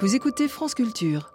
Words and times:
Vous 0.00 0.16
écoutez 0.16 0.48
France 0.48 0.74
Culture. 0.74 1.32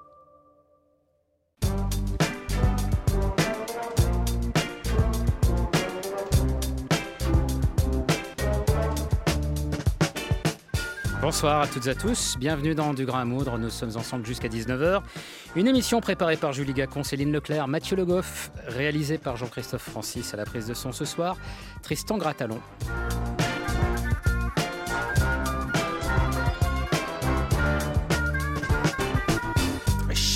Bonsoir 11.22 11.62
à 11.62 11.68
toutes 11.68 11.88
et 11.88 11.90
à 11.90 11.96
tous, 11.96 12.36
bienvenue 12.38 12.76
dans 12.76 12.94
Du 12.94 13.06
Grain 13.06 13.22
à 13.22 13.26
Moudre, 13.26 13.58
nous 13.58 13.70
sommes 13.70 13.96
ensemble 13.96 14.26
jusqu'à 14.26 14.50
19h. 14.50 15.02
Une 15.56 15.68
émission 15.68 16.02
préparée 16.02 16.38
par 16.38 16.52
Julie 16.52 16.74
Gacon, 16.74 17.04
Céline 17.04 17.32
Leclerc, 17.32 17.68
Mathieu 17.68 17.96
Le 17.96 18.06
Goff, 18.06 18.52
réalisée 18.68 19.18
par 19.18 19.38
Jean-Christophe 19.38 19.90
Francis 19.90 20.34
à 20.34 20.38
la 20.38 20.46
prise 20.46 20.68
de 20.68 20.74
son 20.74 20.92
ce 20.92 21.06
soir, 21.06 21.38
Tristan 21.82 22.18
Gratalon. 22.18 22.60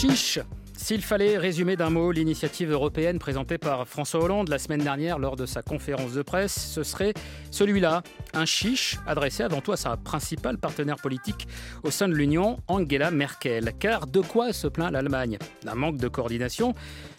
Chiche. 0.03 0.39
S'il 0.75 1.02
fallait 1.02 1.38
résumer 1.38 1.77
d'un 1.77 1.89
mot 1.89 2.12
l'initiative 2.12 2.70
européenne 2.71 3.20
présentée 3.20 3.57
par 3.57 3.88
François 3.88 4.21
Hollande 4.21 4.49
la 4.49 4.59
semaine 4.59 4.84
dernière 4.84 5.17
lors 5.17 5.38
de 5.38 5.45
sa 5.45 5.62
conférence 5.62 6.12
de 6.12 6.21
presse, 6.21 6.71
ce 6.73 6.84
serait 6.84 7.13
celui-là, 7.52 8.03
un 8.34 8.43
chiche 8.43 8.99
adressé 9.07 9.43
avant 9.43 9.62
tout 9.62 9.71
à 9.71 9.77
sa 9.77 9.95
principale 9.95 10.57
partenaire 10.57 10.98
politique 10.98 11.48
au 11.84 11.89
sein 11.89 12.09
de 12.09 12.16
l'Union, 12.16 12.59
Angela 12.67 13.12
Merkel. 13.12 13.71
Car 13.79 14.05
de 14.05 14.20
quoi 14.20 14.52
se 14.52 14.67
plaint 14.67 14.91
l'Allemagne? 14.91 15.38
D'un 15.63 15.76
manque 15.76 15.95
de 15.95 16.09
coordination 16.09 16.73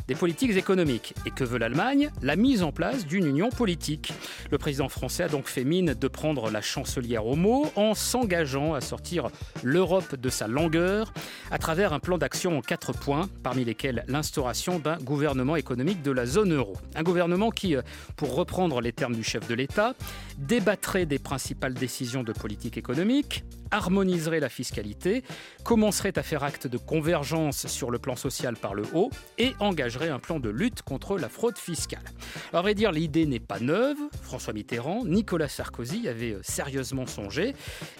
des 0.09 0.15
politiques 0.15 0.57
économiques. 0.57 1.15
Et 1.27 1.31
que 1.31 1.45
veut 1.45 1.59
l'Allemagne? 1.59 2.11
La 2.23 2.37
mise 2.37 2.63
en 2.63 2.73
place 2.73 3.07
d'une 3.07 3.27
union 3.27 3.51
politique. 3.51 4.13
Le 4.51 4.59
président 4.59 4.89
français 4.89 5.25
a 5.25 5.29
donc 5.29 5.47
fait 5.47 5.65
mine 5.65 5.95
de 5.95 6.09
prendre 6.09 6.51
la 6.51 6.61
chancelière 6.61 7.27
au 7.27 7.37
mot 7.37 7.67
en 7.77 7.95
s'engageant 7.95 8.75
à 8.75 8.81
sortir 8.81 9.29
l'Europe 9.63 10.15
de 10.17 10.29
sa 10.29 10.49
langueur 10.49 11.13
à 11.51 11.59
travers 11.59 11.93
un 11.93 12.01
plan 12.01 12.19
d'action 12.19 12.59
en 12.59 12.61
quatre 12.61 12.93
points, 12.93 13.29
parmi 13.43 13.65
lesquels 13.65 14.05
l'instauration 14.09 14.79
d'un 14.79 14.97
gouvernement 14.97 15.57
économique 15.57 16.03
de 16.03 16.11
la 16.11 16.27
zone 16.27 16.55
euro. 16.55 16.77
Un 16.95 17.03
gouvernement 17.03 17.51
qui, 17.51 17.77
euh, 17.77 17.83
pour 18.17 18.35
reprendre 18.35 18.81
les 18.81 18.93
termes 18.93 19.15
du 19.15 19.23
chef 19.23 19.47
de 19.49 19.55
l'État, 19.55 19.95
débattrait 20.39 21.07
des 21.07 21.19
principales 21.19 21.75
décisions 21.75 22.23
de 22.23 22.33
politique 22.33 22.77
économique, 22.77 23.45
harmoniserait 23.71 24.41
la 24.41 24.49
fiscalité, 24.49 25.25
commencerait 25.65 26.17
à 26.19 26.23
faire 26.23 26.45
acte 26.45 26.67
de 26.67 26.79
convergence 26.79 27.67
sur 27.67 27.91
le 27.91 27.99
plan 27.99 28.17
social 28.17 28.57
par 28.57 28.75
le 28.75 28.85
haut 28.95 29.11
et 29.39 29.55
engagerait 29.61 30.11
un 30.11 30.19
plan 30.19 30.41
de 30.41 30.49
lutte 30.49 30.83
contre 30.83 31.19
la 31.19 31.29
fraude 31.29 31.59
fiscale. 31.59 32.05
À 32.53 32.63
vrai 32.63 32.75
dire, 32.75 32.93
l'idée 32.93 33.27
n'est 33.27 33.41
pas 33.41 33.61
neuve. 33.61 33.97
François 34.23 34.53
Mitterrand, 34.53 35.05
Nicolas 35.05 35.49
Sarkozy 35.49 36.09
avaient 36.09 36.35
euh, 36.35 36.41
sérieusement 36.43 37.07
songé. 37.07 37.55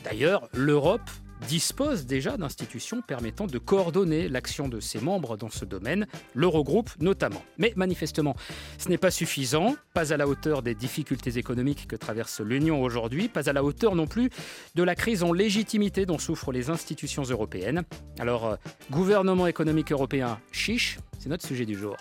D'ailleurs, 0.05 0.49
l'Europe 0.53 1.11
dispose 1.49 2.07
déjà 2.07 2.37
d'institutions 2.37 3.03
permettant 3.03 3.47
de 3.47 3.59
coordonner 3.59 4.29
l'action 4.29 4.69
de 4.69 4.81
ses 4.81 5.01
membres 5.01 5.37
dans 5.37 5.51
ce 5.51 5.65
domaine, 5.65 6.07
l'Eurogroupe 6.35 6.91
notamment. 7.01 7.43
Mais 7.59 7.73
manifestement, 7.77 8.37
ce 8.79 8.89
n'est 8.89 8.99
pas 8.99 9.11
suffisant, 9.11 9.77
pas 9.93 10.13
à 10.13 10.17
la 10.17 10.27
hauteur 10.27 10.63
des 10.63 10.75
difficultés 10.75 11.39
économiques 11.39 11.87
que 11.87 11.97
traverse 11.97 12.41
l'Union 12.41 12.83
aujourd'hui, 12.83 13.29
pas 13.29 13.49
à 13.49 13.53
la 13.53 13.65
hauteur 13.65 13.95
non 13.95 14.07
plus 14.07 14.31
de 14.75 14.83
la 14.83 14.95
crise 14.95 15.23
en 15.23 15.33
légitimité 15.33 16.07
dont 16.07 16.19
souffrent 16.19 16.53
les 16.53 16.71
institutions 16.71 17.23
européennes. 17.23 17.83
Alors, 18.19 18.47
euh, 18.47 18.57
gouvernement 18.91 19.47
économique 19.47 19.93
européen 19.93 20.39
chiche, 20.53 20.99
c'est 21.19 21.29
notre 21.29 21.47
sujet 21.47 21.67
du 21.67 21.77
jour. 21.77 21.97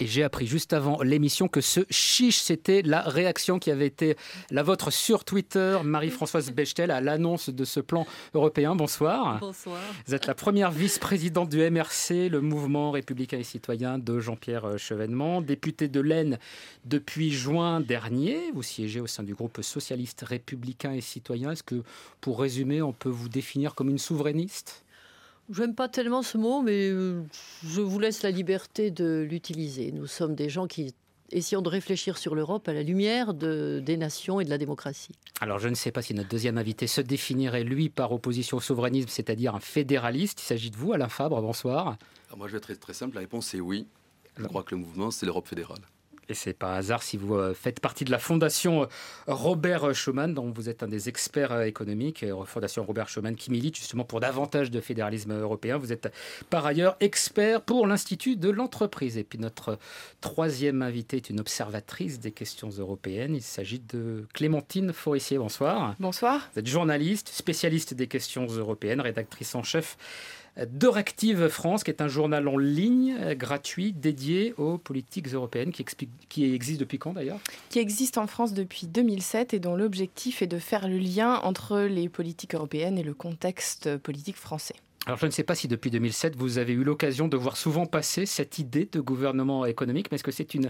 Et 0.00 0.06
j'ai 0.06 0.22
appris 0.22 0.46
juste 0.46 0.72
avant 0.72 1.02
l'émission 1.02 1.48
que 1.48 1.60
ce 1.60 1.80
chiche, 1.90 2.38
c'était 2.38 2.82
la 2.82 3.00
réaction 3.02 3.58
qui 3.58 3.72
avait 3.72 3.86
été 3.86 4.16
la 4.50 4.62
vôtre 4.62 4.92
sur 4.92 5.24
Twitter, 5.24 5.78
Marie-Françoise 5.82 6.52
Bechtel, 6.52 6.92
à 6.92 7.00
l'annonce 7.00 7.50
de 7.50 7.64
ce 7.64 7.80
plan 7.80 8.06
européen. 8.32 8.76
Bonsoir. 8.76 9.40
Bonsoir. 9.40 9.80
Vous 10.06 10.14
êtes 10.14 10.26
la 10.26 10.36
première 10.36 10.70
vice-présidente 10.70 11.48
du 11.48 11.58
MRC, 11.68 12.28
le 12.30 12.40
mouvement 12.40 12.92
républicain 12.92 13.38
et 13.38 13.44
citoyen 13.44 13.98
de 13.98 14.20
Jean-Pierre 14.20 14.78
Chevènement, 14.78 15.40
député 15.40 15.88
de 15.88 16.00
l'Aisne 16.00 16.38
depuis 16.84 17.32
juin 17.32 17.80
dernier. 17.80 18.52
Vous 18.54 18.62
siégez 18.62 19.00
au 19.00 19.08
sein 19.08 19.24
du 19.24 19.34
groupe 19.34 19.62
socialiste 19.62 20.22
républicain 20.22 20.92
et 20.92 21.00
citoyen. 21.00 21.50
Est-ce 21.50 21.64
que, 21.64 21.82
pour 22.20 22.38
résumer, 22.38 22.82
on 22.82 22.92
peut 22.92 23.08
vous 23.08 23.28
définir 23.28 23.74
comme 23.74 23.88
une 23.88 23.98
souverainiste? 23.98 24.84
J'aime 25.50 25.74
pas 25.74 25.88
tellement 25.88 26.22
ce 26.22 26.36
mot, 26.36 26.60
mais 26.60 26.90
euh, 26.90 27.22
je 27.64 27.80
vous 27.80 27.98
laisse 27.98 28.22
la 28.22 28.30
liberté 28.30 28.90
de 28.90 29.26
l'utiliser. 29.28 29.92
Nous 29.92 30.06
sommes 30.06 30.34
des 30.34 30.50
gens 30.50 30.66
qui 30.66 30.94
essayons 31.32 31.62
de 31.62 31.68
réfléchir 31.68 32.18
sur 32.18 32.34
l'Europe 32.34 32.68
à 32.68 32.72
la 32.72 32.82
lumière 32.82 33.34
de, 33.34 33.82
des 33.84 33.96
nations 33.96 34.40
et 34.40 34.44
de 34.44 34.50
la 34.50 34.58
démocratie. 34.58 35.12
Alors 35.40 35.58
je 35.58 35.68
ne 35.68 35.74
sais 35.74 35.90
pas 35.90 36.02
si 36.02 36.14
notre 36.14 36.28
deuxième 36.28 36.58
invité 36.58 36.86
se 36.86 37.00
définirait, 37.00 37.64
lui, 37.64 37.88
par 37.88 38.12
opposition 38.12 38.58
au 38.58 38.60
souverainisme, 38.60 39.08
c'est-à-dire 39.08 39.54
un 39.54 39.60
fédéraliste. 39.60 40.40
Il 40.42 40.44
s'agit 40.44 40.70
de 40.70 40.76
vous, 40.76 40.92
Alain 40.92 41.08
Fabre, 41.08 41.40
bonsoir. 41.40 41.96
Alors 42.28 42.38
moi 42.38 42.46
je 42.46 42.52
vais 42.52 42.58
être 42.58 42.64
très, 42.64 42.76
très 42.76 42.94
simple, 42.94 43.14
la 43.14 43.20
réponse 43.20 43.54
est 43.54 43.60
oui. 43.60 43.86
Je 44.36 44.44
crois 44.44 44.62
que 44.62 44.74
le 44.74 44.80
mouvement, 44.80 45.10
c'est 45.10 45.26
l'Europe 45.26 45.48
fédérale. 45.48 45.80
Et 46.28 46.34
c'est 46.34 46.52
pas 46.52 46.74
hasard 46.74 47.02
si 47.02 47.16
vous 47.16 47.34
euh, 47.34 47.54
faites 47.54 47.80
partie 47.80 48.04
de 48.04 48.10
la 48.10 48.18
fondation 48.18 48.82
euh, 48.82 48.86
Robert 49.26 49.94
Schuman, 49.94 50.34
dont 50.34 50.50
vous 50.50 50.68
êtes 50.68 50.82
un 50.82 50.88
des 50.88 51.08
experts 51.08 51.52
euh, 51.52 51.62
économiques, 51.62 52.24
fondation 52.44 52.84
Robert 52.84 53.08
Schuman, 53.08 53.34
qui 53.34 53.50
milite 53.50 53.76
justement 53.76 54.04
pour 54.04 54.20
davantage 54.20 54.70
de 54.70 54.80
fédéralisme 54.80 55.32
européen. 55.32 55.78
Vous 55.78 55.92
êtes 55.92 56.12
par 56.50 56.66
ailleurs 56.66 56.96
expert 57.00 57.62
pour 57.62 57.86
l'Institut 57.86 58.36
de 58.36 58.50
l'entreprise. 58.50 59.16
Et 59.16 59.24
puis 59.24 59.38
notre 59.38 59.78
troisième 60.20 60.82
invité 60.82 61.16
est 61.16 61.30
une 61.30 61.40
observatrice 61.40 62.20
des 62.20 62.32
questions 62.32 62.68
européennes. 62.68 63.34
Il 63.34 63.42
s'agit 63.42 63.80
de 63.80 64.26
Clémentine 64.34 64.92
Forissier. 64.92 65.38
Bonsoir. 65.38 65.94
Bonsoir. 65.98 66.50
Vous 66.52 66.60
êtes 66.60 66.66
journaliste, 66.66 67.28
spécialiste 67.28 67.94
des 67.94 68.06
questions 68.06 68.46
européennes, 68.46 69.00
rédactrice 69.00 69.54
en 69.54 69.62
chef 69.62 69.96
d'Euractiv 70.56 71.48
France, 71.48 71.84
qui 71.84 71.90
est 71.90 72.00
un 72.00 72.08
journal 72.08 72.48
en 72.48 72.56
ligne 72.56 73.16
euh, 73.20 73.34
gratuit 73.34 73.92
dédié 73.92 74.54
aux 74.56 74.78
politiques 74.78 75.28
européennes, 75.28 75.72
qui, 75.72 75.84
qui 76.28 76.52
existe 76.52 76.80
depuis 76.80 76.98
quand 76.98 77.12
d'ailleurs? 77.12 77.38
Qui 77.70 77.78
existe 77.78 78.18
en 78.18 78.26
France 78.26 78.54
depuis 78.54 78.86
2007 78.86 79.54
et 79.54 79.60
dont 79.60 79.76
l'objectif 79.76 80.42
est 80.42 80.46
de 80.46 80.58
faire 80.58 80.88
le 80.88 80.98
lien 80.98 81.40
entre 81.42 81.80
les 81.80 82.08
politiques 82.08 82.54
européennes 82.54 82.98
et 82.98 83.02
le 83.02 83.14
contexte 83.14 83.96
politique 83.98 84.36
français. 84.36 84.74
Alors 85.08 85.18
je 85.18 85.24
ne 85.24 85.30
sais 85.30 85.42
pas 85.42 85.54
si 85.54 85.68
depuis 85.68 85.90
2007 85.90 86.36
vous 86.36 86.58
avez 86.58 86.74
eu 86.74 86.84
l'occasion 86.84 87.28
de 87.28 87.36
voir 87.38 87.56
souvent 87.56 87.86
passer 87.86 88.26
cette 88.26 88.58
idée 88.58 88.86
de 88.92 89.00
gouvernement 89.00 89.64
économique, 89.64 90.08
mais 90.10 90.16
est-ce 90.16 90.22
que 90.22 90.30
c'est 90.30 90.52
une 90.52 90.68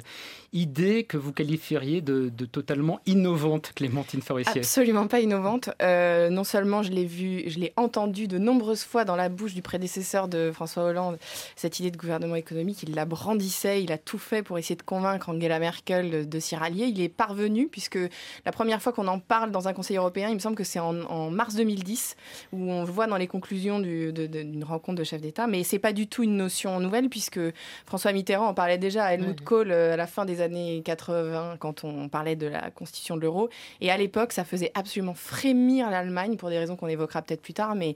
idée 0.53 1.03
que 1.03 1.17
vous 1.17 1.33
qualifieriez 1.33 2.03
de, 2.03 2.29
totalement 2.47 3.01
innovante, 3.05 3.73
Clémentine 3.75 4.23
Forissier? 4.23 4.61
Absolument 4.61 5.09
pas 5.09 5.19
innovante. 5.19 5.71
Euh, 5.83 6.31
non 6.31 6.45
seulement 6.45 6.85
je 6.85 6.93
l'ai 6.93 7.05
vu, 7.05 7.43
je 7.49 7.59
l'ai 7.59 7.73
entendu 7.75 8.29
de 8.29 8.39
nombreuses 8.39 8.85
fois 8.85 9.05
dans 9.05 9.17
la 9.17 9.29
bouche 9.29 9.55
du 9.55 9.63
prédécesseur 9.63 10.29
de 10.29 10.53
François 10.53 10.85
Hollande, 10.85 11.19
cette 11.57 11.81
idée 11.81 11.91
de 11.91 11.97
gouvernement 11.97 12.37
économique, 12.37 12.85
il 12.85 12.95
la 12.95 13.07
brandissait, 13.07 13.83
il 13.83 13.91
a 13.91 13.99
tout 13.99 14.19
fait 14.19 14.45
pour 14.45 14.57
essayer 14.57 14.77
de 14.77 14.83
convaincre 14.83 15.31
Angela 15.31 15.59
Merkel 15.59 16.29
de, 16.29 16.39
s'y 16.39 16.55
rallier. 16.55 16.85
Il 16.85 17.01
est 17.01 17.09
parvenu, 17.09 17.67
puisque 17.67 17.99
la 18.47 18.53
première 18.53 18.81
fois 18.81 18.93
qu'on 18.93 19.09
en 19.09 19.19
parle 19.19 19.51
dans 19.51 19.67
un 19.67 19.73
Conseil 19.73 19.97
européen, 19.97 20.29
il 20.29 20.35
me 20.35 20.39
semble 20.39 20.55
que 20.55 20.63
c'est 20.63 20.79
en, 20.79 21.29
mars 21.33 21.57
2010, 21.57 22.15
où 22.53 22.71
on 22.71 22.85
voit 22.85 23.09
dans 23.09 23.17
les 23.17 23.27
conclusions 23.27 23.81
du, 23.81 24.13
de, 24.13 24.28
d'une 24.29 24.65
rencontre 24.65 24.99
de 24.99 25.05
chefs 25.05 25.21
d'État. 25.21 25.47
Mais 25.47 25.65
c'est 25.65 25.79
pas 25.79 25.93
du 25.93 26.07
tout 26.07 26.23
une 26.23 26.37
notion 26.37 26.79
nouvelle, 26.81 27.09
puisque 27.09 27.41
François 27.87 28.13
Mitterrand 28.13 28.49
en 28.49 28.55
parlait 28.55 28.79
déjà 28.79 29.05
à 29.05 29.15
Helmut 29.15 29.41
Kohl 29.43 29.71
euh, 29.71 29.95
à 29.95 29.97
la 29.97 30.07
fin 30.07 30.25
des 30.25 30.41
années 30.41 30.83
80, 30.85 31.57
quand 31.59 31.85
on 31.85 32.09
parlait 32.09 32.37
de 32.37 32.47
la 32.47 32.71
constitution 32.71 33.17
de 33.17 33.23
l'euro. 33.23 33.49
Et 33.81 33.91
à 33.91 33.97
l'époque, 33.97 34.33
ça 34.33 34.45
faisait 34.45 34.71
absolument 34.75 35.15
frémir 35.15 35.91
l'Allemagne, 35.91 36.37
pour 36.37 36.51
des 36.51 36.59
raisons 36.59 36.77
qu'on 36.77 36.89
évoquera 36.89 37.23
peut-être 37.23 37.43
plus 37.43 37.55
tard, 37.55 37.75
mais 37.75 37.95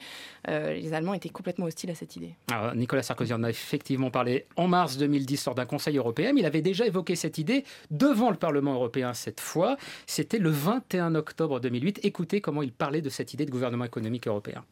euh, 0.49 0.75
les 0.75 0.93
Allemands 0.93 1.15
étaient 1.15 1.29
complètement 1.29 1.67
hostiles 1.67 1.91
à 1.91 1.95
cette 1.95 2.17
idée. 2.17 2.35
Alors, 2.51 2.75
Nicolas 2.75 3.03
Sarkozy 3.03 3.33
en 3.33 3.43
a 3.43 3.51
effectivement 3.51 4.11
parlé 4.11 4.47
en 4.57 4.69
mars 4.69 4.97
2010 4.97 5.47
lors 5.47 5.55
d'un 5.55 5.67
Conseil 5.67 5.97
européen. 5.97 6.33
Il 6.37 6.47
avait 6.47 6.63
déjà 6.63 6.87
évoqué 6.87 7.17
cette 7.17 7.39
idée 7.39 7.65
devant 7.91 8.31
le 8.31 8.37
Parlement 8.37 8.75
européen 8.75 9.15
cette 9.15 9.41
fois. 9.41 9.77
C'était 10.07 10.39
le 10.39 10.51
21 10.51 11.15
octobre 11.15 11.61
2008. 11.61 12.01
Écoutez 12.03 12.41
comment 12.41 12.63
il 12.63 12.73
parlait 12.73 13.03
de 13.03 13.09
cette 13.09 13.35
idée 13.35 13.47
de 13.47 13.51
gouvernement 13.51 13.85
économique 13.85 14.27
européen. 14.27 14.65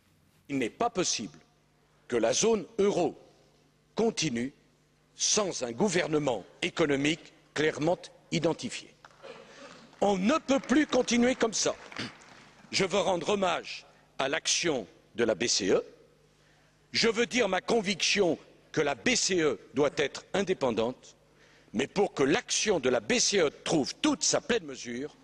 Il 0.48 0.58
n'est 0.58 0.70
pas 0.70 0.90
possible 0.90 1.38
que 2.10 2.16
la 2.16 2.32
zone 2.32 2.66
euro 2.78 3.16
continue 3.94 4.52
sans 5.14 5.62
un 5.62 5.70
gouvernement 5.70 6.44
économique 6.60 7.32
clairement 7.54 7.98
identifié. 8.32 8.92
On 10.00 10.18
ne 10.18 10.36
peut 10.38 10.58
plus 10.58 10.88
continuer 10.88 11.36
comme 11.36 11.52
ça. 11.52 11.76
Je 12.72 12.84
veux 12.84 12.98
rendre 12.98 13.28
hommage 13.28 13.86
à 14.18 14.28
l'action 14.28 14.88
de 15.14 15.22
la 15.22 15.36
BCE. 15.36 15.84
Je 16.90 17.08
veux 17.08 17.26
dire 17.26 17.48
ma 17.48 17.60
conviction 17.60 18.38
que 18.72 18.80
la 18.80 18.96
BCE 18.96 19.58
doit 19.74 19.90
être 19.96 20.24
indépendante, 20.34 21.16
mais 21.72 21.86
pour 21.86 22.12
que 22.12 22.24
l'action 22.24 22.80
de 22.80 22.88
la 22.88 22.98
BCE 22.98 23.52
trouve 23.62 23.94
toute 24.02 24.24
sa 24.24 24.40
pleine 24.40 24.64
mesure, 24.64 25.16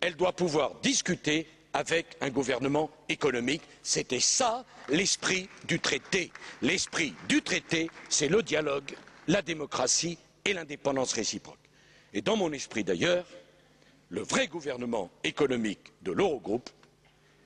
elle 0.00 0.16
doit 0.16 0.32
pouvoir 0.32 0.76
discuter 0.76 1.46
avec 1.72 2.16
un 2.20 2.30
gouvernement 2.30 2.90
économique. 3.08 3.62
C'était 3.82 4.20
ça 4.20 4.64
l'esprit 4.88 5.48
du 5.66 5.80
traité. 5.80 6.32
L'esprit 6.62 7.14
du 7.28 7.42
traité, 7.42 7.90
c'est 8.08 8.28
le 8.28 8.42
dialogue, 8.42 8.96
la 9.28 9.42
démocratie 9.42 10.18
et 10.44 10.52
l'indépendance 10.52 11.12
réciproque. 11.12 11.58
Et 12.12 12.22
dans 12.22 12.36
mon 12.36 12.52
esprit 12.52 12.84
d'ailleurs, 12.84 13.26
le 14.08 14.22
vrai 14.22 14.48
gouvernement 14.48 15.10
économique 15.22 15.92
de 16.02 16.10
l'Eurogroupe, 16.10 16.70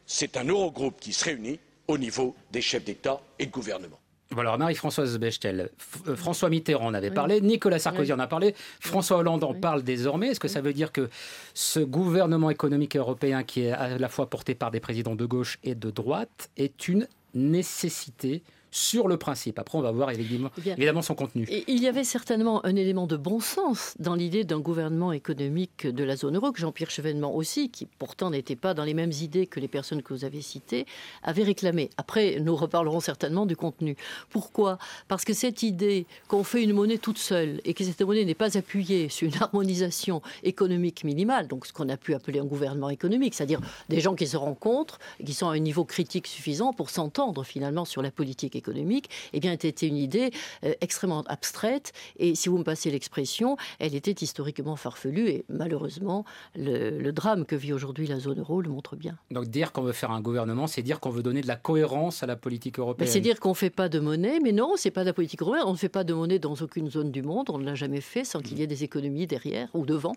c'est 0.07 0.37
un 0.37 0.45
Eurogroupe 0.45 0.99
qui 1.01 1.13
se 1.13 1.25
réunit 1.25 1.61
au 1.87 1.99
niveau 1.99 2.35
des 2.51 2.63
chefs 2.63 2.85
d'État 2.85 3.21
et 3.39 3.47
de 3.47 3.51
gouvernement. 3.51 4.01
Alors 4.37 4.59
Marie-Françoise 4.59 5.19
Bechtel, 5.19 5.71
euh, 6.09 6.17
François 6.17 6.49
Mitterrand 6.49 6.87
en 6.87 6.95
avait 6.95 7.11
parlé, 7.11 7.41
Nicolas 7.41 7.79
Sarkozy 7.79 8.13
en 8.13 8.19
a 8.19 8.27
parlé, 8.27 8.55
François 8.81 9.19
Hollande 9.19 9.45
en 9.45 9.55
parle 9.55 9.83
désormais. 9.83 10.29
Est-ce 10.29 10.41
que 10.41 10.49
ça 10.49 10.61
veut 10.61 10.73
dire 10.73 10.93
que 10.93 11.09
ce 11.53 11.81
gouvernement 11.81 12.51
économique 12.51 12.97
européen 12.97 13.43
qui 13.45 13.63
est 13.63 13.73
à 13.73 13.99
la 13.99 14.09
fois 14.09 14.29
porté 14.29 14.55
par 14.55 14.71
des 14.71 14.81
présidents 14.81 15.15
de 15.15 15.25
gauche 15.25 15.59
et 15.63 15.75
de 15.75 15.91
droite 15.91 16.51
est 16.57 16.89
une 16.89 17.07
nécessité 17.35 18.43
sur 18.75 19.07
le 19.07 19.17
principe. 19.17 19.61
Après, 19.61 19.79
on 19.79 19.83
va 19.83 19.93
voir 19.93 20.11
évidemment, 20.11 20.51
évidemment 20.67 21.01
son 21.01 21.15
contenu. 21.15 21.47
Et 21.49 21.65
il 21.69 21.81
y 21.81 21.87
avait 21.87 22.03
certainement 22.03 22.67
un 22.67 22.75
élément 22.75 23.07
de 23.07 23.17
bon 23.17 23.39
sens 23.39 23.95
dans 24.01 24.17
l'idée 24.17 24.43
d'un 24.43 24.59
gouvernement 24.59 25.13
économique 25.13 25.87
de 25.87 26.03
la 26.03 26.17
zone 26.17 26.35
euro, 26.35 26.51
que 26.51 26.59
Jean-Pierre 26.59 26.91
Chevènement 26.91 27.37
aussi, 27.37 27.71
qui 27.71 27.87
pourtant 27.87 28.31
n'était 28.31 28.57
pas 28.57 28.75
dans 28.75 28.83
les 28.83 28.95
mêmes 28.95 29.13
idées 29.13 29.47
que 29.47 29.61
les 29.61 29.69
personnes 29.69 30.03
que 30.03 30.13
vous 30.13 30.25
avez 30.25 30.43
citées, 30.43 30.87
avait 31.23 31.45
réclamé. 31.45 31.91
Après, 31.99 32.41
nous 32.41 32.57
reparlerons 32.57 32.99
certainement 32.99 33.47
du 33.47 33.55
contenu. 33.55 33.97
Pourquoi? 34.29 34.79
Parce 35.07 35.25
que 35.25 35.35
cette 35.35 35.63
idée 35.63 36.07
qu'on 36.27 36.43
fait 36.43 36.65
une 36.65 36.73
monnaie 36.73 36.99
toute 36.99 37.19
seule 37.19 37.61
et 37.65 37.75
que 37.75 37.85
cette 37.85 38.03
monnaie 38.03 38.25
n'est 38.25 38.35
pas 38.35 38.59
appuyée 38.59 39.09
sur 39.09 39.29
une 39.29 39.41
harmonisation 39.41 40.21
économique 40.43 41.05
minimale, 41.05 41.47
donc 41.47 41.67
ce 41.67 41.73
qu'on 41.73 41.89
a 41.91 41.97
pu 41.97 42.13
appeler 42.13 42.41
un 42.41 42.45
gouvernement 42.45 42.91
économique, 42.91 43.35
c'est-à-dire 43.35 43.61
des 43.89 44.01
gens 44.01 44.17
qui 44.17 44.27
se 44.27 44.37
rencontrent, 44.37 44.99
qui 45.25 45.33
sont 45.33 45.49
à 45.49 45.53
un 45.53 45.61
niveau 45.61 45.85
critique 45.85 46.27
suffisant 46.27 46.73
pour 46.73 46.91
s'entendre 46.91 47.45
finalement 47.45 47.85
sur 47.85 48.03
la 48.03 48.11
politique 48.11 48.57
économique 48.57 48.64
économique, 48.65 49.11
eh 49.33 49.41
bien, 49.41 49.53
était 49.53 49.87
une 49.87 49.97
idée 49.97 50.31
euh, 50.65 50.73
extrêmement 50.81 51.23
abstraite. 51.27 51.93
Et 52.19 52.35
si 52.35 52.49
vous 52.49 52.59
me 52.59 52.65
passez 52.65 52.91
l'expression, 52.91 53.57
elle 53.79 53.95
était 53.95 54.13
historiquement 54.13 54.77
farfelue. 54.77 55.29
Et 55.29 55.45
malheureusement, 55.49 56.25
le, 56.57 57.13
drame 57.13 57.45
que 57.45 57.55
vit 57.55 57.73
aujourd'hui 57.73 58.07
la 58.09 58.19
zone 58.19 58.41
euro 58.41 58.61
le 58.61 58.71
montre 58.71 58.97
bien. 58.97 59.17
Donc 59.31 59.47
dire 59.47 59.71
qu'on 59.73 59.83
veut 59.83 59.93
faire 59.93 60.11
un 60.11 60.21
gouvernement, 60.21 60.67
c'est 60.67 60.83
dire 60.83 60.99
qu'on 60.99 61.11
veut 61.11 61.23
donner 61.23 61.43
de 61.43 61.47
la 61.47 61.57
cohérence 61.57 62.23
à 62.23 62.27
la 62.27 62.35
politique 62.35 62.79
européenne. 62.79 63.09
C'est 63.09 63.21
dire 63.21 63.39
qu'on 63.39 63.51
ne 63.51 63.55
fait 63.55 63.71
pas 63.71 63.89
de 63.89 64.01
monnaie, 64.01 64.41
mais 64.41 64.53
non, 64.53 64.73
c'est 64.77 64.91
pas 64.91 65.03
de 65.03 65.07
la 65.07 65.13
politique 65.13 65.43
européenne. 65.43 65.65
On 65.67 65.73
ne 65.73 65.77
fait 65.77 65.89
pas 65.89 66.03
de 66.03 66.15
monnaie 66.15 66.41
dans 66.41 66.55
aucune 66.55 66.91
zone 66.91 67.13
du 67.13 67.23
monde. 67.23 67.51
On 67.51 67.59
ne 67.59 67.65
l'a 67.65 67.75
jamais 67.75 68.01
fait 68.01 68.25
sans 68.25 68.41
qu'il 68.41 68.59
y 68.59 68.63
ait 68.63 68.67
des 68.67 68.83
économies 68.83 69.27
derrière 69.27 69.69
ou 69.75 69.87
devant. 69.87 70.15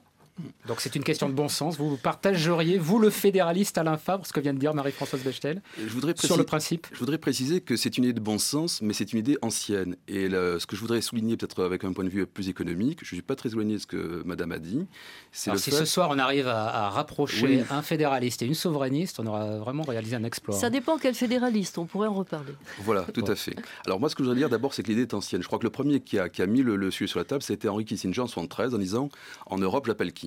Donc 0.67 0.81
c'est 0.81 0.95
une 0.95 1.03
question 1.03 1.29
de 1.29 1.33
bon 1.33 1.49
sens. 1.49 1.77
Vous 1.77 1.97
partageriez, 1.97 2.77
vous 2.77 2.99
le 2.99 3.09
fédéraliste 3.09 3.77
Alain 3.77 3.97
Fabre, 3.97 4.25
ce 4.25 4.33
que 4.33 4.39
vient 4.39 4.53
de 4.53 4.59
dire 4.59 4.73
Marie-Françoise 4.73 5.21
Bechtel 5.23 5.61
je 5.77 5.93
voudrais 5.93 6.13
sur 6.15 6.37
le 6.37 6.43
principe 6.43 6.87
Je 6.91 6.99
voudrais 6.99 7.17
préciser 7.17 7.61
que 7.61 7.75
c'est 7.75 7.97
une 7.97 8.03
idée 8.03 8.13
de 8.13 8.19
bon 8.19 8.37
sens, 8.37 8.81
mais 8.81 8.93
c'est 8.93 9.13
une 9.13 9.19
idée 9.19 9.37
ancienne. 9.41 9.95
Et 10.07 10.29
ce 10.29 10.65
que 10.65 10.75
je 10.75 10.81
voudrais 10.81 11.01
souligner, 11.01 11.37
peut-être 11.37 11.63
avec 11.63 11.83
un 11.83 11.93
point 11.93 12.03
de 12.03 12.09
vue 12.09 12.25
plus 12.25 12.49
économique, 12.49 12.99
je 13.03 13.15
ne 13.15 13.17
suis 13.17 13.21
pas 13.21 13.35
très 13.35 13.49
éloigné 13.49 13.75
de 13.75 13.79
ce 13.79 13.87
que 13.87 14.21
Madame 14.25 14.51
a 14.51 14.59
dit. 14.59 14.85
C'est 15.31 15.55
si 15.57 15.71
ce 15.71 15.85
soir 15.85 16.09
on 16.11 16.19
arrive 16.19 16.47
à, 16.47 16.89
rapprocher 16.89 17.63
un 17.69 17.81
fédéraliste 17.81 18.41
et 18.41 18.45
une 18.45 18.55
souverainiste, 18.55 19.19
on 19.19 19.27
aura 19.27 19.57
vraiment 19.57 19.83
réalisé 19.83 20.15
un 20.15 20.23
exploit. 20.23 20.55
Ça 20.55 20.69
dépend 20.69 20.97
quel 20.97 21.15
fédéraliste, 21.15 21.77
on 21.77 21.85
pourrait 21.85 22.07
en 22.07 22.13
reparler. 22.13 22.53
Voilà, 22.83 23.01
tout 23.13 23.25
à 23.27 23.35
fait. 23.35 23.55
Alors 23.85 23.99
moi, 23.99 24.09
ce 24.09 24.15
que 24.15 24.23
je 24.23 24.27
voudrais 24.29 24.39
dire 24.39 24.49
d'abord, 24.49 24.73
c'est 24.73 24.83
que 24.83 24.89
l'idée 24.89 25.03
est 25.03 25.13
ancienne. 25.13 25.41
Je 25.41 25.47
crois 25.47 25.59
que 25.59 25.63
le 25.63 25.69
premier 25.69 25.99
qui 25.99 26.19
a, 26.19 26.29
mis 26.45 26.61
le, 26.61 26.75
le 26.75 26.91
sujet 26.91 27.07
sur 27.07 27.19
la 27.19 27.25
table, 27.25 27.43
c'était 27.43 27.67
Henri 27.67 27.85
Kissinger 27.85 28.21
en 28.21 28.27
73, 28.27 28.75
en 28.75 28.77
disant 28.77 29.09
En 29.47 29.57
Europe, 29.57 29.85
j'appelle 29.85 30.13
qui? 30.13 30.26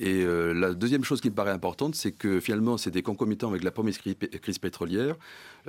Et 0.00 0.24
euh, 0.24 0.54
la 0.54 0.72
deuxième 0.72 1.04
chose 1.04 1.20
qui 1.20 1.28
me 1.28 1.34
paraît 1.34 1.50
importante, 1.50 1.94
c'est 1.94 2.12
que 2.12 2.40
finalement, 2.40 2.78
c'était 2.78 3.02
concomitant 3.02 3.50
avec 3.50 3.62
la 3.62 3.70
première 3.70 3.94
crise 3.98 4.58
pétrolière. 4.58 5.14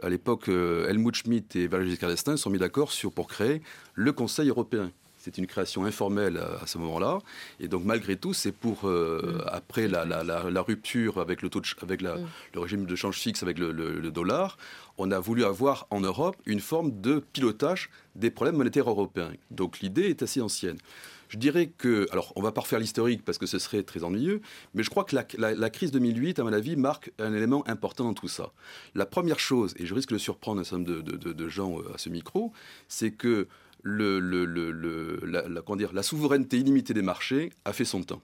À 0.02 0.08
l'époque, 0.08 0.48
euh, 0.48 0.88
Helmut 0.88 1.14
Schmidt 1.14 1.60
et 1.60 1.68
Valéry 1.68 1.90
Giscard 1.92 2.10
d'Estaing 2.10 2.38
sont 2.38 2.50
mis 2.50 2.58
d'accord 2.58 2.94
pour 3.14 3.28
créer 3.28 3.62
le 3.94 4.14
Conseil 4.14 4.48
européen. 4.48 4.90
C'est 5.18 5.38
une 5.38 5.48
création 5.48 5.84
informelle 5.84 6.38
à, 6.38 6.66
ce 6.66 6.78
moment-là. 6.78 7.20
Et 7.60 7.68
donc, 7.68 7.84
malgré 7.84 8.16
tout, 8.16 8.34
c'est 8.34 8.54
pour, 8.54 8.88
euh, 8.88 9.44
mm. 9.44 9.48
après 9.48 9.88
la, 9.90 10.62
rupture 10.62 11.20
avec, 11.20 11.42
le, 11.42 11.50
taux 11.50 11.62
avec 11.82 12.02
mm. 12.02 12.26
le 12.54 12.60
régime 12.60 12.86
de 12.86 12.96
change 12.96 13.20
fixe 13.20 13.44
avec 13.44 13.60
le, 13.60 14.12
dollar, 14.12 14.58
on 14.98 15.12
a 15.12 15.20
voulu 15.20 15.44
avoir 15.44 15.88
en 15.90 16.00
Europe 16.00 16.38
une 16.46 16.62
forme 16.62 17.02
de 17.02 17.22
pilotage 17.34 17.90
des 18.16 18.32
problèmes 18.32 18.56
monétaires 18.56 18.90
européens. 18.90 19.32
Donc, 19.52 19.82
l'idée 19.82 20.04
est 20.04 20.24
assez 20.24 20.40
ancienne. 20.40 20.78
Je 21.32 21.38
dirais 21.38 21.68
que, 21.68 22.08
alors 22.12 22.34
on 22.36 22.42
va 22.42 22.52
pas 22.52 22.60
refaire 22.60 22.78
l'historique 22.78 23.24
parce 23.24 23.38
que 23.38 23.46
ce 23.46 23.58
serait 23.58 23.84
très 23.84 24.04
ennuyeux, 24.04 24.42
mais 24.74 24.84
je 24.84 24.90
crois 24.90 25.06
que 25.06 25.16
la, 25.16 25.70
crise 25.70 25.92
2008, 25.92 26.40
à 26.40 26.44
mon 26.44 26.52
avis, 26.52 26.76
marque 26.76 27.14
un 27.20 27.34
élément 27.34 27.66
important 27.70 28.04
dans 28.04 28.14
tout 28.14 28.28
ça. 28.28 28.52
La 28.96 29.06
première 29.06 29.40
chose, 29.40 29.74
et 29.78 29.86
je 29.86 29.94
risque 29.94 30.12
de 30.12 30.18
surprendre 30.18 30.60
un 30.60 30.66
certain 30.66 30.84
nombre 30.84 31.02
de, 31.02 31.48
gens 31.48 31.80
euh, 31.80 31.94
à 31.96 31.98
ce 31.98 32.10
micro, 32.10 32.52
c'est 32.90 33.12
que 33.12 33.48
la, 33.86 34.20
la 35.94 36.04
souveraineté 36.04 36.58
illimitée 36.58 36.94
des 36.94 37.02
marchés 37.02 37.54
a 37.64 37.72
fait 37.72 37.86
son 37.86 38.04
temps. 38.04 38.22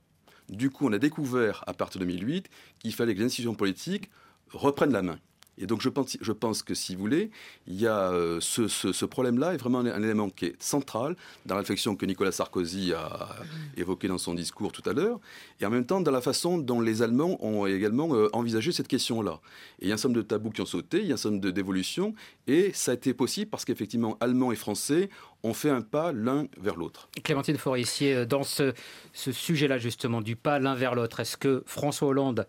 Du 0.49 0.69
coup, 0.69 0.85
on 0.85 0.91
a 0.91 0.99
découvert 0.99 1.63
à 1.65 1.73
partir 1.73 2.01
de 2.01 2.05
2008 2.05 2.49
qu'il 2.79 2.93
fallait 2.93 3.13
que 3.13 3.19
les 3.19 3.25
institutions 3.25 3.55
politiques 3.55 4.11
reprennent 4.51 4.91
la 4.91 5.01
main. 5.01 5.17
Et 5.57 5.65
donc 5.65 5.81
je 5.81 5.89
pense, 5.89 6.17
je 6.19 6.31
pense 6.31 6.63
que 6.63 6.73
si 6.73 6.95
vous 6.95 7.01
voulez, 7.01 7.31
il 7.67 7.79
y 7.79 7.87
a 7.87 8.11
euh, 8.11 8.39
ce, 8.41 8.67
ce, 8.67 9.05
problème-là 9.05 9.53
est 9.53 9.57
vraiment 9.57 9.79
un, 9.79 10.03
élément 10.03 10.29
qui 10.29 10.45
est 10.45 10.61
central 10.61 11.15
dans 11.45 11.55
la 11.55 11.61
réflexion 11.61 11.95
que 11.95 12.05
Nicolas 12.05 12.31
Sarkozy 12.31 12.93
a 12.93 13.35
évoquée 13.75 14.07
dans 14.07 14.17
son 14.17 14.33
discours 14.33 14.71
tout 14.71 14.87
à 14.87 14.93
l'heure, 14.93 15.19
et 15.59 15.65
en 15.65 15.69
même 15.69 15.85
temps 15.85 16.01
dans 16.01 16.11
la 16.11 16.21
façon 16.21 16.57
dont 16.57 16.79
les 16.79 17.01
Allemands 17.01 17.43
ont 17.43 17.65
également 17.65 18.13
euh, 18.13 18.29
envisagé 18.33 18.71
cette 18.71 18.87
question-là. 18.87 19.39
Et 19.79 19.85
il 19.85 19.87
y 19.89 19.91
a 19.91 19.95
un 19.95 19.97
certain 19.97 20.09
nombre 20.09 20.21
de 20.21 20.27
tabous 20.27 20.51
qui 20.51 20.61
ont 20.61 20.65
sauté, 20.65 20.99
il 20.99 21.07
y 21.07 21.11
a 21.11 21.15
un 21.15 21.17
certain 21.17 21.37
nombre 21.37 21.49
d'évolutions, 21.49 22.13
et 22.45 22.71
ça 22.73 22.91
a 22.91 22.93
été 22.93 23.13
possible 23.13 23.49
parce 23.49 23.65
qu'effectivement, 23.65 24.17
Allemands 24.19 24.51
et 24.51 24.55
Français 24.55 25.09
ont 25.43 25.53
fait 25.53 25.69
un 25.69 25.81
pas 25.81 26.11
l'un 26.11 26.47
vers 26.57 26.75
l'autre. 26.75 27.09
Clémentine 27.23 27.57
Forissier, 27.57 28.13
euh, 28.15 28.25
dans 28.25 28.43
ce, 28.43 28.73
ce 29.13 29.31
sujet-là 29.31 29.77
justement, 29.77 30.21
du 30.21 30.35
pas 30.35 30.59
l'un 30.59 30.75
vers 30.75 30.93
l'autre, 30.93 31.19
est-ce 31.19 31.37
que 31.37 31.63
François 31.65 32.09
Hollande 32.09 32.47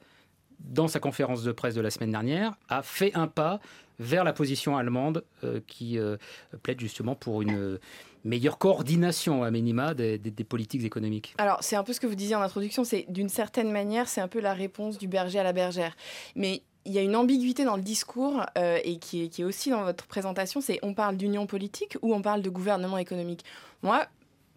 dans 0.60 0.88
sa 0.88 1.00
conférence 1.00 1.42
de 1.42 1.52
presse 1.52 1.74
de 1.74 1.80
la 1.80 1.90
semaine 1.90 2.10
dernière, 2.10 2.54
a 2.68 2.82
fait 2.82 3.14
un 3.14 3.26
pas 3.26 3.60
vers 3.98 4.24
la 4.24 4.32
position 4.32 4.76
allemande 4.76 5.24
euh, 5.42 5.60
qui 5.66 5.98
euh, 5.98 6.16
plaide 6.62 6.80
justement 6.80 7.14
pour 7.14 7.42
une 7.42 7.78
meilleure 8.24 8.58
coordination 8.58 9.42
à 9.42 9.50
minima 9.50 9.94
des, 9.94 10.18
politiques 10.48 10.84
économiques. 10.84 11.34
Alors 11.38 11.58
c'est 11.62 11.76
un 11.76 11.84
peu 11.84 11.92
ce 11.92 12.00
que 12.00 12.06
vous 12.06 12.14
disiez 12.14 12.36
en 12.36 12.42
introduction, 12.42 12.84
c'est 12.84 13.06
d'une 13.08 13.28
certaine 13.28 13.70
manière 13.70 14.08
c'est 14.08 14.20
un 14.20 14.28
peu 14.28 14.40
la 14.40 14.54
réponse 14.54 14.98
du 14.98 15.08
berger 15.08 15.38
à 15.38 15.42
la 15.42 15.52
bergère. 15.52 15.96
Mais 16.36 16.62
il 16.84 16.92
y 16.92 16.98
a 16.98 17.02
une 17.02 17.16
ambiguïté 17.16 17.64
dans 17.64 17.76
le 17.76 17.82
discours 17.82 18.46
euh, 18.56 18.78
et 18.82 18.98
qui 18.98 19.24
est, 19.24 19.28
qui 19.28 19.42
est, 19.42 19.44
aussi 19.44 19.70
dans 19.70 19.82
votre 19.82 20.06
présentation, 20.06 20.60
c'est 20.60 20.78
on 20.82 20.94
parle 20.94 21.16
d'union 21.16 21.46
politique 21.46 21.98
ou 22.02 22.14
on 22.14 22.22
parle 22.22 22.40
de 22.40 22.50
gouvernement 22.50 22.98
économique? 22.98 23.44
Moi, 23.82 24.06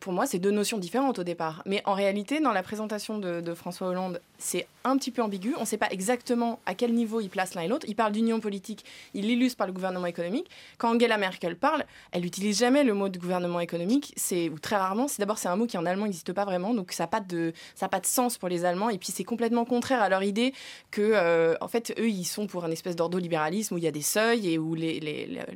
pour 0.01 0.13
moi, 0.13 0.25
c'est 0.25 0.39
deux 0.39 0.51
notions 0.51 0.80
différentes 0.80 1.19
au 1.19 1.24
départ. 1.24 1.62
Mais 1.68 1.81
en 1.86 1.94
réalité, 1.94 2.39
dans 2.42 2.51
la 2.51 2.63
présentation 2.63 3.19
de, 3.19 3.53
François 3.53 3.88
Hollande, 3.88 4.19
c'est 4.39 4.68
un 4.83 4.98
petit 4.98 5.12
peu 5.12 5.21
ambigu. 5.21 5.54
On 5.57 5.61
ne 5.61 5.66
sait 5.66 5.78
pas 5.78 5.90
exactement 5.92 6.59
à 6.66 6.73
quel 6.73 6.94
niveau 6.94 7.21
il 7.21 7.30
place 7.30 7.54
l'un 7.54 7.61
et 7.61 7.68
l'autre. 7.68 7.85
Il 7.87 7.95
parle 7.95 8.11
d'union 8.11 8.40
politique, 8.40 8.83
il 9.14 9.28
l'illustre 9.28 9.57
par 9.57 9.68
le 9.68 9.73
gouvernement 9.73 10.07
économique. 10.07 10.49
Quand 10.80 10.95
Angela 10.95 11.18
Merkel 11.18 11.56
parle, 11.56 11.85
elle 12.11 12.23
n'utilise 12.23 12.57
jamais 12.57 12.83
le 12.83 12.95
mot 12.95 13.09
de 13.09 13.19
gouvernement 13.19 13.59
économique, 13.59 14.14
c'est 14.16 14.49
ou 14.49 14.57
très 14.57 14.75
rarement. 14.75 15.07
C'est 15.07 15.19
d'abord 15.19 15.37
c'est 15.37 15.49
un 15.49 15.56
mot 15.56 15.68
qui 15.68 15.78
en 15.78 15.85
allemand 15.85 16.06
n'existe 16.06 16.33
pas 16.33 16.45
vraiment, 16.45 16.73
donc 16.73 16.94
ça 16.94 17.04
n'a 17.04 17.07
pas 17.07 17.19
de 17.19 17.54
pas 17.92 17.99
de 17.99 18.06
sens 18.07 18.40
pour 18.40 18.49
les 18.49 18.66
Allemands. 18.66 18.90
Et 18.90 18.97
puis 18.97 19.11
c'est 19.11 19.23
complètement 19.23 19.66
contraire 19.66 20.02
à 20.02 20.09
leur 20.09 20.23
idée 20.23 20.54
que 20.90 21.11
euh, 21.14 21.56
en 21.61 21.68
fait 21.68 21.94
eux 21.99 22.09
ils 22.09 22.25
sont 22.25 22.47
pour 22.47 22.66
un 22.66 22.71
espèce 22.71 22.95
d'ordolibéralisme 22.95 23.75
où 23.75 23.78
il 23.78 23.83
y 23.83 23.87
a 23.87 23.92
des 23.92 24.02
seuils 24.02 24.52
et 24.52 24.57
où 24.57 24.73
les, 24.73 24.99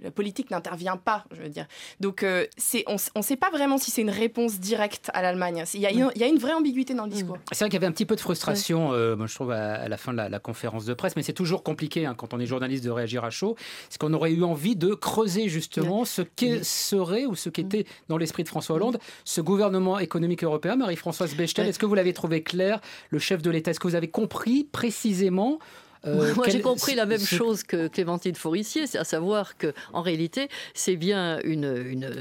la 0.04 0.12
politique 0.12 0.52
n'intervient 0.52 0.98
pas. 0.98 1.24
Je 1.32 1.42
veux 1.42 1.50
dire. 1.50 1.68
Donc 2.00 2.22
euh, 2.22 2.46
c'est 2.58 2.84
on 2.88 2.98
ne 3.16 3.24
sait 3.24 3.38
pas 3.38 3.50
vraiment 3.50 3.80
si 3.80 3.90
c'est 3.90 4.02
une 4.02 4.12
réponse 4.12 4.35
réponse 4.36 4.60
directe 4.60 5.10
à 5.14 5.22
l'Allemagne. 5.22 5.64
Il 5.74 5.80
y, 5.80 5.86
a 5.86 5.92
une, 5.92 6.12
il 6.16 6.22
y, 6.22 6.24
a 6.24 6.28
une 6.28 6.38
vraie 6.38 6.54
ambiguïté 6.54 6.94
dans 6.94 7.06
le 7.06 7.10
discours. 7.10 7.38
C'est 7.52 7.60
vrai 7.60 7.70
qu'il 7.70 7.76
y 7.76 7.78
avait 7.78 7.88
un 7.88 7.92
petit 7.92 8.06
peu 8.06 8.16
de 8.16 8.20
frustration, 8.20 8.92
euh, 8.92 9.16
moi, 9.16 9.28
je 9.28 9.36
trouve, 9.36 9.52
à, 9.52 9.88
la 9.88 9.98
fin 9.98 10.12
de 10.12 10.18
la, 10.18 10.40
conférence 10.40 10.86
de 10.86 10.94
presse, 10.94 11.16
mais 11.16 11.24
c'est 11.24 11.34
toujours 11.34 11.64
compliqué 11.64 12.06
hein, 12.06 12.16
quand 12.18 12.34
on 12.34 12.40
est 12.40 12.46
journaliste 12.46 12.84
de 12.84 12.90
réagir 12.90 13.24
à 13.24 13.30
chaud. 13.30 13.56
C'est 13.90 13.98
qu'on 13.98 14.14
aurait 14.14 14.32
eu 14.32 14.44
envie 14.44 14.76
de 14.76 14.94
creuser 14.94 15.48
justement 15.48 16.04
ce 16.04 16.22
qu'est 16.22 16.64
serait 16.64 17.26
ou 17.26 17.36
ce 17.36 17.50
qu'était 17.50 17.86
dans 18.10 18.18
l'esprit 18.18 18.44
de 18.44 18.50
François 18.50 18.76
Hollande 18.76 19.00
ce 19.24 19.40
gouvernement 19.40 20.00
économique 20.00 20.44
européen? 20.44 20.76
Marie-Françoise 20.76 21.34
Bechtel, 21.36 21.68
est-ce 21.68 21.80
que 21.80 21.86
vous 21.86 21.96
l'avez 21.96 22.14
trouvé 22.14 22.44
clair, 22.44 22.82
le 23.10 23.20
chef 23.20 23.42
de 23.42 23.50
l'État 23.50 23.72
Est-ce 23.72 23.80
que 23.80 23.88
vous 23.88 23.96
avez 23.96 24.10
compris 24.10 24.66
précisément 24.66 25.60
euh, 26.06 26.34
Moi, 26.36 26.48
j'ai 26.50 26.62
compris 26.62 26.96
la 26.96 27.06
même 27.06 27.20
chose 27.20 27.64
que 27.64 27.88
Clémentine 27.88 28.36
Forissier, 28.36 28.88
c'est 28.88 28.98
à 28.98 29.04
savoir 29.04 29.58
que 29.58 29.74
en 29.94 30.02
réalité, 30.02 30.50
c'est 30.74 30.96
bien 30.96 31.40
une, 31.44 31.76
une 31.86 32.12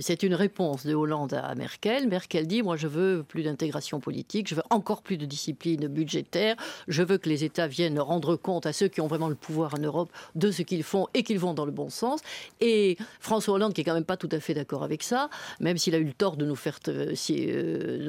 c'est 0.00 0.22
une 0.22 0.34
réponse 0.34 0.86
de 0.86 0.94
Hollande 0.94 1.34
à 1.34 1.54
Merkel. 1.54 2.08
Merkel 2.08 2.46
dit 2.46 2.62
moi, 2.62 2.76
je 2.76 2.86
veux 2.88 3.24
plus 3.26 3.42
d'intégration 3.42 4.00
politique, 4.00 4.48
je 4.48 4.54
veux 4.54 4.62
encore 4.70 5.02
plus 5.02 5.16
de 5.16 5.26
discipline 5.26 5.88
budgétaire, 5.88 6.56
je 6.88 7.02
veux 7.02 7.18
que 7.18 7.28
les 7.28 7.44
États 7.44 7.66
viennent 7.66 7.98
rendre 7.98 8.36
compte 8.36 8.66
à 8.66 8.72
ceux 8.72 8.88
qui 8.88 9.00
ont 9.00 9.06
vraiment 9.06 9.28
le 9.28 9.34
pouvoir 9.34 9.74
en 9.74 9.78
Europe 9.78 10.10
de 10.34 10.50
ce 10.50 10.62
qu'ils 10.62 10.82
font 10.82 11.06
et 11.14 11.22
qu'ils 11.22 11.38
vont 11.38 11.54
dans 11.54 11.64
le 11.64 11.72
bon 11.72 11.90
sens. 11.90 12.20
Et 12.60 12.96
François 13.20 13.54
Hollande, 13.54 13.74
qui 13.74 13.80
est 13.80 13.84
quand 13.84 13.94
même 13.94 14.04
pas 14.04 14.16
tout 14.16 14.28
à 14.32 14.40
fait 14.40 14.54
d'accord 14.54 14.82
avec 14.82 15.02
ça, 15.02 15.30
même 15.60 15.78
s'il 15.78 15.94
a 15.94 15.98
eu 15.98 16.04
le 16.04 16.12
tort 16.12 16.36
de 16.36 16.44
nous 16.44 16.56
faire 16.56 16.78
euh, 16.88 17.14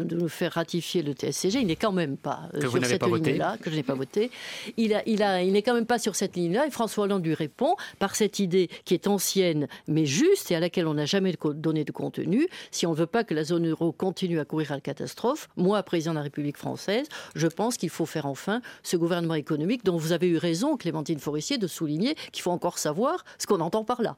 de 0.03 0.15
nous 0.15 0.29
faire 0.29 0.53
ratifier 0.53 1.01
le 1.01 1.13
TSCG, 1.13 1.59
il 1.61 1.67
n'est 1.67 1.75
quand 1.75 1.91
même 1.91 2.17
pas 2.17 2.49
euh, 2.55 2.61
sur 2.61 2.85
cette 2.85 3.03
ligne-là 3.03 3.57
que 3.61 3.69
je 3.69 3.75
n'ai 3.75 3.83
pas 3.83 3.93
voté. 3.93 4.31
Il 4.77 4.93
a, 4.93 5.01
il 5.05 5.18
il, 5.19 5.23
a, 5.23 5.43
il 5.43 5.51
n'est 5.51 5.61
quand 5.61 5.73
même 5.73 5.85
pas 5.85 5.99
sur 5.99 6.15
cette 6.15 6.35
ligne-là. 6.35 6.65
Et 6.67 6.71
François 6.71 7.03
Hollande 7.03 7.25
lui 7.25 7.33
répond 7.33 7.75
par 7.99 8.15
cette 8.15 8.39
idée 8.39 8.69
qui 8.85 8.93
est 8.93 9.07
ancienne, 9.07 9.67
mais 9.87 10.05
juste 10.05 10.51
et 10.51 10.55
à 10.55 10.59
laquelle 10.59 10.87
on 10.87 10.93
n'a 10.93 11.05
jamais 11.05 11.35
donné 11.55 11.83
de 11.83 11.91
contenu. 11.91 12.47
Si 12.71 12.85
on 12.85 12.91
ne 12.91 12.95
veut 12.95 13.05
pas 13.05 13.23
que 13.23 13.33
la 13.33 13.43
zone 13.43 13.67
euro 13.69 13.91
continue 13.91 14.39
à 14.39 14.45
courir 14.45 14.71
à 14.71 14.75
la 14.75 14.81
catastrophe, 14.81 15.49
moi, 15.57 15.83
président 15.83 16.11
de 16.11 16.17
la 16.17 16.23
République 16.23 16.57
française, 16.57 17.07
je 17.35 17.47
pense 17.47 17.77
qu'il 17.77 17.89
faut 17.89 18.05
faire 18.05 18.25
enfin 18.25 18.61
ce 18.83 18.95
gouvernement 18.97 19.35
économique 19.35 19.83
dont 19.83 19.97
vous 19.97 20.13
avez 20.13 20.27
eu 20.27 20.37
raison, 20.37 20.77
Clémentine 20.77 21.19
Forestier, 21.19 21.57
de 21.57 21.67
souligner 21.67 22.15
qu'il 22.31 22.41
faut 22.41 22.51
encore 22.51 22.77
savoir 22.77 23.25
ce 23.37 23.47
qu'on 23.47 23.59
entend 23.59 23.83
par 23.83 24.01
là. 24.01 24.15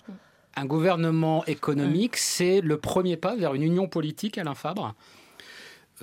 Un 0.55 0.65
gouvernement 0.65 1.45
économique, 1.45 2.17
c'est 2.17 2.61
le 2.61 2.77
premier 2.77 3.15
pas 3.15 3.35
vers 3.35 3.53
une 3.53 3.63
union 3.63 3.87
politique, 3.87 4.37
Alain 4.37 4.53
Fabre? 4.53 4.93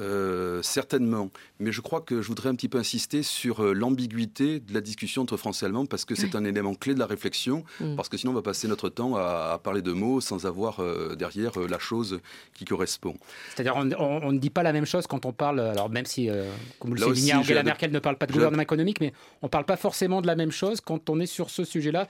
Euh, 0.01 0.63
certainement, 0.63 1.31
mais 1.59 1.73
je 1.73 1.81
crois 1.81 2.01
que 2.01 2.23
je 2.23 2.29
voudrais 2.29 2.49
un 2.49 2.55
petit 2.55 2.69
peu 2.69 2.79
insister 2.79 3.23
sur 3.23 3.65
euh, 3.65 3.73
l'ambiguïté 3.73 4.61
de 4.61 4.73
la 4.73 4.81
discussion 4.81 5.23
entre 5.23 5.37
français 5.37 5.65
et 5.65 5.67
allemand 5.67 5.87
parce 5.87 6.05
que 6.05 6.15
c'est 6.15 6.35
un 6.37 6.45
élément 6.45 6.75
clé 6.75 6.95
de 6.95 6.99
la 6.99 7.07
réflexion, 7.07 7.65
mm. 7.81 7.97
parce 7.97 8.09
que 8.09 8.17
sinon 8.17 8.33
on 8.33 8.35
va 8.35 8.43
passer 8.43 8.69
notre 8.69 8.89
temps 8.89 9.17
à, 9.17 9.61
parler 9.63 9.83
de 9.83 9.93
mots 9.93 10.21
sans 10.21 10.47
avoir 10.47 10.81
euh, 10.81 11.17
derrière 11.17 11.59
la 11.59 11.79
chose 11.79 12.21
qui 12.55 12.65
correspond. 12.65 13.15
C'est-à-dire 13.55 13.75
on, 13.77 14.33
ne 14.33 14.39
dit 14.39 14.51
pas 14.51 14.63
la 14.63 14.73
même 14.73 14.87
chose 14.87 15.07
quand 15.07 15.27
on 15.27 15.33
parle, 15.33 15.61
alors 15.61 15.91
même 15.91 16.07
si, 16.07 16.29
comme 16.79 16.91
vous 16.91 16.97
le 16.97 17.03
soulignez, 17.03 17.35
Angela 17.35 17.63
Merkel 17.63 17.91
ne 17.91 17.99
parle 17.99 18.17
pas 18.17 18.27
de 18.27 18.33
gouvernement 18.33 18.63
économique, 18.63 19.01
mais 19.01 19.13
on 19.43 19.47
ne 19.47 19.51
parle 19.51 19.65
pas 19.65 19.77
forcément 19.77 20.21
de 20.21 20.27
la 20.27 20.37
même 20.37 20.53
chose 20.53 20.81
quand 20.81 21.11
on 21.11 21.19
est 21.21 21.27
sur 21.27 21.51
ce 21.51 21.65
sujet-là, 21.65 22.07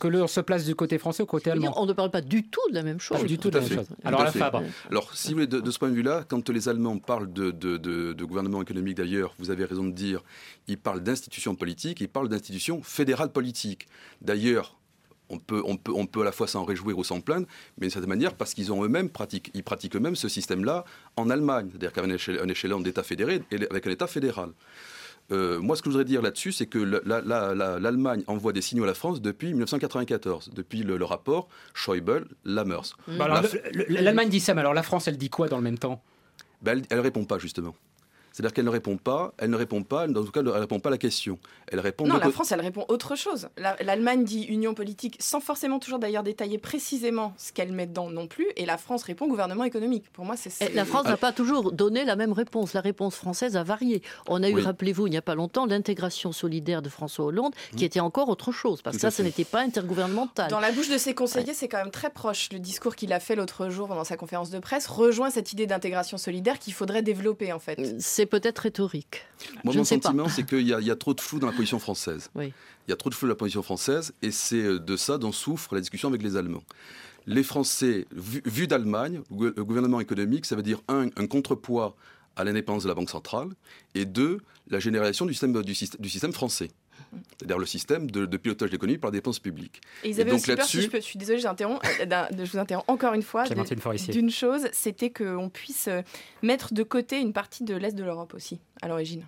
que 0.00 0.08
l'on 0.08 0.26
se 0.26 0.40
place 0.40 0.64
du 0.64 0.74
côté 0.74 0.98
français 0.98 1.22
ou 1.22 1.26
côté 1.26 1.50
allemand. 1.50 1.74
On 1.76 1.86
ne 1.86 1.92
parle 1.92 2.10
pas 2.10 2.20
du 2.20 2.44
tout 2.44 2.60
de 2.70 2.74
la 2.74 2.82
même 2.82 3.00
chose. 3.00 3.22
du 3.24 3.38
tout, 3.38 3.50
de 3.50 3.58
la 3.58 3.60
même 3.60 3.78
chose. 3.78 3.88
Alors 4.04 4.22
la 4.22 4.32
Fabre. 4.32 4.62
Alors 4.90 5.14
si 5.14 5.28
vous 5.28 5.34
voulez, 5.34 5.46
de, 5.46 5.60
de 5.60 5.70
ce 5.70 5.78
point 5.78 5.90
de 5.90 5.94
vue-là, 5.94 6.24
quand 6.28 6.48
les 6.48 6.68
Allemands 6.68 6.98
parlent 6.98 7.17
de, 7.26 8.24
gouvernement 8.24 8.62
économique 8.62 8.96
d'ailleurs, 8.96 9.34
vous 9.38 9.50
avez 9.50 9.64
raison 9.64 9.84
de 9.84 9.92
dire, 9.92 10.22
il 10.66 10.78
parle 10.78 11.02
d'institutions 11.02 11.54
politiques, 11.54 12.00
il 12.00 12.08
parle 12.08 12.28
d'institutions 12.28 12.82
fédérales 12.82 13.32
politiques. 13.32 13.88
D'ailleurs, 14.22 14.78
on 15.30 15.38
peut, 15.38 15.62
on, 15.66 15.76
peut, 15.76 15.92
on 15.94 16.06
peut 16.06 16.22
à 16.22 16.24
la 16.24 16.32
fois 16.32 16.46
s'en 16.46 16.64
réjouir 16.64 16.96
ou 16.96 17.04
s'en 17.04 17.20
plaindre, 17.20 17.46
mais 17.76 17.86
d'une 17.86 17.90
certaine 17.90 18.08
manière, 18.08 18.34
parce 18.34 18.54
qu'ils 18.54 18.72
ont 18.72 18.82
eux-mêmes 18.82 19.10
pratiquent, 19.10 19.50
ils 19.54 19.62
pratiquent 19.62 19.96
eux-mêmes 19.96 20.16
ce 20.16 20.28
système-là 20.28 20.84
en 21.16 21.28
Allemagne, 21.28 21.68
c'est-à-dire 21.70 21.92
qu'avec 21.92 22.28
un 22.28 22.48
échelon 22.48 22.80
d'État 22.80 23.02
fédéré 23.02 23.42
et 23.50 23.68
avec 23.70 23.86
un 23.86 23.90
État 23.90 24.06
fédéral. 24.06 24.50
Euh, 25.30 25.60
moi, 25.60 25.76
ce 25.76 25.82
que 25.82 25.90
je 25.90 25.92
voudrais 25.92 26.06
dire 26.06 26.22
là-dessus, 26.22 26.52
c'est 26.52 26.66
que 26.66 26.78
l'Allemagne 26.78 28.22
envoie 28.26 28.52
des 28.52 28.62
signaux 28.62 28.84
à 28.84 28.86
la 28.86 28.94
France 28.94 29.20
depuis 29.20 29.48
1994, 29.48 30.50
depuis 30.54 30.82
le, 30.82 31.04
rapport 31.04 31.48
Schäuble-Lammers. 31.74 32.96
Bah 33.18 33.42
L'Allemagne 33.88 34.28
dit 34.28 34.40
ça, 34.40 34.54
mais 34.54 34.60
alors 34.60 34.74
la 34.74 34.82
France, 34.82 35.08
elle 35.08 35.18
dit 35.18 35.30
quoi 35.30 35.48
dans 35.48 35.58
le 35.58 35.62
même 35.62 35.78
temps? 35.78 36.02
Ben, 36.62 36.82
elle 36.90 36.98
ne 36.98 37.02
répond 37.02 37.24
pas 37.24 37.38
justement. 37.38 37.74
C'est-à-dire 38.38 38.54
qu'elle 38.54 38.66
ne 38.66 38.70
répond 38.70 38.96
pas, 38.96 39.32
elle 39.38 39.50
ne 39.50 39.56
répond 39.56 39.82
pas, 39.82 40.06
dans 40.06 40.22
tout 40.22 40.30
cas, 40.30 40.38
elle 40.38 40.46
ne 40.46 40.52
répond 40.52 40.78
pas 40.78 40.90
à 40.90 40.92
la 40.92 40.98
question. 40.98 41.40
Elle 41.72 41.80
répond. 41.80 42.06
Non, 42.06 42.18
la 42.18 42.30
France, 42.30 42.52
elle 42.52 42.60
répond 42.60 42.84
autre 42.86 43.16
chose. 43.16 43.48
L'Allemagne 43.56 44.22
dit 44.22 44.44
union 44.44 44.74
politique, 44.74 45.16
sans 45.18 45.40
forcément 45.40 45.80
toujours 45.80 45.98
d'ailleurs 45.98 46.22
détailler 46.22 46.56
précisément 46.56 47.34
ce 47.36 47.52
qu'elle 47.52 47.72
met 47.72 47.88
dedans 47.88 48.10
non 48.10 48.28
plus, 48.28 48.46
et 48.54 48.64
la 48.64 48.76
France 48.76 49.02
répond 49.02 49.26
gouvernement 49.26 49.64
économique. 49.64 50.08
Pour 50.12 50.24
moi, 50.24 50.36
c'est. 50.36 50.72
La 50.72 50.84
France 50.84 51.06
n'a 51.06 51.16
pas 51.16 51.32
toujours 51.32 51.72
donné 51.72 52.04
la 52.04 52.14
même 52.14 52.32
réponse. 52.32 52.74
La 52.74 52.80
réponse 52.80 53.16
française 53.16 53.56
a 53.56 53.64
varié. 53.64 54.02
On 54.28 54.40
a 54.44 54.48
eu, 54.48 54.60
rappelez-vous, 54.60 55.08
il 55.08 55.10
n'y 55.10 55.16
a 55.16 55.22
pas 55.22 55.34
longtemps, 55.34 55.66
l'intégration 55.66 56.30
solidaire 56.30 56.80
de 56.80 56.88
François 56.88 57.24
Hollande, 57.24 57.56
qui 57.76 57.84
était 57.84 57.98
encore 57.98 58.28
autre 58.28 58.52
chose, 58.52 58.82
parce 58.82 58.98
que 58.98 59.02
ça, 59.02 59.10
ce 59.10 59.22
n'était 59.22 59.44
pas 59.44 59.62
intergouvernemental. 59.62 60.48
Dans 60.48 60.60
la 60.60 60.70
bouche 60.70 60.90
de 60.90 60.98
ses 60.98 61.12
conseillers, 61.12 61.54
c'est 61.54 61.66
quand 61.66 61.78
même 61.78 61.90
très 61.90 62.10
proche. 62.10 62.50
Le 62.52 62.60
discours 62.60 62.94
qu'il 62.94 63.12
a 63.12 63.18
fait 63.18 63.34
l'autre 63.34 63.68
jour 63.68 63.88
dans 63.88 64.04
sa 64.04 64.16
conférence 64.16 64.50
de 64.50 64.60
presse 64.60 64.86
rejoint 64.86 65.30
cette 65.30 65.52
idée 65.52 65.66
d'intégration 65.66 66.18
solidaire 66.18 66.60
qu'il 66.60 66.72
faudrait 66.72 67.02
développer 67.02 67.52
en 67.52 67.58
fait. 67.58 67.96
C'est 67.98 68.27
peut-être 68.28 68.60
rhétorique. 68.60 69.24
Moi, 69.64 69.74
mon 69.74 69.84
sentiment, 69.84 70.28
c'est 70.28 70.42
qu'il 70.46 70.66
y, 70.66 70.90
a 70.90 70.96
trop 70.96 71.14
de 71.14 71.20
flou 71.20 71.38
dans 71.38 71.46
la 71.46 71.52
position 71.52 71.78
française. 71.78 72.30
Il 72.36 72.52
y 72.88 72.92
a 72.92 72.96
trop 72.96 73.10
de 73.10 73.14
flou 73.14 73.26
dans 73.26 73.32
la 73.32 73.36
position 73.36 73.62
française, 73.62 74.12
et 74.22 74.30
c'est 74.30 74.62
euh, 74.62 74.78
de 74.78 74.96
ça 74.96 75.18
dont 75.18 75.32
souffre 75.32 75.74
la 75.74 75.80
discussion 75.80 76.08
avec 76.08 76.22
les 76.22 76.36
Allemands. 76.36 76.62
Les 77.26 77.42
Français, 77.42 78.06
vus 78.12 78.66
d'Allemagne, 78.66 79.20
le 79.30 79.64
gouvernement 79.64 80.00
économique, 80.00 80.46
ça 80.46 80.56
veut 80.56 80.62
dire 80.62 80.80
un, 80.88 81.06
un 81.16 81.26
contrepoids 81.26 81.94
à 82.36 82.44
l'indépendance 82.44 82.84
de 82.84 82.88
la 82.88 82.94
Banque 82.94 83.10
centrale, 83.10 83.48
et 83.94 84.04
deux, 84.04 84.38
la 84.70 84.78
généralisation 84.78 85.26
du 85.26 85.34
système, 85.34 85.60
du, 85.62 85.74
du 85.98 86.08
système 86.08 86.32
français 86.32 86.70
c'est-à-dire 87.38 87.58
le 87.58 87.66
système 87.66 88.10
de, 88.10 88.36
pilotage 88.36 88.70
de 88.70 88.74
l'économie 88.74 88.98
par 88.98 89.10
la 89.10 89.18
dépense 89.18 89.38
publique. 89.38 89.80
Et 90.04 90.10
ils 90.10 90.20
avaient 90.20 90.32
aussi 90.32 90.54
peur, 90.54 90.64
si 90.64 90.82
je, 90.82 90.88
peux, 90.88 90.98
je 90.98 91.04
suis 91.04 91.18
désolée, 91.18 91.44
euh, 91.44 92.28
je 92.44 92.50
vous 92.52 92.58
interromps 92.58 92.88
encore 92.88 93.14
une 93.14 93.22
fois, 93.22 93.44
d'une 94.08 94.30
chose, 94.30 94.68
c'était 94.72 95.10
qu'on 95.10 95.48
puisse 95.48 95.88
euh, 95.88 96.02
mettre 96.42 96.74
de 96.74 96.82
côté 96.82 97.18
une 97.20 97.32
partie 97.32 97.64
de 97.64 97.74
l'Est 97.74 97.94
de 97.94 98.04
l'Europe 98.04 98.34
aussi, 98.34 98.60
à 98.82 98.88
l'origine. 98.88 99.26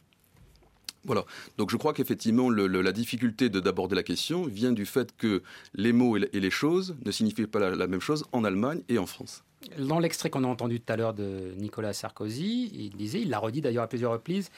Voilà. 1.05 1.25
Donc 1.57 1.71
je 1.71 1.77
crois 1.77 1.95
qu'effectivement, 1.95 2.51
la 2.51 2.93
difficulté 2.93 3.49
d'aborder 3.49 3.97
la 3.97 4.03
question 4.03 4.45
vient 4.45 4.73
du 4.73 4.85
fait 4.85 5.17
que 5.17 5.43
les 5.75 5.93
mots 5.93 6.17
et 6.17 6.41
les 6.41 6.51
choses 6.51 6.97
ne 7.05 7.11
signifient 7.11 7.47
pas 7.47 7.71
la 7.71 7.87
même 7.87 8.01
chose 8.01 8.25
en 8.33 8.45
Allemagne 8.45 8.83
et 8.89 8.99
en 8.99 9.07
France. 9.07 9.43
Dans 9.79 9.99
l'extrait 9.99 10.31
qu'on 10.31 10.45
a 10.45 10.47
entendu 10.47 10.81
tout 10.81 10.91
à 10.91 10.97
l'heure 10.97 11.13
de 11.13 11.53
Nicolas 11.59 11.93
Sarkozy, 11.93 12.71
il 12.73 12.97
disait, 12.97 13.21
il 13.21 13.29
l'a 13.29 13.39
redit 13.39 13.61
d'ailleurs 13.61 13.85
à 13.85 13.89
plusieurs 13.89 14.13
reprises, 14.13 14.51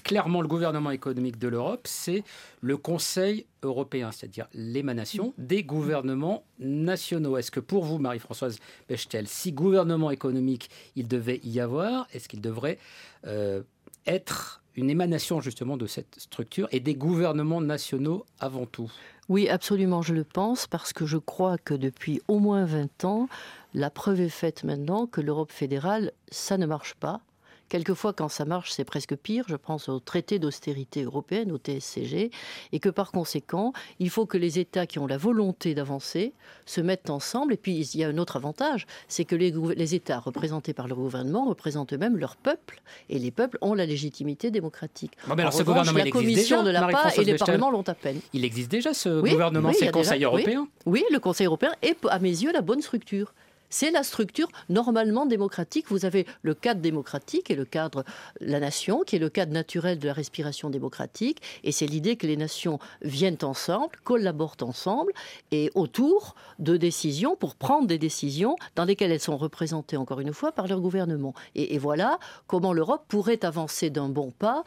clairement 0.00 0.40
le 0.40 0.46
gouvernement 0.46 0.92
économique 0.92 1.40
de 1.40 1.48
l'Europe, 1.48 1.88
c'est 1.88 2.22
le 2.60 2.76
Conseil 2.76 3.46
européen, 3.64 4.12
c'est-à-dire 4.12 4.46
l'émanation 4.54 5.34
des 5.38 5.64
gouvernements 5.64 6.44
nationaux. 6.60 7.36
Est-ce 7.36 7.50
que 7.50 7.58
pour 7.58 7.84
vous, 7.84 7.98
Marie-Françoise 7.98 8.60
Bechtel, 8.88 9.26
si 9.26 9.50
gouvernement 9.50 10.12
économique 10.12 10.70
il 10.94 11.08
devait 11.08 11.40
y 11.42 11.58
avoir, 11.58 12.06
est-ce 12.12 12.28
qu'il 12.28 12.40
devrait 12.40 12.78
euh, 13.26 13.62
être 14.06 14.62
une 14.76 14.88
émanation 14.88 15.40
justement 15.40 15.76
de 15.76 15.86
cette 15.86 16.14
structure 16.16 16.68
et 16.70 16.78
des 16.78 16.94
gouvernements 16.94 17.60
nationaux 17.60 18.24
avant 18.38 18.66
tout? 18.66 18.90
Oui, 19.28 19.48
absolument, 19.50 20.00
je 20.00 20.14
le 20.14 20.24
pense, 20.24 20.66
parce 20.66 20.94
que 20.94 21.04
je 21.04 21.18
crois 21.18 21.58
que 21.58 21.74
depuis 21.74 22.22
au 22.28 22.38
moins 22.38 22.64
20 22.64 23.04
ans, 23.04 23.28
la 23.74 23.90
preuve 23.90 24.20
est 24.20 24.28
faite 24.28 24.64
maintenant 24.64 25.06
que 25.06 25.20
l'Europe 25.20 25.52
fédérale, 25.52 26.12
ça 26.30 26.56
ne 26.58 26.66
marche 26.66 26.94
pas. 26.94 27.20
Quelquefois, 27.68 28.14
quand 28.14 28.28
ça 28.28 28.46
marche, 28.46 28.72
c'est 28.72 28.84
presque 28.84 29.14
pire. 29.14 29.44
Je 29.46 29.56
pense 29.56 29.90
au 29.90 30.00
traité 30.00 30.38
d'austérité 30.38 31.02
européenne, 31.02 31.52
au 31.52 31.58
TSCG, 31.58 32.30
et 32.72 32.80
que 32.80 32.88
par 32.88 33.12
conséquent, 33.12 33.72
il 33.98 34.08
faut 34.08 34.24
que 34.24 34.38
les 34.38 34.58
États 34.58 34.86
qui 34.86 34.98
ont 34.98 35.06
la 35.06 35.18
volonté 35.18 35.74
d'avancer 35.74 36.32
se 36.64 36.80
mettent 36.80 37.10
ensemble. 37.10 37.52
Et 37.52 37.56
puis, 37.58 37.78
il 37.78 38.00
y 38.00 38.04
a 38.04 38.08
un 38.08 38.16
autre 38.16 38.36
avantage, 38.36 38.86
c'est 39.06 39.26
que 39.26 39.36
les, 39.36 39.52
les, 39.76 39.94
États 39.94 40.18
représentés 40.18 40.72
par 40.72 40.88
le 40.88 40.94
gouvernement 40.94 41.44
représentent 41.44 41.92
eux-mêmes 41.92 42.16
leur 42.16 42.36
peuple, 42.36 42.80
et 43.10 43.18
les 43.18 43.30
peuples 43.30 43.58
ont 43.60 43.74
la 43.74 43.84
légitimité 43.84 44.50
démocratique. 44.50 45.12
alors, 45.28 45.52
ce 45.52 45.62
gouvernement, 45.62 45.98
la 45.98 46.10
Commission 46.10 46.62
de 46.62 46.70
la 46.70 46.88
et 47.16 47.24
les 47.24 47.34
parlements 47.34 47.70
l'ont 47.70 47.82
à 47.82 47.94
peine. 47.94 48.20
Il 48.32 48.46
existe 48.46 48.70
déjà 48.70 48.94
ce 48.94 49.20
gouvernement, 49.20 49.72
c'est 49.74 49.86
le 49.86 49.92
Conseil 49.92 50.24
européen? 50.24 50.68
oui, 50.86 51.04
le 51.10 51.18
Conseil 51.18 51.46
européen 51.46 51.72
est, 51.82 51.98
à 52.08 52.18
mes 52.18 52.30
yeux, 52.30 52.52
la 52.52 52.62
bonne 52.62 52.80
structure. 52.80 53.34
C'est 53.70 53.90
la 53.90 54.02
structure 54.02 54.48
normalement 54.68 55.26
démocratique. 55.26 55.86
Vous 55.88 56.04
avez 56.04 56.26
le 56.42 56.54
cadre 56.54 56.80
démocratique 56.80 57.50
et 57.50 57.54
le 57.54 57.64
cadre 57.64 58.04
la 58.40 58.60
nation, 58.60 59.02
qui 59.04 59.16
est 59.16 59.18
le 59.18 59.28
cadre 59.28 59.52
naturel 59.52 59.98
de 59.98 60.06
la 60.06 60.14
respiration 60.14 60.70
démocratique. 60.70 61.42
Et 61.64 61.72
c'est 61.72 61.86
l'idée 61.86 62.16
que 62.16 62.26
les 62.26 62.36
nations 62.36 62.78
viennent 63.02 63.38
ensemble, 63.42 63.96
collaborent 64.04 64.56
ensemble 64.62 65.12
et 65.50 65.70
autour 65.74 66.34
de 66.58 66.76
décisions 66.76 67.36
pour 67.36 67.54
prendre 67.56 67.86
des 67.86 67.98
décisions 67.98 68.56
dans 68.74 68.84
lesquelles 68.84 69.12
elles 69.12 69.20
sont 69.20 69.36
représentées 69.36 69.96
encore 69.96 70.20
une 70.20 70.32
fois 70.32 70.52
par 70.52 70.66
leur 70.66 70.80
gouvernement. 70.80 71.34
Et, 71.54 71.78
voilà 71.78 72.18
comment 72.46 72.72
l'Europe 72.72 73.04
pourrait 73.08 73.44
avancer 73.44 73.90
d'un 73.90 74.08
bon 74.08 74.32
pas, 74.32 74.64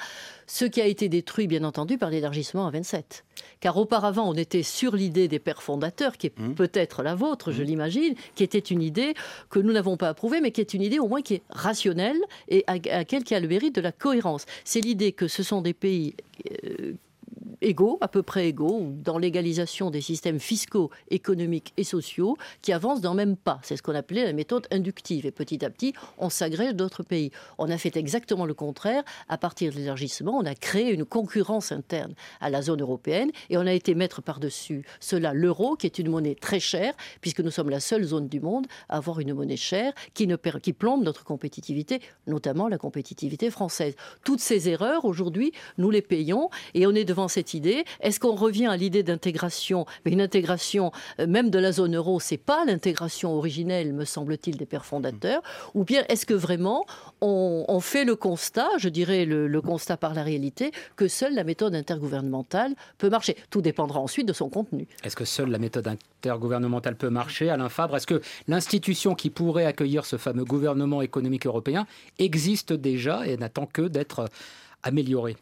ce 0.47 0.65
qui 0.65 0.79
a 0.79 0.85
été 0.85 1.09
détruit 1.09 1.47
bien 1.47 1.63
entendu 1.63 1.97
par 1.97 2.09
l'élargissement 2.09 2.67
à 2.67 2.71
27. 2.71 3.25
Car 3.59 3.77
auparavant, 3.77 4.29
on 4.29 4.33
était 4.33 4.63
sur 4.63 4.95
l'idée 4.95 5.27
des 5.27 5.39
pères 5.39 5.63
fondateurs, 5.63 6.17
qui 6.17 6.27
est 6.27 6.39
mmh. 6.39 6.55
peut-être 6.55 7.03
la 7.03 7.15
vôtre, 7.15 7.51
je 7.51 7.61
mmh. 7.61 7.65
l'imagine, 7.65 8.15
qui 8.35 8.43
était 8.43 8.59
une 8.59 8.81
idée 8.81 9.13
que 9.49 9.59
nous 9.59 9.73
n'avons 9.73 9.97
pas 9.97 10.09
approuvée, 10.09 10.41
mais 10.41 10.51
qui 10.51 10.61
est 10.61 10.73
une 10.73 10.81
idée 10.81 10.99
au 10.99 11.07
moins 11.07 11.21
qui 11.21 11.35
est 11.35 11.43
rationnelle 11.49 12.19
et 12.47 12.63
à, 12.67 12.75
laquelle 12.77 13.23
qui 13.23 13.35
a 13.35 13.39
le 13.39 13.47
mérite 13.47 13.75
de 13.75 13.81
la 13.81 13.91
cohérence. 13.91 14.45
C'est 14.63 14.81
l'idée 14.81 15.11
que 15.11 15.27
ce 15.27 15.43
sont 15.43 15.61
des 15.61 15.73
pays 15.73 16.15
euh, 16.65 16.93
égaux, 17.61 17.97
à 18.01 18.07
peu 18.07 18.23
près 18.23 18.47
égaux, 18.47 18.87
dans 19.03 19.17
l'égalisation 19.17 19.91
des 19.91 20.01
systèmes 20.01 20.39
fiscaux, 20.39 20.89
économiques 21.09 21.73
et 21.77 21.83
sociaux, 21.83 22.37
qui 22.61 22.73
avancent 22.73 23.01
le 23.01 23.13
même 23.13 23.35
pas. 23.35 23.59
C'est 23.63 23.75
ce 23.77 23.83
qu'on 23.83 23.95
appelait 23.95 24.25
la 24.25 24.33
méthode 24.33 24.67
inductive. 24.71 25.25
Et 25.25 25.31
petit 25.31 25.63
à 25.65 25.69
petit, 25.69 25.93
on 26.17 26.29
s'agrège 26.29 26.75
d'autres 26.75 27.03
pays. 27.03 27.31
On 27.57 27.69
a 27.69 27.77
fait 27.77 27.97
exactement 27.97 28.45
le 28.45 28.53
contraire. 28.53 29.03
À 29.27 29.37
partir 29.37 29.71
de 29.71 29.77
l'élargissement, 29.77 30.37
on 30.37 30.45
a 30.45 30.55
créé 30.55 30.93
une 30.93 31.05
concurrence 31.05 31.71
interne 31.71 32.13
à 32.39 32.49
la 32.49 32.61
zone 32.61 32.81
européenne 32.81 33.31
et 33.49 33.57
on 33.57 33.67
a 33.67 33.73
été 33.73 33.95
mettre 33.95 34.21
par-dessus 34.21 34.85
cela 34.99 35.33
l'euro, 35.33 35.75
qui 35.75 35.85
est 35.87 35.99
une 35.99 36.09
monnaie 36.09 36.35
très 36.35 36.59
chère, 36.59 36.93
puisque 37.21 37.41
nous 37.41 37.51
sommes 37.51 37.69
la 37.69 37.79
seule 37.79 38.03
zone 38.03 38.27
du 38.27 38.39
monde 38.39 38.67
à 38.89 38.97
avoir 38.97 39.19
une 39.19 39.33
monnaie 39.33 39.57
chère 39.57 39.93
qui, 40.13 40.27
qui 40.61 40.73
plombe 40.73 41.03
notre 41.03 41.23
compétitivité, 41.23 42.01
notamment 42.27 42.67
la 42.67 42.77
compétitivité 42.77 43.49
française. 43.49 43.95
Toutes 44.23 44.39
ces 44.39 44.69
erreurs, 44.69 45.05
aujourd'hui, 45.05 45.51
nous 45.77 45.89
les 45.89 46.01
payons 46.01 46.49
et 46.73 46.85
on 46.87 46.91
est 46.91 47.05
devant 47.05 47.27
cette 47.27 47.40
cette 47.41 47.55
idée. 47.55 47.85
Est-ce 48.01 48.19
qu'on 48.19 48.35
revient 48.35 48.67
à 48.67 48.77
l'idée 48.77 49.01
d'intégration? 49.01 49.87
Mais 50.05 50.11
une 50.11 50.21
intégration, 50.21 50.91
euh, 51.19 51.25
même 51.25 51.49
de 51.49 51.57
la 51.57 51.71
zone 51.71 51.95
euro, 51.95 52.19
c'est 52.19 52.37
pas 52.37 52.65
l'intégration 52.65 53.33
originelle, 53.35 53.93
me 53.93 54.05
semble-t-il, 54.05 54.57
des 54.57 54.67
pères 54.67 54.85
fondateurs. 54.85 55.41
Ou 55.73 55.83
bien 55.83 56.03
est-ce 56.07 56.27
que 56.27 56.35
vraiment 56.35 56.85
on, 57.19 57.79
fait 57.79 58.05
le 58.05 58.15
constat, 58.15 58.69
je 58.77 58.89
dirais 58.89 59.25
le, 59.25 59.61
constat 59.61 59.97
par 59.97 60.13
la 60.13 60.21
réalité, 60.21 60.71
que 60.95 61.07
seule 61.07 61.33
la 61.33 61.43
méthode 61.43 61.73
intergouvernementale 61.73 62.75
peut 62.99 63.09
marcher? 63.09 63.35
Tout 63.49 63.61
dépendra 63.61 63.99
ensuite 63.99 64.27
de 64.27 64.33
son 64.33 64.49
contenu. 64.49 64.87
Est-ce 65.03 65.15
que 65.15 65.25
seule 65.25 65.49
la 65.49 65.57
méthode 65.57 65.87
intergouvernementale 65.87 66.95
peut 66.95 67.09
marcher, 67.09 67.49
Alain 67.49 67.69
Fabre? 67.69 67.95
Est-ce 67.95 68.05
que 68.05 68.21
l'institution 68.47 69.15
qui 69.15 69.31
pourrait 69.31 69.65
accueillir 69.65 70.05
ce 70.05 70.17
fameux 70.17 70.45
gouvernement 70.45 71.01
économique 71.01 71.47
européen 71.47 71.87
existe 72.19 72.71
déjà 72.71 73.25
et 73.25 73.35
n'attend 73.37 73.65
que 73.65 73.81
d'être 73.81 74.29
améliorée? 74.83 75.37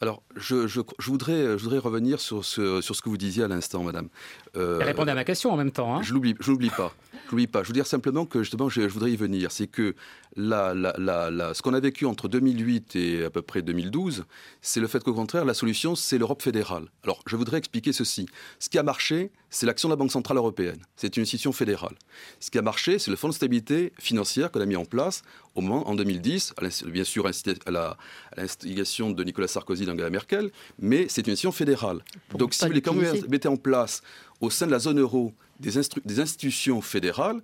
Alors, 0.00 0.22
je, 0.36 0.80
voudrais, 1.06 1.78
revenir 1.78 2.20
sur 2.20 2.44
ce 2.44 3.02
que 3.02 3.08
vous 3.08 3.16
disiez 3.16 3.44
à 3.44 3.48
l'instant, 3.48 3.82
madame. 3.82 4.08
Euh, 4.56 4.78
répondez 4.82 5.10
à 5.10 5.14
ma 5.14 5.24
question 5.24 5.52
en 5.52 5.56
même 5.56 5.70
temps. 5.70 5.96
Hein. 5.96 6.02
Je 6.02 6.12
l'oublie, 6.12 6.34
je 6.40 6.50
l'oublie 6.50 6.70
pas. 6.70 6.94
Je 7.26 7.30
l'oublie 7.30 7.46
pas. 7.46 7.62
Je 7.62 7.68
veux 7.68 7.74
dire 7.74 7.86
simplement 7.86 8.26
que 8.26 8.40
justement, 8.40 8.68
je, 8.68 8.82
voudrais 8.82 9.12
y 9.12 9.16
venir. 9.16 9.50
C'est 9.50 9.66
que 9.66 9.94
la, 10.36 10.74
la, 10.74 11.54
ce 11.54 11.62
qu'on 11.62 11.74
a 11.74 11.80
vécu 11.80 12.06
entre 12.06 12.28
2008 12.28 12.96
et 12.96 13.24
à 13.24 13.30
peu 13.30 13.42
près 13.42 13.62
2012, 13.62 14.24
c'est 14.60 14.80
le 14.80 14.86
fait 14.86 15.02
qu'au 15.02 15.14
contraire, 15.14 15.44
la 15.44 15.54
solution, 15.54 15.94
c'est 15.94 16.18
l'Europe 16.18 16.42
fédérale. 16.42 16.84
Alors, 17.02 17.22
je 17.26 17.36
voudrais 17.36 17.58
expliquer 17.58 17.92
ceci. 17.92 18.26
Ce 18.58 18.68
qui 18.68 18.78
a 18.78 18.82
marché, 18.82 19.30
c'est 19.50 19.66
l'action 19.66 19.88
de 19.88 19.92
la 19.92 19.96
Banque 19.96 20.12
centrale 20.12 20.36
européenne. 20.36 20.78
C'est 20.96 21.16
une 21.16 21.22
institution 21.22 21.52
fédérale. 21.52 21.94
Ce 22.40 22.50
qui 22.50 22.58
a 22.58 22.62
marché, 22.62 22.98
c'est 22.98 23.10
le 23.10 23.16
fonds 23.16 23.28
de 23.28 23.34
stabilité 23.34 23.92
financière 23.98 24.50
qu'on 24.50 24.60
a 24.60 24.66
mis 24.66 24.76
en 24.76 24.84
place 24.84 25.22
au 25.54 25.60
moment 25.60 25.88
en 25.88 25.94
2010, 25.94 26.54
bien 26.86 27.04
sûr 27.04 27.26
à 27.26 27.96
l'instigation 28.36 29.10
de 29.12 29.24
Nicolas 29.24 29.46
Sarkozy 29.46 29.84
et 29.84 29.86
d'Angela 29.86 30.10
Merkel, 30.10 30.50
mais 30.78 31.06
c'est 31.08 31.26
une 31.26 31.32
institution 31.32 31.52
fédérale. 31.52 32.00
Donc, 32.34 32.54
si 32.54 32.62
vous 32.62 32.68
voulez 32.68 32.82
quand 32.82 32.94
même 32.94 33.16
mettre 33.28 33.48
en 33.48 33.56
place 33.56 34.02
au 34.40 34.50
sein 34.50 34.66
de 34.66 34.70
la 34.70 34.78
zone 34.78 35.00
euro 35.00 35.32
des, 35.60 35.78
institutions 36.20 36.80
fédérales, 36.80 37.40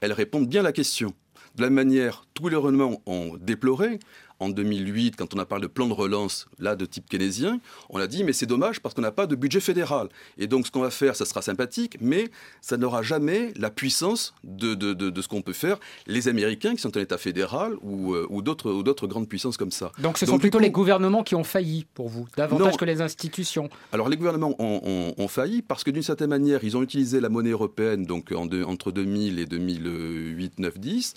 elles 0.00 0.12
répondent 0.12 0.48
bien 0.48 0.60
à 0.60 0.64
la 0.64 0.72
question. 0.72 1.12
De 1.56 1.62
la 1.62 1.70
manière, 1.70 2.24
tous 2.34 2.48
les 2.48 2.56
gouvernements 2.56 3.02
ont 3.06 3.36
déploré, 3.40 3.98
en 4.40 4.48
2008, 4.48 5.16
quand 5.16 5.34
on 5.34 5.38
a 5.38 5.44
parlé 5.44 5.62
de 5.62 5.72
plan 5.72 5.86
de 5.86 5.92
relance, 5.92 6.46
là, 6.58 6.76
de 6.76 6.86
type 6.86 7.08
keynésien, 7.08 7.60
on 7.90 7.98
a 7.98 8.06
dit, 8.06 8.24
mais 8.24 8.32
c'est 8.32 8.46
dommage 8.46 8.80
parce 8.80 8.94
qu'on 8.94 9.02
n'a 9.02 9.10
pas 9.10 9.26
de 9.26 9.34
budget 9.34 9.60
fédéral. 9.60 10.08
Et 10.38 10.46
donc, 10.46 10.66
ce 10.66 10.70
qu'on 10.70 10.80
va 10.80 10.90
faire, 10.90 11.16
ça 11.16 11.24
sera 11.24 11.42
sympathique, 11.42 11.96
mais 12.00 12.28
ça 12.60 12.76
n'aura 12.76 13.02
jamais 13.02 13.52
la 13.56 13.70
puissance 13.70 14.34
de, 14.44 14.74
de, 14.74 14.92
de, 14.92 15.22
ce 15.22 15.28
qu'on 15.28 15.42
peut 15.42 15.52
faire 15.52 15.78
les 16.06 16.28
Américains, 16.28 16.74
qui 16.74 16.80
sont 16.80 16.96
un 16.96 17.00
État 17.00 17.18
fédéral, 17.18 17.74
ou, 17.82 18.14
euh, 18.14 18.26
ou 18.30 18.42
d'autres 18.42 19.06
grandes 19.06 19.28
puissances 19.28 19.56
comme 19.56 19.72
ça. 19.72 19.92
Donc, 19.98 20.18
ce 20.18 20.26
sont 20.26 20.38
plutôt 20.38 20.58
les 20.58 20.70
gouvernements 20.70 21.22
qui 21.22 21.34
ont 21.34 21.44
failli, 21.44 21.86
pour 21.94 22.08
vous, 22.08 22.26
davantage 22.36 22.76
que 22.76 22.84
les 22.84 23.00
institutions 23.00 23.68
Alors, 23.92 24.08
les 24.08 24.16
gouvernements 24.16 24.54
ont, 24.58 25.14
ont, 25.16 25.28
failli 25.28 25.62
parce 25.62 25.84
que, 25.84 25.90
d'une 25.90 26.02
certaine 26.02 26.30
manière, 26.30 26.62
ils 26.62 26.76
ont 26.76 26.82
utilisé 26.82 27.20
la 27.20 27.28
monnaie 27.28 27.50
européenne, 27.50 28.04
donc 28.04 28.32
en 28.32 28.48
entre 28.64 28.92
2000 28.92 29.38
et 29.38 29.46
2008, 29.46 30.58
9, 30.58 30.78
10, 30.78 31.14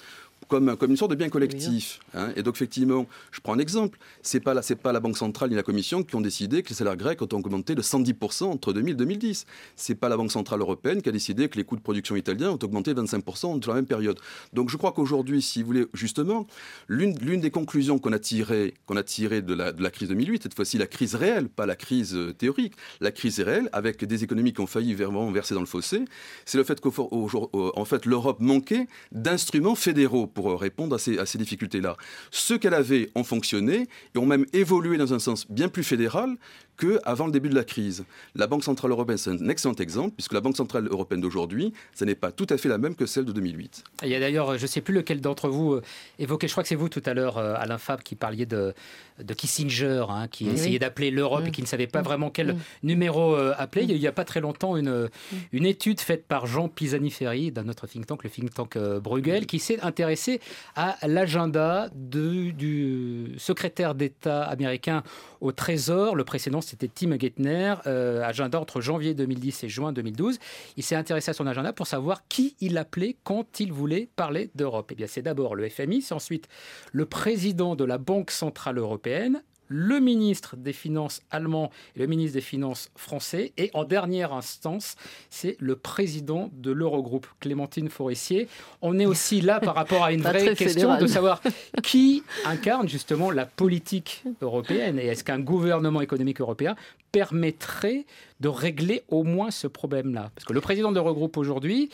comme, 0.51 0.75
comme 0.75 0.91
une 0.91 0.97
sorte 0.97 1.11
de 1.11 1.15
bien 1.15 1.29
collectif. 1.29 2.01
Hein. 2.13 2.33
Et 2.35 2.43
donc, 2.43 2.55
effectivement, 2.55 3.07
je 3.31 3.39
prends 3.39 3.53
un 3.53 3.59
exemple. 3.59 3.97
Ce 4.21 4.35
n'est 4.35 4.41
pas, 4.41 4.53
la, 4.53 4.61
pas 4.61 4.91
la 4.91 4.99
Banque 4.99 5.17
centrale 5.17 5.49
ni 5.49 5.55
la 5.55 5.63
Commission 5.63 6.03
qui 6.03 6.13
ont 6.17 6.21
décidé 6.21 6.61
que 6.61 6.69
les 6.69 6.75
salaires 6.75 6.97
grecs 6.97 7.21
ont 7.21 7.29
augmenté 7.31 7.73
de 7.73 7.81
110% 7.81 8.43
entre 8.43 8.73
2000 8.73 8.93
et 8.93 8.97
2010. 8.97 9.45
Ce 9.77 9.91
n'est 9.91 9.95
pas 9.95 10.09
la 10.09 10.17
Banque 10.17 10.31
centrale 10.31 10.59
européenne 10.59 11.01
qui 11.01 11.07
a 11.07 11.13
décidé 11.13 11.47
que 11.47 11.57
les 11.57 11.63
coûts 11.63 11.77
de 11.77 11.81
production 11.81 12.17
italiens 12.17 12.51
ont 12.51 12.59
augmenté 12.61 12.93
de 12.93 13.01
25% 13.01 13.45
entre 13.45 13.69
la 13.69 13.75
même 13.75 13.85
période. 13.85 14.19
Donc, 14.51 14.69
je 14.69 14.75
crois 14.75 14.91
qu'aujourd'hui, 14.91 15.41
si 15.41 15.61
vous 15.61 15.67
voulez, 15.67 15.85
justement, 15.93 16.45
l'une 16.89 17.13
des 17.13 17.49
conclusions 17.49 17.97
qu'on 17.97 18.11
a 18.11 18.19
tirées 18.19 18.73
qu'on 18.85 18.97
a 18.97 19.03
tiré 19.03 19.41
de, 19.41 19.53
la, 19.53 19.71
de 19.71 19.81
la 19.81 19.89
crise 19.89 20.09
2008, 20.09 20.43
cette 20.43 20.53
fois-ci 20.53 20.77
la 20.77 20.87
crise 20.87 21.15
réelle, 21.15 21.47
pas 21.47 21.65
la 21.65 21.77
crise 21.77 22.13
euh, 22.13 22.33
théorique, 22.33 22.73
la 22.99 23.11
crise 23.11 23.39
réelle, 23.39 23.69
avec 23.71 24.03
des 24.03 24.25
économies 24.25 24.51
qui 24.51 24.59
ont 24.59 24.67
failli 24.67 24.93
vraiment 24.95 25.31
verser 25.31 25.53
dans 25.53 25.61
le 25.61 25.65
fossé, 25.65 26.03
c'est 26.45 26.57
le 26.57 26.65
fait 26.65 26.81
qu'en 26.81 27.85
fait, 27.85 28.05
l'Europe 28.05 28.41
manquait 28.41 28.87
d'instruments 29.13 29.75
fédéraux 29.75 30.27
pour 30.27 30.40
pour 30.41 30.59
répondre 30.59 30.95
à 30.95 30.99
ces, 30.99 31.17
à 31.17 31.25
ces 31.25 31.37
difficultés-là. 31.37 31.95
Ceux 32.31 32.57
qu'elle 32.57 32.73
avait 32.73 33.09
ont 33.15 33.23
fonctionné 33.23 33.87
et 34.15 34.17
ont 34.17 34.25
même 34.25 34.45
évolué 34.53 34.97
dans 34.97 35.13
un 35.13 35.19
sens 35.19 35.49
bien 35.49 35.69
plus 35.69 35.83
fédéral 35.83 36.35
qu'avant 36.77 37.25
le 37.25 37.31
début 37.31 37.49
de 37.49 37.55
la 37.55 37.63
crise. 37.63 38.05
La 38.35 38.47
Banque 38.47 38.63
Centrale 38.63 38.91
Européenne, 38.91 39.17
c'est 39.17 39.29
un 39.29 39.49
excellent 39.49 39.75
exemple, 39.75 40.15
puisque 40.15 40.33
la 40.33 40.41
Banque 40.41 40.57
Centrale 40.57 40.87
Européenne 40.87 41.21
d'aujourd'hui, 41.21 41.73
ce 41.93 42.05
n'est 42.05 42.15
pas 42.15 42.31
tout 42.31 42.47
à 42.49 42.57
fait 42.57 42.69
la 42.69 42.77
même 42.77 42.95
que 42.95 43.05
celle 43.05 43.25
de 43.25 43.31
2008. 43.31 43.83
Il 44.03 44.09
y 44.09 44.15
a 44.15 44.19
d'ailleurs, 44.19 44.57
je 44.57 44.63
ne 44.63 44.67
sais 44.67 44.81
plus 44.81 44.93
lequel 44.93 45.21
d'entre 45.21 45.49
vous 45.49 45.73
euh, 45.73 45.81
évoquait, 46.19 46.47
je 46.47 46.53
crois 46.53 46.63
que 46.63 46.69
c'est 46.69 46.75
vous 46.75 46.89
tout 46.89 47.03
à 47.05 47.13
l'heure, 47.13 47.37
euh, 47.37 47.53
Alain 47.57 47.77
Fabre, 47.77 48.03
qui 48.03 48.15
parliez 48.15 48.45
de, 48.45 48.73
de 49.21 49.33
Kissinger, 49.33 50.05
hein, 50.09 50.27
qui 50.27 50.47
essayait 50.49 50.79
d'appeler 50.79 51.11
l'Europe 51.11 51.47
et 51.47 51.51
qui 51.51 51.61
ne 51.61 51.67
savait 51.67 51.87
pas 51.87 52.01
vraiment 52.01 52.29
quel 52.29 52.55
numéro 52.83 53.35
euh, 53.35 53.53
appeler. 53.57 53.85
Il 53.87 53.99
n'y 53.99 54.07
a 54.07 54.11
pas 54.11 54.25
très 54.25 54.41
longtemps 54.41 54.77
une, 54.77 55.09
une 55.51 55.65
étude 55.65 55.99
faite 55.99 56.25
par 56.25 56.45
Jean 56.45 56.67
Pisani-Ferry 56.67 57.51
d'un 57.51 57.67
autre 57.69 57.87
think 57.87 58.07
tank, 58.07 58.23
le 58.23 58.29
think 58.29 58.53
tank 58.53 58.77
Bruegel, 58.77 59.45
qui 59.45 59.59
s'est 59.59 59.79
intéressé 59.81 60.39
à 60.75 60.97
l'agenda 61.07 61.89
du 61.93 63.35
secrétaire 63.37 63.95
d'État 63.95 64.43
américain 64.43 65.03
au 65.41 65.51
Trésor. 65.51 66.15
Le 66.15 66.23
précédent, 66.23 66.60
c'était 66.61 66.87
Tim 66.87 67.17
Geithner, 67.17 67.75
euh, 67.87 68.23
agenda 68.23 68.59
entre 68.59 68.81
janvier 68.81 69.13
2010 69.13 69.63
et 69.63 69.69
juin 69.69 69.91
2012. 69.93 70.39
Il 70.77 70.83
s'est 70.83 70.95
intéressé 70.95 71.31
à 71.31 71.33
son 71.33 71.47
agenda 71.47 71.73
pour 71.73 71.87
savoir 71.87 72.27
qui 72.27 72.55
il 72.59 72.77
appelait 72.77 73.17
quand 73.23 73.59
il 73.59 73.71
voulait 73.71 74.09
parler 74.15 74.49
d'Europe. 74.55 74.89
Eh 74.91 74.95
bien, 74.95 75.07
c'est 75.07 75.21
d'abord 75.21 75.55
le 75.55 75.67
FMI, 75.69 76.01
c'est 76.01 76.13
ensuite 76.13 76.47
le 76.91 77.05
président 77.05 77.75
de 77.75 77.83
la 77.83 77.97
Banque 77.97 78.31
Centrale 78.31 78.77
Européenne, 78.77 79.43
le 79.71 80.01
ministre 80.01 80.57
des 80.57 80.73
Finances 80.73 81.21
allemand 81.31 81.71
et 81.95 81.99
le 81.99 82.07
ministre 82.07 82.33
des 82.33 82.41
Finances 82.41 82.91
français. 82.95 83.53
Et 83.57 83.71
en 83.73 83.85
dernière 83.85 84.33
instance, 84.33 84.97
c'est 85.29 85.55
le 85.59 85.77
président 85.77 86.49
de 86.51 86.71
l'Eurogroupe, 86.71 87.25
Clémentine 87.39 87.89
Forissier. 87.89 88.49
On 88.81 88.99
est 88.99 89.05
aussi 89.05 89.39
là 89.39 89.61
par 89.61 89.75
rapport 89.75 90.03
à 90.03 90.11
une 90.11 90.21
vraie 90.31 90.55
question 90.55 90.97
de 90.97 91.07
savoir 91.07 91.41
qui 91.83 92.23
incarne 92.45 92.89
justement 92.89 93.31
la 93.31 93.45
politique 93.45 94.23
européenne 94.41 94.99
et 94.99 95.05
est-ce 95.05 95.23
qu'un 95.23 95.39
gouvernement 95.39 96.01
économique 96.01 96.41
européen 96.41 96.75
permettrait 97.13 98.05
de 98.41 98.49
régler 98.49 99.03
au 99.07 99.23
moins 99.23 99.51
ce 99.51 99.67
problème-là? 99.67 100.31
Parce 100.35 100.43
que 100.43 100.53
le 100.53 100.61
président 100.61 100.91
de 100.91 100.95
l'Eurogroupe 100.95 101.37
aujourd'hui, 101.37 101.89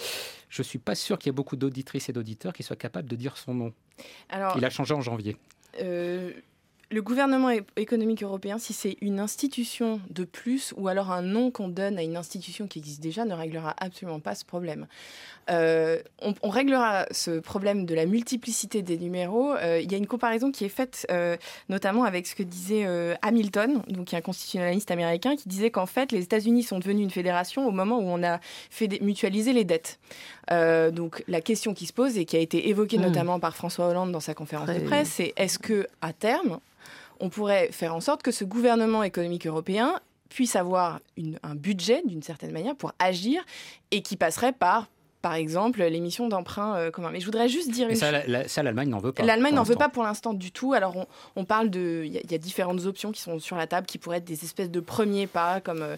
je 0.49 0.61
ne 0.61 0.65
suis 0.65 0.79
pas 0.79 0.95
sûr 0.95 1.19
qu'il 1.19 1.29
y 1.29 1.29
ait 1.29 1.35
beaucoup 1.35 1.57
d'auditrices 1.57 2.09
et 2.09 2.13
d'auditeurs 2.13 2.53
qui 2.53 2.63
soient 2.63 2.75
capables 2.75 3.07
de 3.07 3.15
dire 3.15 3.37
son 3.37 3.53
nom. 3.53 3.73
Alors, 4.29 4.57
Il 4.57 4.65
a 4.65 4.71
changé 4.71 4.95
en 4.95 5.01
janvier. 5.01 5.37
Euh, 5.81 6.31
le 6.89 7.01
gouvernement 7.01 7.49
économique 7.75 8.23
européen, 8.23 8.57
si 8.57 8.71
c'est 8.71 8.97
une 9.01 9.19
institution 9.19 9.99
de 10.09 10.23
plus 10.23 10.73
ou 10.77 10.87
alors 10.87 11.11
un 11.11 11.21
nom 11.21 11.51
qu'on 11.51 11.67
donne 11.67 11.97
à 11.97 12.03
une 12.03 12.15
institution 12.15 12.67
qui 12.67 12.79
existe 12.79 13.01
déjà, 13.01 13.25
ne 13.25 13.33
réglera 13.33 13.75
absolument 13.77 14.21
pas 14.21 14.35
ce 14.35 14.45
problème. 14.45 14.87
Euh, 15.49 16.01
on, 16.21 16.49
réglera 16.49 17.05
ce 17.11 17.39
problème 17.39 17.85
de 17.85 17.93
la 17.93 18.05
multiplicité 18.05 18.81
des 18.81 18.97
numéros. 18.97 19.53
Euh, 19.55 19.79
il 19.81 19.91
y 19.91 19.95
a 19.95 19.97
une 19.97 20.07
comparaison 20.07 20.51
qui 20.51 20.65
est 20.65 20.69
faite 20.69 21.05
euh, 21.11 21.37
notamment 21.69 22.03
avec 22.03 22.25
ce 22.25 22.35
que 22.35 22.43
disait 22.43 22.85
Hamilton, 23.21 23.81
donc 23.89 24.13
un 24.13 24.21
constitutionnaliste 24.21 24.91
américain, 24.91 25.35
qui 25.35 25.49
disait 25.49 25.71
qu'en 25.71 25.85
fait 25.85 26.11
les 26.11 26.23
États-Unis 26.23 26.63
sont 26.63 26.79
devenus 26.79 27.03
une 27.03 27.11
fédération 27.11 27.67
au 27.67 27.71
moment 27.71 27.97
où 27.97 28.05
on 28.05 28.23
a 28.23 28.39
fait 28.69 29.01
mutualiser 29.01 29.51
les 29.51 29.65
dettes. 29.65 29.99
Donc 30.49 31.23
la 31.27 31.41
question 31.41 31.73
qui 31.73 31.85
se 31.85 31.93
pose 31.93 32.17
et 32.17 32.25
qui 32.25 32.37
a 32.37 32.39
été 32.39 32.69
évoquée 32.69 32.97
hmm. 32.97 33.03
notamment 33.03 33.39
par 33.39 33.55
François 33.55 33.87
Hollande 33.87 34.11
dans 34.11 34.19
sa 34.19 34.33
conférence 34.33 34.69
de 34.69 34.79
presse, 34.79 35.09
c'est 35.09 35.33
est-ce 35.35 35.59
que 35.59 35.87
à 36.01 36.13
terme 36.13 36.59
on 37.19 37.29
pourrait 37.29 37.69
faire 37.71 37.95
en 37.95 38.01
sorte 38.01 38.21
que 38.21 38.31
ce 38.31 38.43
gouvernement 38.43 39.03
économique 39.03 39.47
européen 39.47 39.99
puisse 40.29 40.55
avoir 40.55 40.99
un 41.43 41.55
budget 41.55 42.01
d'une 42.05 42.21
certaine 42.21 42.51
manière 42.51 42.75
pour 42.75 42.93
agir 42.99 43.43
et 43.91 44.01
qui 44.01 44.17
passerait 44.17 44.53
par 44.53 44.87
par 45.21 45.33
exemple, 45.33 45.83
l'émission 45.83 46.29
d'emprunt 46.29 46.77
euh, 46.77 46.91
commun? 46.91 47.09
Mais 47.11 47.19
je 47.19 47.25
voudrais 47.25 47.49
juste 47.49 47.71
dire... 47.71 47.89
ça, 47.97 48.63
l'Allemagne 48.63 48.89
n'en 48.89 48.99
veut 48.99 49.11
pas. 49.11 49.23
L'Allemagne 49.23 49.55
n'en 49.55 49.63
veut 49.63 49.75
pas 49.75 49.89
pour 49.89 50.03
l'instant 50.03 50.33
du 50.33 50.51
tout. 50.51 50.73
Alors, 50.73 51.07
on, 51.35 51.43
parle 51.43 51.69
de... 51.69 52.03
Il 52.05 52.13
y, 52.13 52.35
a 52.35 52.37
différentes 52.37 52.85
options 52.85 53.11
qui 53.11 53.19
sont 53.19 53.39
sur 53.39 53.57
la 53.57 53.67
table, 53.67 53.87
qui 53.87 53.97
pourraient 53.97 54.19
être 54.19 54.25
des 54.25 54.43
espèces 54.43 54.71
de 54.71 54.79
premiers 54.79 55.27
pas, 55.27 55.59
comme... 55.59 55.81
Euh, 55.81 55.95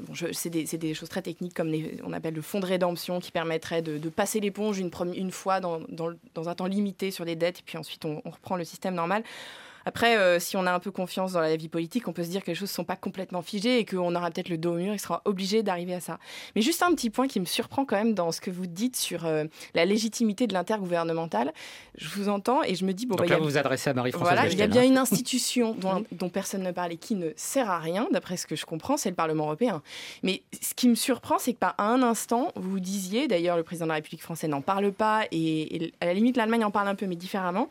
bon, 0.00 0.14
c'est 0.32 0.50
des, 0.50 0.94
choses 0.94 1.08
très 1.08 1.22
techniques, 1.22 1.54
comme 1.54 1.68
les, 1.68 1.98
on 2.04 2.12
appelle 2.12 2.34
le 2.34 2.42
fonds 2.42 2.60
de 2.60 2.66
rédemption, 2.66 3.20
qui 3.20 3.30
permettrait 3.30 3.82
de, 3.82 4.08
passer 4.08 4.40
l'éponge 4.40 4.78
une, 4.78 5.30
fois 5.30 5.60
dans, 5.60 5.80
un 6.36 6.54
temps 6.54 6.66
limité 6.66 7.10
sur 7.10 7.24
des 7.24 7.36
dettes, 7.36 7.60
et 7.60 7.62
puis 7.64 7.78
ensuite 7.78 8.04
on 8.04 8.20
reprend 8.24 8.56
le 8.56 8.64
système 8.64 8.94
normal. 8.94 9.22
Après, 9.84 10.16
euh, 10.16 10.38
si 10.38 10.56
on 10.56 10.66
a 10.66 10.72
un 10.72 10.78
peu 10.78 10.90
confiance 10.90 11.32
dans 11.32 11.40
la 11.40 11.56
vie 11.56 11.68
politique, 11.68 12.08
on 12.08 12.12
peut 12.12 12.24
se 12.24 12.28
dire 12.28 12.42
que 12.42 12.48
les 12.48 12.54
choses 12.54 12.70
ne 12.70 12.74
sont 12.74 12.84
pas 12.84 12.96
complètement 12.96 13.42
figées 13.42 13.78
et 13.78 13.84
qu'on 13.84 14.14
aura 14.14 14.30
peut-être 14.30 14.48
le 14.48 14.58
dos 14.58 14.72
au 14.72 14.76
mur, 14.76 14.92
il 14.92 14.98
sera 14.98 15.22
obligé 15.24 15.62
d'arriver 15.62 15.94
à 15.94 16.00
ça. 16.00 16.18
Mais 16.54 16.62
juste 16.62 16.82
un 16.82 16.92
petit 16.94 17.10
point 17.10 17.28
qui 17.28 17.40
me 17.40 17.44
surprend 17.44 17.84
quand 17.84 17.96
même 17.96 18.14
dans 18.14 18.32
ce 18.32 18.40
que 18.40 18.50
vous 18.50 18.66
dites 18.66 18.96
sur 18.96 19.26
euh, 19.26 19.44
la 19.74 19.84
légitimité 19.84 20.46
de 20.46 20.52
l'intergouvernemental. 20.52 21.52
Je 21.96 22.08
vous 22.08 22.28
entends 22.28 22.62
et 22.62 22.74
je 22.74 22.84
me 22.84 22.92
dis, 22.92 23.06
bon, 23.06 23.16
Donc 23.16 23.28
bah, 23.28 23.34
là, 23.34 23.38
vous 23.38 23.44
vous 23.44 23.58
adressez 23.58 23.90
à 23.90 23.94
Marie-Françoise 23.94 24.34
Voilà, 24.34 24.48
il 24.48 24.58
y 24.58 24.62
a 24.62 24.66
bien 24.66 24.84
une 24.84 24.98
institution 24.98 25.74
dont, 25.78 26.04
dont 26.12 26.28
personne 26.28 26.62
ne 26.62 26.72
parle 26.72 26.92
et 26.92 26.96
qui 26.96 27.14
ne 27.14 27.30
sert 27.36 27.70
à 27.70 27.78
rien, 27.78 28.08
d'après 28.12 28.36
ce 28.36 28.46
que 28.46 28.56
je 28.56 28.66
comprends, 28.66 28.96
c'est 28.96 29.10
le 29.10 29.16
Parlement 29.16 29.44
européen. 29.44 29.82
Mais 30.22 30.42
ce 30.60 30.74
qui 30.74 30.88
me 30.88 30.94
surprend, 30.94 31.38
c'est 31.38 31.52
que 31.52 31.58
pas 31.58 31.74
un 31.78 32.02
instant, 32.02 32.52
vous 32.56 32.80
disiez, 32.80 33.28
d'ailleurs, 33.28 33.56
le 33.56 33.62
président 33.62 33.86
de 33.86 33.90
la 33.90 33.96
République 33.96 34.22
française 34.22 34.50
n'en 34.50 34.62
parle 34.62 34.92
pas 34.92 35.24
et, 35.30 35.76
et 35.76 35.92
à 36.00 36.06
la 36.06 36.14
limite, 36.14 36.36
l'Allemagne 36.36 36.64
en 36.64 36.70
parle 36.70 36.88
un 36.88 36.94
peu, 36.94 37.06
mais 37.06 37.16
différemment 37.16 37.68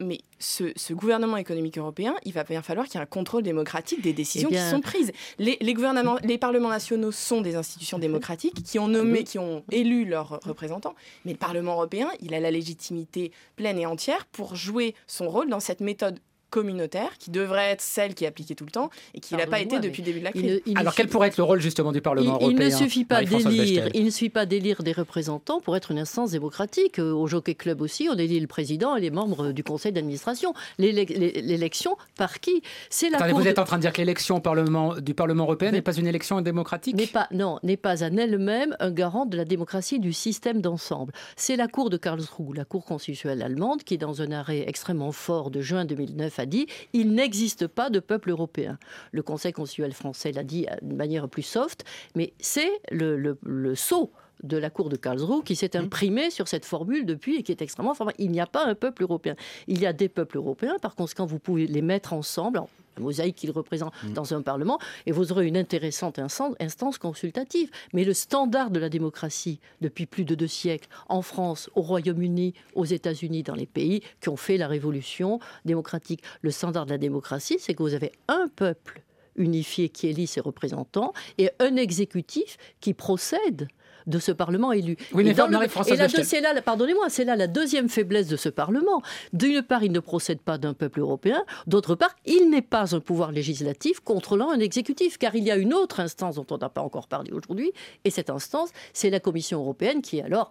mais 0.00 0.20
ce, 0.38 0.92
gouvernement 0.92 1.36
économique 1.36 1.78
européen, 1.78 2.14
il 2.24 2.32
va 2.32 2.44
bien 2.44 2.62
falloir 2.62 2.86
qu'il 2.86 2.96
y 2.96 2.98
ait 2.98 3.02
un 3.02 3.06
contrôle 3.06 3.42
démocratique 3.42 4.00
des 4.00 4.12
décisions 4.12 4.48
Eh 4.52 4.54
qui 4.54 4.60
sont 4.60 4.80
prises. 4.80 5.12
Les, 5.38 5.74
gouvernements, 5.74 6.18
les 6.22 6.38
parlements 6.38 6.68
nationaux 6.68 7.10
sont 7.10 7.40
des 7.40 7.56
institutions 7.56 7.98
démocratiques 7.98 8.62
qui 8.62 8.78
ont 8.78 8.88
nommé, 8.88 9.24
qui 9.24 9.38
ont 9.38 9.64
élu 9.72 10.04
leurs 10.04 10.40
représentants, 10.44 10.94
mais 11.24 11.32
le 11.32 11.38
Parlement 11.38 11.72
européen, 11.72 12.08
il 12.20 12.34
a 12.34 12.40
la 12.40 12.50
légitimité 12.50 13.32
pleine 13.56 13.78
et 13.78 13.86
entière 13.86 14.26
pour 14.26 14.54
jouer 14.54 14.94
son 15.06 15.28
rôle 15.28 15.48
dans 15.48 15.60
cette 15.60 15.80
méthode 15.80 16.20
communautaire 16.50 17.10
qui 17.18 17.30
devrait 17.30 17.70
être 17.70 17.80
celle 17.80 18.14
qui 18.14 18.24
est 18.24 18.26
appliquée 18.26 18.54
tout 18.54 18.64
le 18.64 18.70
temps 18.70 18.90
et 19.14 19.20
qui 19.20 19.34
n'a 19.34 19.46
pas 19.46 19.60
été 19.60 19.78
depuis 19.80 20.02
le 20.02 20.06
début 20.06 20.20
de 20.20 20.24
la 20.24 20.32
crise. 20.32 20.60
Alors 20.76 20.94
quel 20.94 21.08
pourrait 21.08 21.28
être 21.28 21.36
le 21.36 21.44
rôle 21.44 21.60
justement 21.60 21.92
du 21.92 22.00
Parlement 22.00 22.34
européen 22.34 22.50
Il 22.50 22.64
ne 22.64 22.70
suffit 22.70 23.04
pas 23.04 23.24
d'élire, 23.24 23.88
il 23.94 24.04
ne 24.04 24.10
suffit 24.10 24.30
pas 24.30 24.46
d'élire 24.46 24.82
des 24.82 24.92
représentants 24.92 25.60
pour 25.60 25.76
être 25.76 25.90
une 25.90 25.98
instance 25.98 26.30
démocratique. 26.32 26.98
Euh, 26.98 27.12
au 27.12 27.26
Jockey 27.26 27.54
Club 27.54 27.80
aussi, 27.80 28.08
on 28.10 28.16
élit 28.16 28.40
le 28.40 28.46
président 28.46 28.96
et 28.96 29.00
les 29.00 29.10
membres 29.10 29.52
du 29.52 29.62
conseil 29.62 29.92
d'administration. 29.92 30.54
L'élection 30.78 31.96
par 32.16 32.40
qui? 32.40 32.62
C'est 32.90 33.10
la. 33.10 33.32
vous 33.32 33.46
êtes 33.46 33.58
en 33.58 33.64
train 33.64 33.76
de 33.76 33.82
dire 33.82 33.92
que 33.92 33.98
l'élection 33.98 34.40
Parlement, 34.40 34.94
du 34.96 35.14
Parlement 35.14 35.44
européen 35.44 35.70
n'est 35.70 35.82
pas 35.82 35.96
une 35.96 36.06
élection 36.06 36.40
démocratique? 36.40 36.96
N'est 36.96 37.06
pas 37.06 37.28
non, 37.30 37.58
n'est 37.62 37.76
pas 37.76 38.02
en 38.02 38.16
elle-même 38.16 38.76
un 38.80 38.90
garant 38.90 39.26
de 39.26 39.36
la 39.36 39.44
démocratie 39.44 39.98
du 39.98 40.12
système 40.12 40.60
d'ensemble. 40.60 41.12
C'est 41.36 41.56
la 41.56 41.68
Cour 41.68 41.90
de 41.90 41.96
Karlsruhe, 41.96 42.54
la 42.54 42.64
Cour 42.64 42.84
constitutionnelle 42.84 43.42
allemande, 43.42 43.82
qui 43.82 43.98
dans 43.98 44.22
un 44.22 44.32
arrêt 44.32 44.64
extrêmement 44.66 45.12
fort 45.12 45.50
de 45.50 45.60
juin 45.60 45.84
2009 45.84 46.37
a 46.38 46.46
dit 46.46 46.66
il 46.92 47.12
n'existe 47.12 47.66
pas 47.66 47.90
de 47.90 48.00
peuple 48.00 48.30
européen. 48.30 48.78
Le 49.12 49.22
Conseil 49.22 49.52
constitutionnel 49.52 49.94
français 49.94 50.32
l'a 50.32 50.44
dit 50.44 50.66
de 50.82 50.94
manière 50.94 51.28
plus 51.28 51.42
soft, 51.42 51.84
mais 52.14 52.32
c'est 52.38 52.70
le, 52.90 53.16
le, 53.42 53.74
saut 53.74 54.10
de 54.42 54.56
la 54.56 54.70
Cour 54.70 54.88
de 54.88 54.96
Karlsruhe 54.96 55.42
qui 55.44 55.56
s'est 55.56 55.76
imprimé 55.76 56.30
sur 56.30 56.48
cette 56.48 56.64
formule 56.64 57.04
depuis 57.06 57.36
et 57.36 57.42
qui 57.42 57.52
est 57.52 57.62
extrêmement 57.62 57.94
formelle. 57.94 58.14
Il 58.18 58.30
n'y 58.30 58.40
a 58.40 58.46
pas 58.46 58.64
un 58.64 58.74
peuple 58.74 59.02
européen. 59.02 59.34
Il 59.66 59.80
y 59.80 59.86
a 59.86 59.92
des 59.92 60.08
peuples 60.08 60.36
européens, 60.36 60.76
par 60.80 60.94
conséquent, 60.94 61.26
vous 61.26 61.38
pouvez 61.38 61.66
les 61.66 61.82
mettre 61.82 62.12
ensemble 62.12 62.60
mosaïque 62.98 63.36
qu'il 63.36 63.50
représente 63.50 63.92
mm. 64.02 64.12
dans 64.12 64.34
un 64.34 64.42
Parlement, 64.42 64.78
et 65.06 65.12
vous 65.12 65.32
aurez 65.32 65.46
une 65.46 65.56
intéressante 65.56 66.18
instance 66.18 66.98
consultative. 66.98 67.70
Mais 67.92 68.04
le 68.04 68.14
standard 68.14 68.70
de 68.70 68.78
la 68.78 68.88
démocratie 68.88 69.60
depuis 69.80 70.06
plus 70.06 70.24
de 70.24 70.34
deux 70.34 70.46
siècles, 70.46 70.88
en 71.08 71.22
France, 71.22 71.70
au 71.74 71.82
Royaume-Uni, 71.82 72.54
aux 72.74 72.84
États-Unis, 72.84 73.42
dans 73.42 73.54
les 73.54 73.66
pays 73.66 74.02
qui 74.20 74.28
ont 74.28 74.36
fait 74.36 74.56
la 74.56 74.68
révolution 74.68 75.40
démocratique, 75.64 76.22
le 76.42 76.50
standard 76.50 76.86
de 76.86 76.90
la 76.90 76.98
démocratie, 76.98 77.56
c'est 77.58 77.74
que 77.74 77.82
vous 77.82 77.94
avez 77.94 78.12
un 78.28 78.48
peuple 78.48 79.02
unifié 79.36 79.88
qui 79.88 80.08
élit 80.08 80.26
ses 80.26 80.40
représentants 80.40 81.12
et 81.38 81.50
un 81.60 81.76
exécutif 81.76 82.58
qui 82.80 82.92
procède 82.92 83.68
de 84.08 84.18
ce 84.18 84.32
Parlement 84.32 84.72
élu. 84.72 84.96
Oui, 85.12 85.24
mais 85.24 85.34
dans 85.34 85.48
et 85.48 85.96
là, 85.96 86.08
c'est 86.08 86.40
là, 86.40 86.60
pardonnez-moi, 86.60 87.06
c'est 87.08 87.24
là 87.24 87.36
la 87.36 87.46
deuxième 87.46 87.88
faiblesse 87.88 88.26
de 88.26 88.36
ce 88.36 88.48
Parlement. 88.48 89.02
D'une 89.32 89.62
part, 89.62 89.84
il 89.84 89.92
ne 89.92 90.00
procède 90.00 90.40
pas 90.40 90.58
d'un 90.58 90.74
peuple 90.74 91.00
européen. 91.00 91.44
D'autre 91.66 91.94
part, 91.94 92.16
il 92.26 92.50
n'est 92.50 92.62
pas 92.62 92.94
un 92.94 93.00
pouvoir 93.00 93.32
législatif 93.32 94.00
contrôlant 94.00 94.50
un 94.50 94.60
exécutif, 94.60 95.18
car 95.18 95.34
il 95.34 95.44
y 95.44 95.50
a 95.50 95.56
une 95.56 95.74
autre 95.74 96.00
instance 96.00 96.36
dont 96.36 96.46
on 96.50 96.58
n'a 96.58 96.68
pas 96.68 96.82
encore 96.82 97.06
parlé 97.06 97.32
aujourd'hui, 97.32 97.72
et 98.04 98.10
cette 98.10 98.30
instance, 98.30 98.70
c'est 98.92 99.10
la 99.10 99.20
Commission 99.20 99.60
européenne, 99.60 100.02
qui 100.02 100.18
est 100.18 100.22
alors 100.22 100.50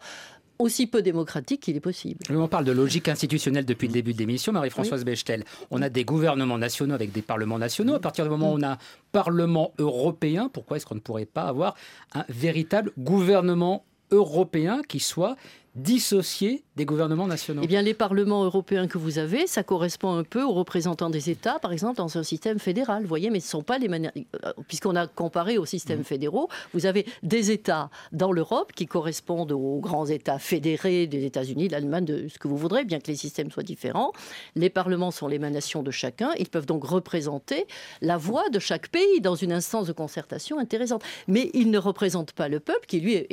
aussi 0.60 0.88
peu 0.88 1.02
démocratique 1.02 1.62
qu'il 1.62 1.76
est 1.76 1.82
possible. 1.82 2.20
On 2.30 2.48
parle 2.48 2.65
de 2.65 2.72
logique 2.72 3.08
institutionnelle 3.08 3.65
depuis 3.65 3.88
le 3.88 3.93
début 3.93 4.13
de 4.13 4.17
l'émission, 4.20 4.52
Marie-Françoise 4.52 5.06
Bechtel. 5.06 5.43
On 5.72 5.82
a 5.82 5.89
des 5.89 6.04
gouvernements 6.04 6.58
nationaux 6.58 6.96
avec 6.96 7.12
des 7.12 7.22
parlements 7.22 7.60
nationaux. 7.60 7.96
À 7.96 8.00
partir 8.00 8.24
du 8.24 8.30
moment 8.30 8.54
où 8.54 8.58
on 8.58 8.63
a 8.63 8.72
un 8.74 8.78
Parlement 9.12 9.74
européen, 9.78 10.50
pourquoi 10.52 10.78
est-ce 10.78 10.86
qu'on 10.86 10.96
ne 10.96 11.00
pourrait 11.00 11.26
pas 11.26 11.43
avoir 11.43 11.76
un 12.13 12.26
véritable 12.30 12.91
gouvernement 12.98 13.86
européen 14.12 14.82
qui 14.88 15.00
soit 15.00 15.36
dissocié 15.78 16.63
des 16.76 16.86
gouvernements 16.86 17.28
nationaux 17.28 17.62
Eh 17.63 17.68
bien, 17.68 17.82
les 17.82 17.94
parlements 17.94 18.44
européens 18.44 18.88
que 18.88 18.98
vous 18.98 19.20
avez, 19.20 19.46
ça 19.46 19.63
correspond 19.63 20.16
un 20.16 20.24
peu 20.24 20.44
aux 20.44 20.54
représentants 20.54 21.10
des 21.10 21.30
États, 21.30 21.60
par 21.60 21.72
exemple, 21.72 21.98
dans 21.98 22.18
un 22.18 22.24
système 22.24 22.58
fédéral. 22.58 23.04
Vous 23.04 23.08
voyez, 23.08 23.30
mais 23.30 23.40
ce 23.40 23.48
ne 23.48 23.52
sont 23.52 23.63
pas 23.63 23.78
les 23.78 23.88
manières. 23.88 24.12
Euh, 24.44 24.54
puisqu'on 24.68 24.96
a 24.96 25.06
comparé 25.08 25.58
aux 25.58 25.66
systèmes 25.66 26.00
mmh. 26.00 26.06
fédéraux, 26.06 26.50
vous 26.74 26.86
avez 26.88 27.06
des 27.22 27.52
États 27.52 27.90
dans 28.12 28.32
l'Europe 28.32 28.74
qui 28.74 28.88
correspondent 28.88 29.52
aux 29.52 29.80
grands 29.80 30.08
États 30.08 30.40
fédérés 30.40 31.06
des 31.06 31.26
États-Unis, 31.26 31.68
l'Allemagne, 31.68 32.06
de 32.06 32.28
ce 32.28 32.40
que 32.40 32.48
vous 32.48 32.58
voudrez, 32.58 32.84
bien 32.84 33.00
que 33.00 33.08
les 33.08 33.16
systèmes 33.16 33.52
soient 33.52 33.63
différents. 33.63 34.12
Les 34.56 34.70
parlements 34.70 35.12
sont 35.12 35.28
l'émanation 35.28 35.84
de 35.84 35.92
chacun. 35.92 36.32
Ils 36.40 36.50
peuvent 36.50 36.66
donc 36.66 36.84
représenter 36.84 37.68
la 38.02 38.18
voix 38.18 38.50
de 38.50 38.60
chaque 38.60 38.90
pays 38.90 39.22
dans 39.22 39.36
une 39.36 39.52
instance 39.52 39.88
de 39.88 39.94
concertation 39.94 40.58
intéressante. 40.58 41.04
Mais 41.28 41.52
ils 41.54 41.70
ne 41.70 41.78
représentent 41.78 42.34
pas 42.34 42.48
le 42.48 42.60
peuple, 42.60 42.88
qui 42.88 43.00
lui, 43.00 43.26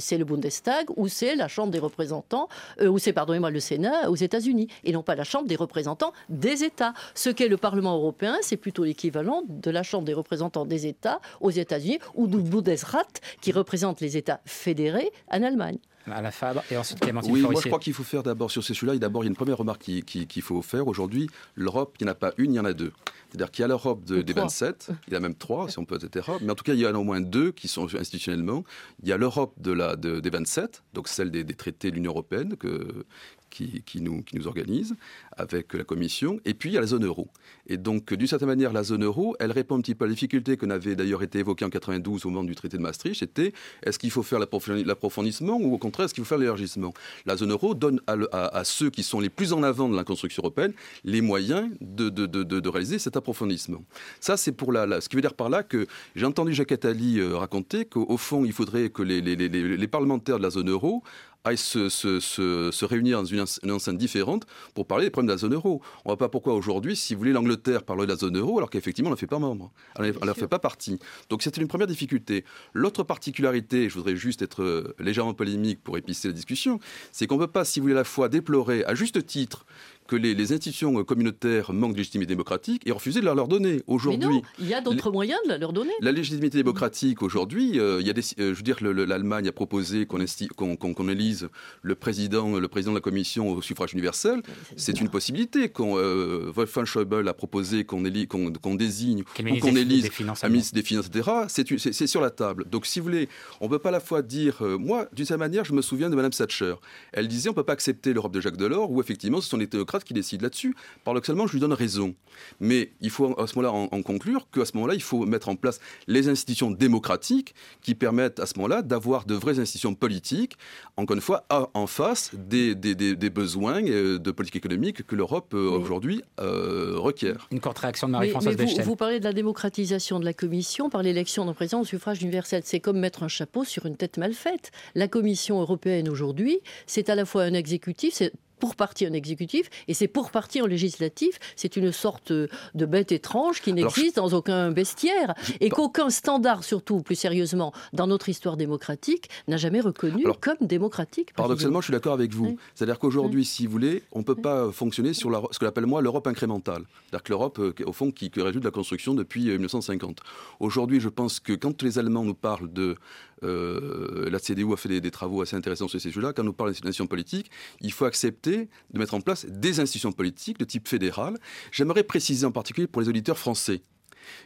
c'est 0.00 0.18
le 0.18 0.24
Bundestag 0.24 0.86
ou 0.96 1.08
c'est 1.08 1.31
la 1.34 1.48
Chambre 1.48 1.70
des 1.70 1.78
représentants, 1.78 2.48
euh, 2.80 2.88
ou 2.88 2.98
c'est, 2.98 3.12
pardonnez-moi, 3.12 3.50
le 3.50 3.60
Sénat 3.60 4.10
aux 4.10 4.16
États-Unis, 4.16 4.68
et 4.84 4.92
non 4.92 5.02
pas 5.02 5.14
la 5.14 5.24
Chambre 5.24 5.46
des 5.46 5.56
représentants 5.56 6.12
des 6.28 6.64
États. 6.64 6.94
Ce 7.14 7.30
qu'est 7.30 7.48
le 7.48 7.56
Parlement 7.56 7.96
européen, 7.96 8.36
c'est 8.42 8.56
plutôt 8.56 8.84
l'équivalent 8.84 9.42
de 9.48 9.70
la 9.70 9.82
Chambre 9.82 10.04
des 10.04 10.14
représentants 10.14 10.66
des 10.66 10.86
États 10.86 11.20
aux 11.40 11.50
États-Unis, 11.50 11.98
ou 12.14 12.26
du 12.26 12.38
Bundesrat, 12.38 13.06
qui 13.40 13.52
représente 13.52 14.00
les 14.00 14.16
États 14.16 14.40
fédérés 14.44 15.10
en 15.30 15.42
Allemagne 15.42 15.78
à 16.10 16.22
la 16.22 16.30
Fabre 16.30 16.62
et 16.70 16.76
ensuite 16.76 17.00
Clémentine 17.00 17.32
Oui, 17.32 17.42
moi 17.42 17.54
je 17.54 17.68
crois 17.68 17.78
qu'il 17.78 17.94
faut 17.94 18.02
faire 18.02 18.22
d'abord 18.22 18.50
sur 18.50 18.64
ces 18.64 18.74
sujets-là. 18.74 18.98
D'abord, 18.98 19.22
il 19.22 19.26
y 19.26 19.28
a 19.28 19.30
une 19.30 19.36
première 19.36 19.58
remarque 19.58 19.82
qu'il 19.82 20.42
faut 20.42 20.62
faire. 20.62 20.88
Aujourd'hui, 20.88 21.28
l'Europe, 21.54 21.96
il 22.00 22.04
n'y 22.04 22.10
en 22.10 22.12
a 22.12 22.16
pas 22.16 22.32
une, 22.38 22.52
il 22.52 22.56
y 22.56 22.60
en 22.60 22.64
a 22.64 22.72
deux. 22.72 22.92
C'est-à-dire 23.28 23.50
qu'il 23.50 23.62
y 23.62 23.64
a 23.64 23.68
l'Europe 23.68 24.04
des 24.04 24.32
27, 24.32 24.90
il 25.08 25.14
y 25.14 25.16
en 25.16 25.18
a 25.18 25.20
même 25.20 25.34
trois, 25.34 25.68
si 25.68 25.78
on 25.78 25.84
peut, 25.84 25.98
etc. 26.02 26.32
Mais 26.42 26.50
en 26.50 26.54
tout 26.54 26.64
cas, 26.64 26.74
il 26.74 26.80
y 26.80 26.86
en 26.86 26.94
a 26.94 26.98
au 26.98 27.04
moins 27.04 27.20
deux 27.20 27.50
qui 27.52 27.66
sont 27.66 27.94
institutionnellement. 27.94 28.64
Il 29.02 29.08
y 29.08 29.12
a 29.12 29.16
l'Europe 29.16 29.54
de 29.58 29.72
la, 29.72 29.96
des 29.96 30.30
27, 30.30 30.82
donc 30.92 31.08
celle 31.08 31.30
des, 31.30 31.44
des 31.44 31.54
traités 31.54 31.90
de 31.90 31.96
l'Union 31.96 32.10
européenne, 32.10 32.56
que, 32.56 33.04
qui, 33.52 34.00
nous, 34.00 34.24
organise 34.46 34.94
avec 35.36 35.74
la 35.74 35.84
Commission. 35.84 36.40
Et 36.44 36.54
puis, 36.54 36.70
il 36.70 36.72
y 36.72 36.78
a 36.78 36.80
la 36.80 36.86
zone 36.86 37.04
euro. 37.04 37.28
Et 37.66 37.76
donc, 37.76 38.12
d'une 38.12 38.26
certaine 38.26 38.48
manière, 38.48 38.72
la 38.72 38.82
zone 38.82 39.04
euro, 39.04 39.36
elle 39.38 39.52
répond 39.52 39.76
un 39.76 39.80
petit 39.80 39.94
peu 39.94 40.04
à 40.04 40.08
la 40.08 40.14
difficulté 40.14 40.56
qu'on 40.56 40.70
avait 40.70 40.96
d'ailleurs 40.96 41.22
été 41.22 41.40
évoquée 41.40 41.64
en 41.64 41.70
92 41.70 42.26
au 42.26 42.30
moment 42.30 42.44
du 42.44 42.54
traité 42.54 42.76
de 42.78 42.82
Maastricht. 42.82 43.20
C'était 43.20 43.52
est-ce 43.82 43.98
qu'il 43.98 44.10
faut 44.10 44.22
faire 44.22 44.38
l'approfondissement 44.38 45.58
ou 45.60 45.74
au 45.74 45.78
contraire, 45.78 46.06
est-ce 46.06 46.14
qu'il 46.14 46.24
faut 46.24 46.28
faire 46.28 46.38
l'élargissement? 46.38 46.92
La 47.26 47.36
zone 47.36 47.52
euro 47.52 47.74
donne 47.74 48.00
à, 48.06 48.64
ceux 48.64 48.90
qui 48.90 49.02
sont 49.02 49.20
les 49.20 49.30
plus 49.30 49.52
en 49.52 49.62
avant 49.62 49.88
de 49.88 49.96
la 49.96 50.04
construction 50.04 50.42
européenne 50.42 50.72
les 51.04 51.20
moyens 51.20 51.70
de, 51.80 52.68
réaliser 52.68 52.98
cet 52.98 53.16
approfondissement. 53.16 53.84
Ça, 54.20 54.36
c'est 54.36 54.52
pour 54.52 54.72
la, 54.72 55.00
ce 55.00 55.08
qui 55.08 55.16
veut 55.16 55.22
dire 55.22 55.34
par 55.34 55.50
là 55.50 55.62
que 55.62 55.86
j'ai 56.16 56.24
entendu 56.24 56.54
Jacques 56.54 56.72
Attali 56.72 57.18
euh, 57.18 57.36
raconter 57.36 57.84
qu'au 57.84 58.16
fond, 58.16 58.44
il 58.44 58.52
faudrait 58.52 58.88
que 58.88 59.02
les 59.02 59.88
parlementaires 59.88 60.38
de 60.38 60.42
la 60.42 60.50
zone 60.50 60.70
euro 60.70 61.02
aillent 61.44 61.56
se, 61.56 61.88
se, 61.88 62.20
se, 62.20 62.84
réunir 62.84 63.18
dans 63.18 63.24
une, 63.24 63.70
enceinte 63.70 63.98
différente 63.98 64.46
pour 64.74 64.86
parler 64.86 65.06
des 65.06 65.10
problèmes 65.10 65.28
de 65.28 65.32
la 65.32 65.38
zone 65.38 65.54
euro. 65.54 65.82
On 66.04 66.10
ne 66.10 66.10
voit 66.10 66.18
pas 66.18 66.28
pourquoi 66.28 66.54
aujourd'hui, 66.54 66.96
si 66.96 67.14
vous 67.14 67.18
voulez, 67.18 67.32
l'Angleterre 67.32 67.82
parle 67.82 68.02
de 68.02 68.12
la 68.12 68.16
zone 68.16 68.38
euro 68.38 68.58
alors 68.58 68.70
qu'effectivement, 68.70 69.10
elle 69.10 69.14
ne 69.14 69.18
fait 69.18 69.26
pas 69.26 69.38
membre. 69.38 69.72
Elle 69.98 70.14
ne 70.22 70.32
fait 70.32 70.48
pas 70.48 70.58
partie. 70.58 70.98
Donc 71.30 71.42
c'était 71.42 71.60
une 71.60 71.68
première 71.68 71.86
difficulté. 71.86 72.44
L'autre 72.72 73.02
particularité, 73.02 73.88
je 73.88 73.94
voudrais 73.94 74.16
juste 74.16 74.42
être 74.42 74.62
euh, 74.62 74.94
légèrement 74.98 75.34
polémique 75.34 75.82
pour 75.82 75.98
épicer 75.98 76.28
la 76.28 76.34
discussion, 76.34 76.78
c'est 77.10 77.26
qu'on 77.26 77.36
ne 77.36 77.46
peut 77.46 77.52
pas, 77.52 77.64
si 77.64 77.80
vous 77.80 77.84
voulez, 77.84 77.94
à 77.94 77.98
la 77.98 78.04
fois 78.04 78.28
déplorer 78.28 78.84
à 78.84 78.94
juste 78.94 79.26
titre 79.26 79.66
que 80.12 80.16
les, 80.16 80.52
institutions 80.52 81.02
communautaires 81.04 81.72
manquent 81.72 81.92
de 81.92 81.96
légitimité 81.96 82.28
démocratique 82.34 82.82
et 82.84 82.92
refuser 82.92 83.20
de 83.20 83.24
leur, 83.24 83.34
leur 83.34 83.48
donner. 83.48 83.82
Aujourd'hui, 83.86 84.42
il 84.58 84.66
y 84.66 84.74
a 84.74 84.82
d'autres 84.82 85.10
moyens 85.10 85.38
de 85.48 85.54
leur 85.54 85.72
donner. 85.72 85.92
La 86.02 86.12
légitimité 86.12 86.58
démocratique 86.58 87.22
aujourd'hui, 87.22 87.80
euh, 87.80 87.98
il 88.00 88.06
y 88.06 88.10
a 88.10 88.12
des, 88.12 88.20
euh, 88.38 88.52
je 88.52 88.58
veux 88.58 88.62
dire, 88.62 88.76
l'Allemagne 88.82 89.48
a 89.48 89.52
proposé 89.52 90.04
qu'on 90.04 91.08
élise 91.08 91.48
le 91.80 91.94
président, 91.94 92.58
le 92.58 92.68
président 92.68 92.92
de 92.92 92.98
la 92.98 93.00
Commission 93.00 93.50
au 93.50 93.62
suffrage 93.62 93.94
universel. 93.94 94.42
C'est 94.76 95.00
une 95.00 95.08
possibilité. 95.08 95.70
Quand 95.70 95.96
euh, 95.96 96.52
Wolfgang 96.54 96.84
Schäuble 96.84 97.26
a 97.26 97.34
proposé 97.34 97.84
qu'on 97.84 98.02
qu'on 98.02 98.74
désigne 98.74 99.22
ou 99.22 99.58
qu'on 99.60 99.76
élise 99.76 100.10
un 100.42 100.48
ministre 100.48 100.74
des 100.74 100.82
Finances, 100.82 101.06
etc. 101.08 101.30
C'est 101.78 102.06
sur 102.06 102.20
la 102.20 102.30
table. 102.30 102.66
Donc, 102.68 102.84
si 102.84 103.00
vous 103.00 103.04
voulez, 103.04 103.30
on 103.62 103.66
ne 103.66 103.70
peut 103.70 103.78
pas 103.78 103.88
à 103.88 103.92
la 103.92 104.00
fois 104.00 104.20
dire, 104.20 104.62
moi, 104.78 105.08
d'une 105.14 105.24
certaine 105.24 105.40
manière, 105.40 105.64
je 105.64 105.72
me 105.72 105.80
souviens 105.80 106.10
de 106.10 106.16
Madame 106.16 106.32
Thatcher. 106.32 106.74
Elle 107.12 107.28
disait, 107.28 107.48
on 107.48 107.52
ne 107.52 107.56
peut 107.56 107.64
pas 107.64 107.72
accepter 107.72 108.12
l'Europe 108.12 108.32
de 108.32 108.40
Jacques 108.40 108.58
Delors, 108.58 108.90
où 108.90 109.00
effectivement, 109.00 109.40
ce 109.40 109.48
sont 109.48 109.56
les 109.56 109.68
théocrates 109.68 110.01
qui 110.04 110.14
décide 110.14 110.42
là-dessus. 110.42 110.74
Paradoxalement, 111.04 111.46
je 111.46 111.52
lui 111.52 111.60
donne 111.60 111.72
raison. 111.72 112.14
Mais 112.60 112.92
il 113.00 113.10
faut 113.10 113.38
à 113.38 113.46
ce 113.46 113.56
moment-là 113.56 113.88
en, 113.92 114.02
conclure 114.02 114.48
qu'à 114.50 114.64
ce 114.64 114.72
moment-là, 114.74 114.94
il 114.94 115.02
faut 115.02 115.24
mettre 115.26 115.48
en 115.48 115.56
place 115.56 115.80
les 116.06 116.28
institutions 116.28 116.70
démocratiques 116.70 117.54
qui 117.82 117.94
permettent 117.94 118.40
à 118.40 118.46
ce 118.46 118.54
moment-là 118.56 118.82
d'avoir 118.82 119.24
de 119.24 119.34
vraies 119.34 119.58
institutions 119.58 119.94
politiques, 119.94 120.56
encore 120.96 121.14
une 121.14 121.22
fois, 121.22 121.46
en 121.50 121.86
face 121.86 122.30
des, 122.34 122.74
des, 122.74 123.30
besoins 123.30 123.82
euh, 123.84 124.18
de 124.18 124.30
politique 124.30 124.56
économique 124.56 125.06
que 125.06 125.14
l'Europe 125.14 125.54
euh, 125.54 125.70
aujourd'hui 125.70 126.22
euh, 126.40 126.94
requiert. 126.96 127.48
Une 127.50 127.60
courte 127.60 127.78
réaction 127.78 128.08
de 128.08 128.12
Marie-Françoise 128.12 128.56
vous, 128.56 128.82
vous, 128.82 128.96
parlez 128.96 129.20
de 129.20 129.24
la 129.24 129.32
démocratisation 129.32 130.20
de 130.20 130.24
la 130.24 130.32
Commission 130.32 130.90
par 130.90 131.02
l'élection 131.02 131.44
d'un 131.44 131.54
président 131.54 131.80
au 131.80 131.84
suffrage 131.84 132.22
universel. 132.22 132.62
C'est 132.64 132.80
comme 132.80 132.98
mettre 132.98 133.22
un 133.22 133.28
chapeau 133.28 133.64
sur 133.64 133.86
une 133.86 133.96
tête 133.96 134.18
mal 134.18 134.32
faite. 134.32 134.70
La 134.94 135.08
Commission 135.08 135.60
européenne 135.60 136.08
aujourd'hui, 136.08 136.60
c'est 136.86 137.08
à 137.08 137.14
la 137.14 137.24
fois 137.24 137.44
un 137.44 137.54
exécutif, 137.54 138.14
c'est 138.14 138.32
pour 138.62 138.76
partie 138.76 139.08
en 139.08 139.12
exécutif 139.12 139.68
et 139.88 139.94
c'est 139.94 140.06
pour 140.06 140.30
partie 140.30 140.62
en 140.62 140.66
législatif. 140.66 141.40
C'est 141.56 141.74
une 141.74 141.90
sorte 141.90 142.30
de 142.30 142.86
bête 142.86 143.10
étrange 143.10 143.60
qui 143.60 143.72
n'existe 143.72 144.14
dans 144.14 144.28
aucun 144.28 144.70
bestiaire 144.70 145.34
et 145.60 145.68
qu'aucun 145.68 146.10
standard, 146.10 146.62
surtout 146.62 147.02
plus 147.02 147.16
sérieusement, 147.16 147.72
dans 147.92 148.06
notre 148.06 148.28
histoire 148.28 148.56
démocratique, 148.56 149.28
n'a 149.48 149.56
jamais 149.56 149.80
reconnu 149.80 150.24
comme 150.40 150.58
démocratique. 150.60 151.34
Paradoxalement, 151.34 151.80
je 151.80 151.86
suis 151.86 151.92
d'accord 151.92 152.12
avec 152.12 152.32
vous. 152.32 152.56
C'est-à-dire 152.76 153.00
qu'aujourd'hui, 153.00 153.44
si 153.44 153.66
vous 153.66 153.72
voulez, 153.72 154.04
on 154.12 154.20
ne 154.20 154.24
peut 154.24 154.36
pas 154.36 154.70
fonctionner 154.70 155.12
sur 155.12 155.28
ce 155.50 155.58
que 155.58 155.66
j'appelle 155.66 155.86
moi 155.86 156.00
l'Europe 156.00 156.28
incrémentale. 156.28 156.84
C'est-à-dire 157.08 157.24
que 157.24 157.32
l'Europe, 157.32 157.58
euh, 157.58 157.74
au 157.84 157.92
fond, 157.92 158.12
qui, 158.12 158.30
qui 158.30 158.40
résulte 158.40 158.62
de 158.62 158.68
la 158.68 158.70
construction 158.70 159.14
depuis 159.14 159.46
1950. 159.46 160.20
Euh, 160.20 160.22
aujourd'hui, 160.60 161.00
je 161.00 161.08
pense 161.08 161.40
que 161.40 161.54
quand 161.54 161.82
les 161.82 161.98
Allemands 161.98 162.22
nous 162.22 162.34
parlent 162.34 162.72
de 162.72 162.96
euh, 163.44 164.28
la 164.30 164.38
CDU 164.38 164.72
a 164.72 164.76
fait 164.76 165.00
des, 165.00 165.10
travaux 165.10 165.42
assez 165.42 165.56
intéressants 165.56 165.88
sur 165.88 166.00
ces 166.00 166.10
sujets-là. 166.10 166.32
Quand 166.32 166.44
nous 166.44 166.52
parlons 166.52 166.70
d'institutions 166.70 167.06
politiques, 167.06 167.50
il 167.80 167.92
faut 167.92 168.04
accepter 168.04 168.68
de 168.92 168.98
mettre 168.98 169.14
en 169.14 169.20
place 169.20 169.46
des 169.46 169.80
institutions 169.80 170.12
politiques 170.12 170.58
de 170.58 170.64
type 170.64 170.88
fédéral. 170.88 171.38
J'aimerais 171.70 172.02
préciser 172.02 172.46
en 172.46 172.52
particulier 172.52 172.86
pour 172.86 173.02
les 173.02 173.08
auditeurs 173.08 173.38
français 173.38 173.82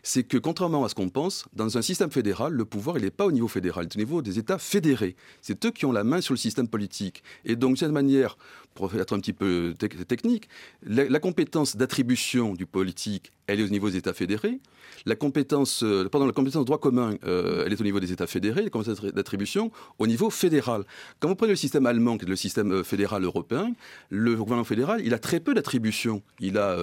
c'est 0.02 0.24
que 0.24 0.38
contrairement 0.38 0.84
à 0.84 0.88
ce 0.88 0.94
qu'on 0.94 1.08
pense, 1.08 1.44
dans 1.52 1.78
un 1.78 1.82
système 1.82 2.10
fédéral, 2.10 2.52
le 2.52 2.64
pouvoir, 2.64 2.96
n'est 2.96 3.10
pas 3.10 3.26
au 3.26 3.32
niveau 3.32 3.48
fédéral, 3.48 3.86
il 3.92 3.96
au 3.96 4.00
niveau 4.00 4.22
des 4.22 4.38
États 4.38 4.58
fédérés. 4.58 5.16
C'est 5.40 5.64
eux 5.64 5.70
qui 5.70 5.86
ont 5.86 5.92
la 5.92 6.04
main 6.04 6.20
sur 6.20 6.34
le 6.34 6.38
système 6.38 6.68
politique. 6.68 7.22
Et 7.44 7.56
donc, 7.56 7.74
de 7.74 7.78
cette 7.78 7.92
manière, 7.92 8.36
pour 8.76 8.94
être 8.94 9.14
un 9.14 9.20
petit 9.20 9.32
peu 9.32 9.74
technique, 9.78 10.48
la 10.86 11.18
compétence 11.18 11.76
d'attribution 11.76 12.54
du 12.54 12.66
politique, 12.66 13.32
elle 13.46 13.60
est 13.60 13.64
au 13.64 13.68
niveau 13.68 13.90
des 13.90 13.96
États 13.96 14.12
fédérés. 14.12 14.60
La 15.04 15.14
compétence, 15.14 15.82
euh, 15.82 16.08
pardon, 16.08 16.26
la 16.26 16.32
compétence 16.32 16.64
droit 16.64 16.78
commun, 16.78 17.14
euh, 17.24 17.64
elle 17.64 17.72
est 17.72 17.80
au 17.80 17.84
niveau 17.84 18.00
des 18.00 18.12
États 18.12 18.26
fédérés. 18.26 18.62
La 18.62 18.70
compétence 18.70 19.00
d'attribution 19.02 19.70
au 19.98 20.06
niveau 20.06 20.30
fédéral. 20.30 20.84
Quand 21.20 21.28
vous 21.28 21.36
prenez 21.36 21.52
le 21.52 21.56
système 21.56 21.86
allemand, 21.86 22.18
qui 22.18 22.24
est 22.24 22.28
le 22.28 22.36
système 22.36 22.72
euh, 22.72 22.82
fédéral 22.82 23.22
européen, 23.24 23.72
le 24.10 24.34
gouvernement 24.34 24.64
fédéral, 24.64 25.00
il 25.04 25.14
a 25.14 25.18
très 25.18 25.40
peu 25.40 25.54
d'attributions. 25.54 26.22
Il 26.40 26.58
a 26.58 26.76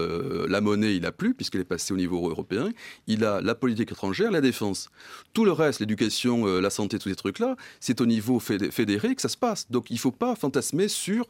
la 0.48 0.62
monnaie, 0.62 0.96
il 0.96 1.06
a 1.06 1.12
plus, 1.12 1.34
puisqu'elle 1.34 1.62
est 1.62 1.66
passée 1.66 1.94
au 1.94 1.98
niveau 1.98 2.30
européen. 2.30 2.72
Il 3.08 3.24
a 3.26 3.42
la 3.42 3.56
politique 3.56 3.92
étrangère, 3.92 4.32
la 4.32 4.42
défense. 4.42 4.90
Tout 5.34 5.46
le 5.46 5.52
reste, 5.52 5.80
l'éducation, 5.80 6.46
la 6.46 6.70
santé, 6.70 7.00
tous 7.00 7.10
ces 7.10 7.16
trucs-là, 7.16 7.56
c'est 7.80 8.02
au 8.02 8.06
niveau 8.06 8.40
fédéré 8.40 9.16
que 9.16 9.22
ça 9.22 9.30
se 9.30 9.38
passe. 9.38 9.70
Donc 9.70 9.90
il 9.90 9.96
ne 9.96 10.00
faut 10.00 10.12
pas 10.12 10.36
fantasmer 10.36 10.88
sur 10.88 11.28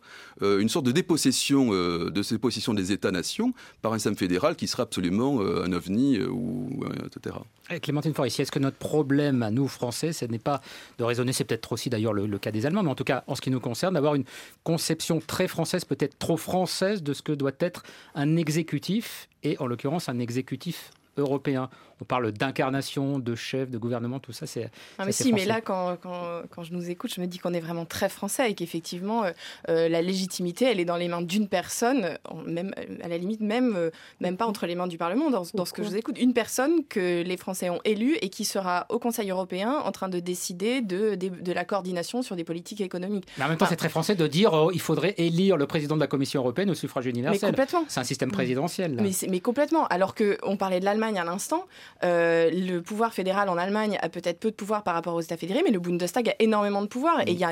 une 0.60 0.70
sorte 0.70 0.86
de 0.86 0.92
dépossession 0.92 1.72
de 1.72 2.22
ces 2.22 2.38
possessions 2.38 2.74
des 2.74 2.92
États-nations 2.92 3.54
par 3.82 3.94
un 3.94 3.98
système 3.98 4.16
fédéral 4.16 4.56
qui 4.56 4.68
sera 4.68 4.84
absolument 4.84 5.42
euh, 5.42 5.63
un 5.66 5.74
ovni 5.74 6.18
euh, 6.18 6.28
ou 6.28 6.84
euh, 6.84 7.08
etc. 7.08 7.36
Eh, 7.70 7.80
Clémentine 7.80 8.13
Forissier, 8.13 8.44
est-ce 8.44 8.52
que 8.52 8.60
notre 8.60 8.78
problème 8.78 9.44
à 9.44 9.52
nous 9.52 9.68
Français, 9.68 10.13
ce 10.13 10.26
n'est 10.26 10.39
pas 10.39 10.62
de 10.98 11.04
raisonner, 11.04 11.34
c'est 11.34 11.44
peut-être 11.44 11.72
aussi 11.72 11.89
d'ailleurs 11.89 12.13
le, 12.13 12.28
le, 12.28 12.39
cas 12.39 12.52
des 12.52 12.66
Allemands, 12.66 12.84
mais 12.84 12.92
en 12.92 12.96
tout 12.96 13.04
cas 13.04 13.24
en 13.28 13.36
ce 13.36 13.42
qui 13.42 13.50
nous 13.50 13.60
concerne, 13.60 13.94
d'avoir 13.94 14.16
une 14.16 14.26
conception 14.63 15.20
très 15.26 15.48
française, 15.48 15.86
peut-être 15.86 16.18
trop 16.20 16.38
française 16.38 17.04
de 17.04 17.13
ce 17.13 17.22
que 17.22 17.32
doit 17.32 17.52
être 17.60 17.84
un 18.16 18.36
exécutif 18.36 19.30
et 19.44 19.58
en 19.60 19.68
l'occurrence 19.68 20.10
un 20.10 20.20
exécutif 20.20 20.92
européen 21.17 21.69
on 22.04 22.06
parle 22.06 22.32
d'incarnation, 22.34 23.17
de 23.17 23.34
chef, 23.34 23.69
de 23.69 23.78
gouvernement, 23.78 24.19
tout 24.19 24.34
ça, 24.34 24.45
c'est. 24.45 24.69
Ah, 24.97 25.06
mais 25.06 25.13
si, 25.13 25.32
mais 25.32 25.45
là, 25.45 25.62
quand, 25.62 25.97
quand, 26.02 26.63
je 26.63 26.73
nous 26.73 26.89
écoute, 26.89 27.13
je 27.13 27.21
me 27.21 27.28
dis 27.28 27.39
qu'on 27.39 27.54
est 27.54 27.62
vraiment 27.62 27.86
très 27.86 28.10
français 28.10 28.52
et 28.52 28.56
qu'effectivement, 28.56 29.23
euh, 29.23 29.32
euh, 29.69 29.88
la 29.88 30.02
légitimité, 30.02 30.65
elle 30.65 30.82
est 30.82 30.86
dans 30.86 30.97
les 30.97 31.08
mains 31.08 31.21
d'une 31.21 31.47
personne, 31.47 32.17
même, 32.45 32.73
à 33.02 33.08
la 33.08 33.17
limite, 33.17 33.39
même, 33.39 33.76
euh, 33.78 33.89
même 34.19 34.36
pas 34.36 34.45
entre 34.45 34.65
les 34.65 34.76
mains 34.76 34.88
du 34.88 34.97
Parlement, 34.97 35.30
dans, 35.30 35.43
dans, 35.54 35.65
ce 35.65 35.71
que 35.71 35.82
je 35.82 35.88
vous 35.88 35.95
écoute. 35.95 36.19
Une 36.19 36.34
personne 36.34 36.84
que 36.89 37.21
les 37.21 37.38
Français 37.38 37.69
ont 37.69 37.80
élue 37.86 38.17
et 38.21 38.30
qui 38.30 38.43
sera 38.43 38.86
au 38.89 38.99
Conseil 38.99 39.30
européen 39.30 39.71
en 39.71 39.91
train 39.93 40.10
de 40.10 40.19
décider 40.19 40.82
de, 40.82 41.15
de, 41.15 41.54
la 41.54 41.63
coordination 41.63 42.21
sur 42.21 42.36
des 42.36 42.43
politiques 42.43 42.82
économiques. 42.82 43.28
Mais 43.38 43.45
en 43.45 43.47
même 43.47 43.58
temps, 43.58 43.67
c'est 43.69 43.78
très 43.78 43.89
français 43.89 44.15
de 44.15 44.28
dire 44.28 44.52
qu'il 44.71 44.82
faudrait 44.82 45.13
élire 45.17 45.56
le 45.56 45.67
président 45.67 45.95
de 45.95 46.02
la 46.02 46.08
Commission 46.08 46.41
européenne 46.41 46.69
au 46.69 46.76
suffrage 46.76 47.06
universel. 47.06 47.39
Mais 47.43 47.49
complètement. 47.49 47.86
C'est 47.88 47.99
un 48.02 48.04
système 48.04 48.32
présidentiel. 48.32 48.97
Mais, 48.99 49.12
mais, 49.30 49.39
complètement. 49.39 49.86
Alors 49.88 50.15
qu'on 50.15 50.58
parlait 50.58 50.80
de 50.80 50.86
l'Allemagne 50.86 51.03
à 51.04 51.24
l'instant, 51.24 51.66
euh, 52.04 52.50
le 52.52 52.82
pouvoir 52.82 53.13
fédéral 53.13 53.50
en 53.50 53.58
Allemagne 53.58 53.98
a 54.02 54.10
peut-être 54.10 54.39
peu 54.39 54.50
de 54.50 54.56
pouvoir 54.56 54.84
par 54.84 54.94
rapport 54.94 55.13
aux 55.13 55.22
États 55.22 55.38
fédérés, 55.38 55.62
mais 55.63 55.72
le 55.72 55.80
Bundestag 55.80 56.30
a 56.30 56.36
énormément 56.39 56.82
de 56.82 56.88
pouvoir 56.88 57.22
et 57.22 57.32
il 57.32 57.38
y, 57.38 57.44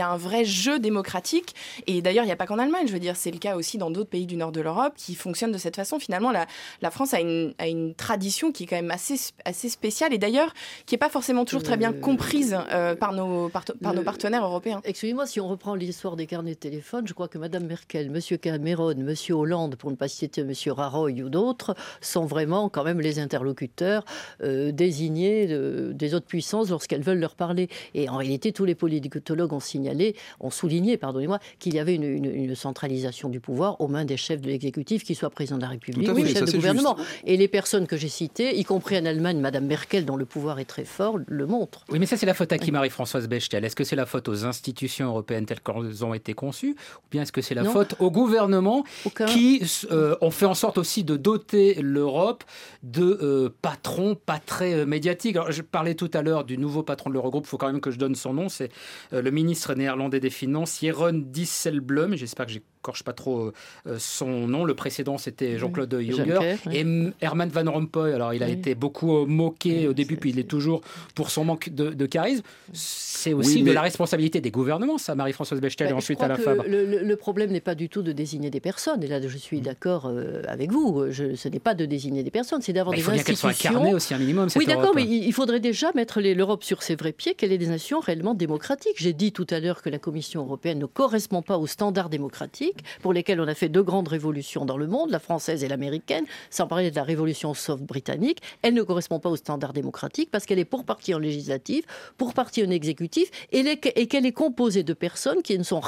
a 0.00 0.08
un 0.08 0.16
vrai 0.16 0.44
jeu 0.44 0.78
démocratique. 0.78 1.54
Et 1.86 2.02
d'ailleurs, 2.02 2.24
il 2.24 2.28
n'y 2.28 2.32
a 2.32 2.36
pas 2.36 2.46
qu'en 2.46 2.58
Allemagne, 2.58 2.86
je 2.86 2.92
veux 2.92 2.98
dire, 2.98 3.16
c'est 3.16 3.30
le 3.30 3.38
cas 3.38 3.56
aussi 3.56 3.78
dans 3.78 3.90
d'autres 3.90 4.10
pays 4.10 4.26
du 4.26 4.36
nord 4.36 4.52
de 4.52 4.60
l'Europe 4.60 4.92
qui 4.96 5.14
fonctionnent 5.14 5.52
de 5.52 5.58
cette 5.58 5.76
façon. 5.76 5.98
Finalement, 5.98 6.30
la, 6.30 6.46
la 6.82 6.90
France 6.90 7.14
a 7.14 7.20
une, 7.20 7.54
a 7.58 7.66
une, 7.66 7.94
tradition 7.94 8.52
qui 8.52 8.64
est 8.64 8.66
quand 8.66 8.76
même 8.76 8.90
assez, 8.90 9.16
assez 9.44 9.68
spéciale 9.68 10.12
et 10.12 10.18
d'ailleurs 10.18 10.52
qui 10.86 10.94
n'est 10.94 10.98
pas 10.98 11.08
forcément 11.08 11.44
toujours 11.44 11.62
très 11.62 11.76
bien 11.76 11.92
comprise 11.92 12.56
euh, 12.70 12.94
par, 12.94 13.12
nos, 13.12 13.48
par, 13.48 13.64
nos 13.94 14.02
partenaires 14.02 14.44
européens. 14.44 14.80
Excusez-moi, 14.84 15.26
si 15.26 15.40
on 15.40 15.48
reprend 15.48 15.74
l'histoire 15.74 16.16
des 16.16 16.26
carnets 16.26 16.54
de 16.54 16.58
téléphone, 16.58 17.06
je 17.06 17.14
crois 17.14 17.28
que 17.28 17.38
Mme 17.38 17.66
Merkel, 17.66 18.06
M. 18.14 18.38
Cameron, 18.38 18.90
M. 18.90 19.14
Hollande, 19.30 19.76
pour 19.76 19.90
ne 19.90 19.96
pas 19.96 20.08
citer 20.08 20.42
M. 20.42 20.52
Raroy 20.68 21.22
ou 21.22 21.28
d'autres, 21.28 21.74
sont 22.00 22.26
vraiment 22.26 22.68
quand 22.68 22.84
même 22.84 22.97
les 23.00 23.18
interlocuteurs 23.18 24.04
euh, 24.42 24.72
désigner 24.72 25.46
des 25.48 26.14
autres 26.14 26.26
puissances 26.26 26.70
lorsqu'elles 26.70 27.02
veulent 27.02 27.18
leur 27.18 27.34
parler. 27.34 27.68
Et 27.94 28.08
en 28.08 28.16
réalité, 28.16 28.52
tous 28.52 28.64
les 28.64 28.74
politologues 28.74 29.52
ont 29.52 29.60
signalé, 29.60 30.16
ont 30.40 30.50
souligné, 30.50 30.96
pardonnez-moi, 30.96 31.38
qu'il 31.58 31.74
y 31.74 31.78
avait 31.78 31.94
une, 31.94 32.54
centralisation 32.54 33.28
du 33.28 33.40
pouvoir 33.40 33.80
aux 33.80 33.88
mains 33.88 34.04
des 34.04 34.16
chefs 34.16 34.40
de 34.40 34.48
l'exécutif, 34.48 35.04
qu'ils 35.04 35.16
soient 35.16 35.30
président 35.30 35.56
de 35.56 35.62
la 35.62 35.68
République 35.68 36.08
ou 36.08 36.26
chef 36.26 36.44
de 36.44 36.52
gouvernement. 36.52 36.96
Et 37.24 37.36
les 37.36 37.48
personnes 37.48 37.86
que 37.86 37.96
j'ai 37.96 38.08
citées, 38.08 38.58
y 38.58 38.64
compris 38.64 38.98
en 38.98 39.04
Allemagne, 39.04 39.38
Mme 39.38 39.66
Merkel, 39.66 40.04
dont 40.04 40.16
le 40.16 40.24
pouvoir 40.24 40.58
est 40.58 40.64
très 40.64 40.84
fort, 40.84 41.18
le 41.26 41.46
montrent. 41.46 41.84
Oui, 41.90 41.98
mais 41.98 42.06
ça, 42.06 42.16
c'est 42.16 42.26
la 42.26 42.34
faute 42.34 42.52
à 42.52 42.58
qui, 42.58 42.72
Marie-Françoise 42.72 43.28
Bechtel? 43.28 43.64
Est-ce 43.64 43.76
que 43.76 43.84
c'est 43.84 43.96
la 43.96 44.06
faute 44.06 44.28
aux 44.28 44.44
institutions 44.44 45.08
européennes 45.08 45.46
telles 45.46 45.60
qu'elles 45.60 46.04
ont 46.04 46.14
été 46.14 46.34
conçues? 46.34 46.72
Ou 46.72 47.06
bien 47.10 47.22
est-ce 47.22 47.32
que 47.32 47.42
c'est 47.42 47.54
la 47.54 47.64
faute 47.64 47.94
au 47.98 48.10
gouvernement 48.10 48.84
qui 49.28 49.62
euh, 49.90 50.16
ont 50.20 50.30
fait 50.30 50.46
en 50.46 50.54
sorte 50.54 50.78
aussi 50.78 51.04
de 51.04 51.16
doter 51.16 51.74
l'Europe 51.80 52.44
de 52.90 53.18
euh, 53.22 53.50
patrons 53.62 54.14
pas 54.14 54.38
très 54.38 54.74
euh, 54.74 54.86
médiatique. 54.86 55.36
Alors, 55.36 55.52
je 55.52 55.62
parlais 55.62 55.94
tout 55.94 56.10
à 56.14 56.22
l'heure 56.22 56.44
du 56.44 56.56
nouveau 56.56 56.82
patron 56.82 57.10
de 57.10 57.14
l'Eurogroupe, 57.14 57.44
il 57.46 57.48
faut 57.48 57.58
quand 57.58 57.70
même 57.70 57.80
que 57.80 57.90
je 57.90 57.98
donne 57.98 58.14
son 58.14 58.32
nom, 58.32 58.48
c'est 58.48 58.70
euh, 59.12 59.20
le 59.20 59.30
ministre 59.30 59.74
néerlandais 59.74 60.20
des 60.20 60.30
Finances, 60.30 60.80
Jeroen 60.80 61.30
Dijsselbloem, 61.30 62.14
j'espère 62.16 62.46
que 62.46 62.52
j'écorche 62.78 63.02
pas 63.02 63.12
trop 63.12 63.52
euh, 63.86 63.96
son 63.98 64.46
nom, 64.46 64.64
le 64.64 64.74
précédent 64.74 65.18
c'était 65.18 65.58
Jean-Claude 65.58 66.00
Juncker, 66.00 66.56
et 66.72 66.86
Herman 67.20 67.48
Van 67.48 67.70
Rompuy, 67.70 68.12
alors 68.12 68.34
il 68.34 68.42
a 68.42 68.48
été 68.48 68.74
beaucoup 68.74 69.26
moqué 69.26 69.88
au 69.88 69.92
début, 69.92 70.16
puis 70.16 70.30
il 70.30 70.38
est 70.38 70.48
toujours 70.48 70.80
pour 71.14 71.30
son 71.30 71.44
manque 71.44 71.70
de, 71.70 72.06
charisme. 72.06 72.42
C'est 72.72 73.34
aussi 73.34 73.62
de 73.62 73.72
la 73.72 73.82
responsabilité 73.82 74.40
des 74.40 74.50
gouvernements, 74.50 74.98
ça, 74.98 75.14
Marie-Françoise 75.14 75.60
Bechtel, 75.60 75.90
et 75.90 75.92
ensuite 75.92 76.22
à 76.22 76.28
la 76.28 76.36
Fabre. 76.36 76.64
Le, 76.66 77.16
problème 77.16 77.50
n'est 77.50 77.60
pas 77.60 77.74
du 77.74 77.88
tout 77.88 78.02
de 78.02 78.12
désigner 78.12 78.48
des 78.48 78.60
personnes, 78.60 79.02
et 79.02 79.08
là 79.08 79.20
je 79.20 79.36
suis 79.36 79.60
d'accord 79.60 80.10
avec 80.46 80.70
vous, 80.70 81.06
je, 81.10 81.34
ce 81.34 81.48
n'est 81.48 81.58
pas 81.58 81.74
de 81.74 81.84
désigner 81.84 82.22
des 82.22 82.30
personnes, 82.30 82.62
c'est 82.62 82.72
d'avoir 82.72 82.94
des 82.94 83.00
institutions... 83.00 83.10
Il 83.10 83.34
faut 83.34 83.38
bien 83.38 83.50
qu'elles 83.50 83.56
soient 83.56 83.70
incarnées 83.70 83.94
aussi 83.94 84.14
un 84.14 84.18
minimum, 84.18 84.48
oui, 84.56 84.66
d'accord, 84.66 84.94
mais 84.94 85.04
il 85.04 85.32
faudrait 85.32 85.60
déjà 85.60 85.90
mettre 85.94 86.20
l'Europe 86.20 86.64
sur 86.64 86.82
ses 86.82 86.96
vrais 86.96 87.12
pieds, 87.12 87.34
qu'elle 87.34 87.52
est 87.52 87.58
des 87.58 87.66
nations 87.66 88.00
réellement 88.00 88.34
démocratiques. 88.34 88.96
J'ai 88.96 89.12
dit 89.12 89.32
tout 89.32 89.46
à 89.50 89.60
l'heure 89.60 89.82
que 89.82 89.90
la 89.90 89.98
Commission 89.98 90.42
européenne 90.42 90.78
ne 90.78 90.86
correspond 90.86 91.42
pas 91.42 91.58
aux 91.58 91.66
standards 91.66 92.08
démocratiques 92.08 92.67
pour 93.02 93.12
lesquels 93.12 93.40
on 93.40 93.48
a 93.48 93.54
fait 93.54 93.68
deux 93.68 93.82
grandes 93.82 94.08
révolutions 94.08 94.64
dans 94.64 94.76
le 94.76 94.86
monde, 94.86 95.10
la 95.10 95.18
française 95.18 95.64
et 95.64 95.68
l'américaine, 95.68 96.24
sans 96.50 96.66
parler 96.66 96.90
de 96.90 96.96
la 96.96 97.02
révolution 97.02 97.54
soft 97.54 97.82
britannique. 97.82 98.40
Elle 98.62 98.74
ne 98.74 98.82
correspond 98.82 99.20
pas 99.20 99.28
aux 99.28 99.36
standards 99.36 99.72
démocratiques 99.72 100.30
parce 100.30 100.46
qu'elle 100.46 100.58
est 100.58 100.64
pour 100.64 100.84
partie 100.84 101.14
en 101.14 101.18
législative, 101.18 101.84
pour 102.16 102.34
partie 102.34 102.64
en 102.64 102.70
exécutif, 102.70 103.30
et, 103.52 103.76
qu'elle 103.78 104.26
est 104.26 104.32
composée 104.32 104.82
de 104.82 104.92
personnes 104.92 105.42
qui 105.42 105.58
ne, 105.58 105.62
sont 105.62 105.80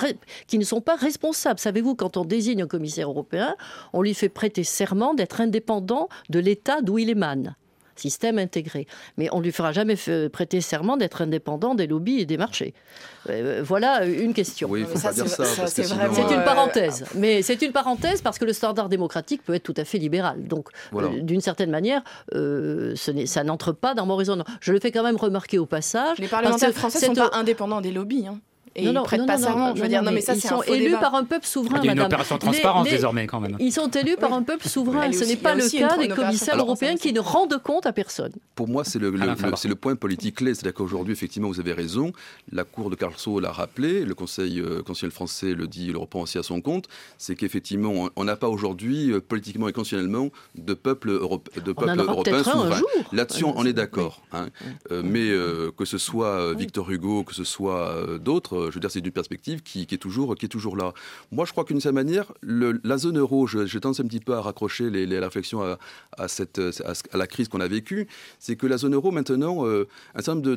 qui 0.47 0.59
ne 0.59 0.65
sont 0.65 0.81
pas 0.81 0.97
responsables. 0.97 1.59
Savez-vous, 1.59 1.95
quand 1.95 2.17
on 2.17 2.25
désigne 2.25 2.63
un 2.63 2.67
commissaire 2.67 3.09
européen, 3.09 3.55
on 3.93 4.03
lui 4.03 4.15
fait 4.15 4.29
prêter 4.29 4.65
serment 4.65 5.15
d'être 5.15 5.41
indépendant 5.41 6.09
de 6.29 6.39
l'État 6.39 6.81
d'où 6.83 6.99
il 6.99 7.11
émane 7.11 7.55
système 8.01 8.39
intégré. 8.39 8.87
Mais 9.17 9.29
on 9.33 9.39
ne 9.39 9.45
lui 9.45 9.53
fera 9.53 9.73
jamais 9.73 9.97
prêter 10.33 10.61
serment 10.61 10.97
d'être 10.97 11.23
indépendant 11.23 11.75
des 11.75 11.87
lobbies 11.87 12.21
et 12.21 12.27
des 12.27 12.37
marchés. 12.37 12.75
Euh, 13.29 13.63
voilà 13.65 14.07
une 14.07 14.33
question. 14.35 14.69
Oui, 14.71 14.85
faut 14.85 14.99
pas 14.99 15.13
dire 15.13 15.29
ça. 15.29 15.67
c'est 15.67 15.83
une 15.83 16.45
parenthèse. 16.45 17.05
Mais 17.15 17.43
c'est 17.43 17.61
une 17.63 17.73
parenthèse 17.73 18.23
parce 18.23 18.39
que 18.39 18.45
le 18.45 18.53
standard 18.53 18.89
démocratique 18.89 19.43
peut 19.45 19.55
être 19.55 19.63
tout 19.63 19.75
à 19.77 19.85
fait 19.85 19.99
libéral. 19.99 20.45
Donc, 20.45 20.69
euh, 20.95 21.21
d'une 21.21 21.41
certaine 21.41 21.71
manière, 21.71 22.03
euh, 22.35 22.95
ça 22.97 23.45
n'entre 23.45 23.73
pas 23.73 23.95
dans 23.95 24.07
mon 24.07 24.17
raisonnement. 24.17 24.45
Je 24.61 24.73
le 24.73 24.81
fais 24.81 24.91
quand 24.91 25.03
même 25.03 25.17
remarquer 25.17 25.59
au 25.59 25.67
passage. 25.67 26.19
Les 26.19 26.29
parlementaires 26.29 26.73
français 26.73 27.09
ne 27.09 27.15
sont 27.15 27.29
pas 27.29 27.37
indépendants 27.37 27.81
des 27.81 27.93
lobbies. 27.93 28.27
Hein 28.27 28.41
et 28.77 28.91
non, 28.93 29.03
ils 29.03 29.05
prêtent 29.05 29.27
pas 29.27 29.39
serment. 29.39 29.75
Je 29.75 29.83
veux 29.83 29.89
dire, 29.89 30.03
non, 30.03 30.13
mais 30.13 30.21
ça, 30.21 30.35
ils 30.35 30.41
sont 30.41 30.63
élus 30.63 30.97
par 31.01 31.15
un 31.15 31.25
peuple 31.25 31.47
souverain. 31.47 31.81
Il 31.83 31.87
y 31.87 31.89
a 31.89 31.93
une 31.93 32.01
opération 32.01 32.37
de 32.37 32.41
transparence 32.41 32.89
désormais, 32.89 33.27
quand 33.27 33.41
même. 33.41 33.57
Ils 33.59 33.73
sont 33.73 33.91
élus 33.91 34.17
par 34.17 34.33
un 34.33 34.43
peuple 34.43 34.69
souverain. 34.69 35.11
Ce 35.13 35.25
n'est 35.25 35.37
pas 35.37 35.55
le 35.55 35.69
cas 35.69 35.97
des 35.97 36.09
commissaires 36.09 36.59
européens 36.59 36.97
qui 36.97 37.13
ne 37.13 37.21
rendent 37.21 37.61
compte 37.63 37.87
à 37.87 37.93
personne. 37.93 38.33
Pour 38.55 38.69
moi, 38.69 38.85
c'est 38.85 38.99
le, 38.99 39.11
le 39.11 39.75
point 39.75 39.97
politique 39.97 40.37
clé. 40.37 40.55
C'est-à-dire 40.55 40.75
qu'aujourd'hui, 40.75 41.13
effectivement, 41.13 41.49
vous 41.49 41.61
avez 41.61 41.73
raison. 41.73 42.13
La 42.53 42.65
Cour 42.65 42.91
de 42.91 42.95
Karlsruhe 42.97 43.41
l'a 43.41 43.53
rappelé. 43.53 44.05
Le 44.05 44.15
Conseil 44.15 44.61
euh, 44.61 44.83
constitutionnel 44.83 45.13
français 45.13 45.55
le 45.55 45.67
dit, 45.67 45.93
le 45.93 45.99
reprend 45.99 46.23
aussi 46.23 46.39
à 46.39 46.43
son 46.43 46.61
compte. 46.61 46.87
C'est 47.19 47.35
qu'effectivement, 47.35 48.09
on 48.17 48.25
n'a 48.25 48.37
pas 48.37 48.49
aujourd'hui, 48.49 49.11
euh, 49.11 49.21
politiquement 49.21 49.69
et 49.69 49.73
constitutionnellement, 49.73 50.31
de 50.57 50.75
peuple, 50.75 51.11
de 51.11 51.73
peuple 51.73 52.01
européen 52.01 52.43
souverain. 52.45 52.81
Là-dessus, 53.13 53.45
on 53.45 53.65
est 53.65 53.73
d'accord. 53.73 54.23
Hein. 54.33 54.49
Euh, 54.91 55.03
mais 55.05 55.31
que 55.77 55.85
ce 55.85 55.99
soit 55.99 56.55
Victor 56.55 56.91
Hugo, 56.91 57.25
que 57.25 57.35
ce 57.35 57.45
soit 57.45 57.95
d'autres, 58.19 58.60
je 58.69 58.75
veux 58.75 58.81
dire, 58.81 58.91
c'est 58.91 59.01
une 59.01 59.11
perspective 59.11 59.63
qui, 59.63 59.83
est 59.83 59.99
toujours, 59.99 60.35
qui 60.35 60.47
est 60.47 60.49
toujours 60.49 60.77
là. 60.77 60.93
Moi, 61.33 61.45
je 61.45 61.53
crois 61.53 61.65
qu'une 61.65 61.81
certaine 61.81 62.05
manière, 62.07 62.33
la 62.43 62.99
zone 62.99 63.19
euro, 63.19 63.47
je, 63.47 63.79
tendance 63.79 64.01
un 64.01 64.07
petit 64.07 64.21
peu 64.21 64.35
à 64.35 64.41
raccrocher 64.41 64.91
les, 64.91 65.19
réflexions 65.19 65.63
à, 66.17 66.29
cette, 66.29 66.59
à, 66.59 67.17
la 67.17 67.27
crise 67.27 67.49
qu'on 67.49 67.61
a 67.61 67.69
vécue, 67.69 68.09
c'est 68.39 68.57
que 68.57 68.67
la 68.67 68.79
zone 68.79 68.95
euro, 68.95 69.11
maintenant, 69.11 69.65
un 69.67 70.23
certain 70.23 70.35
nombre 70.37 70.55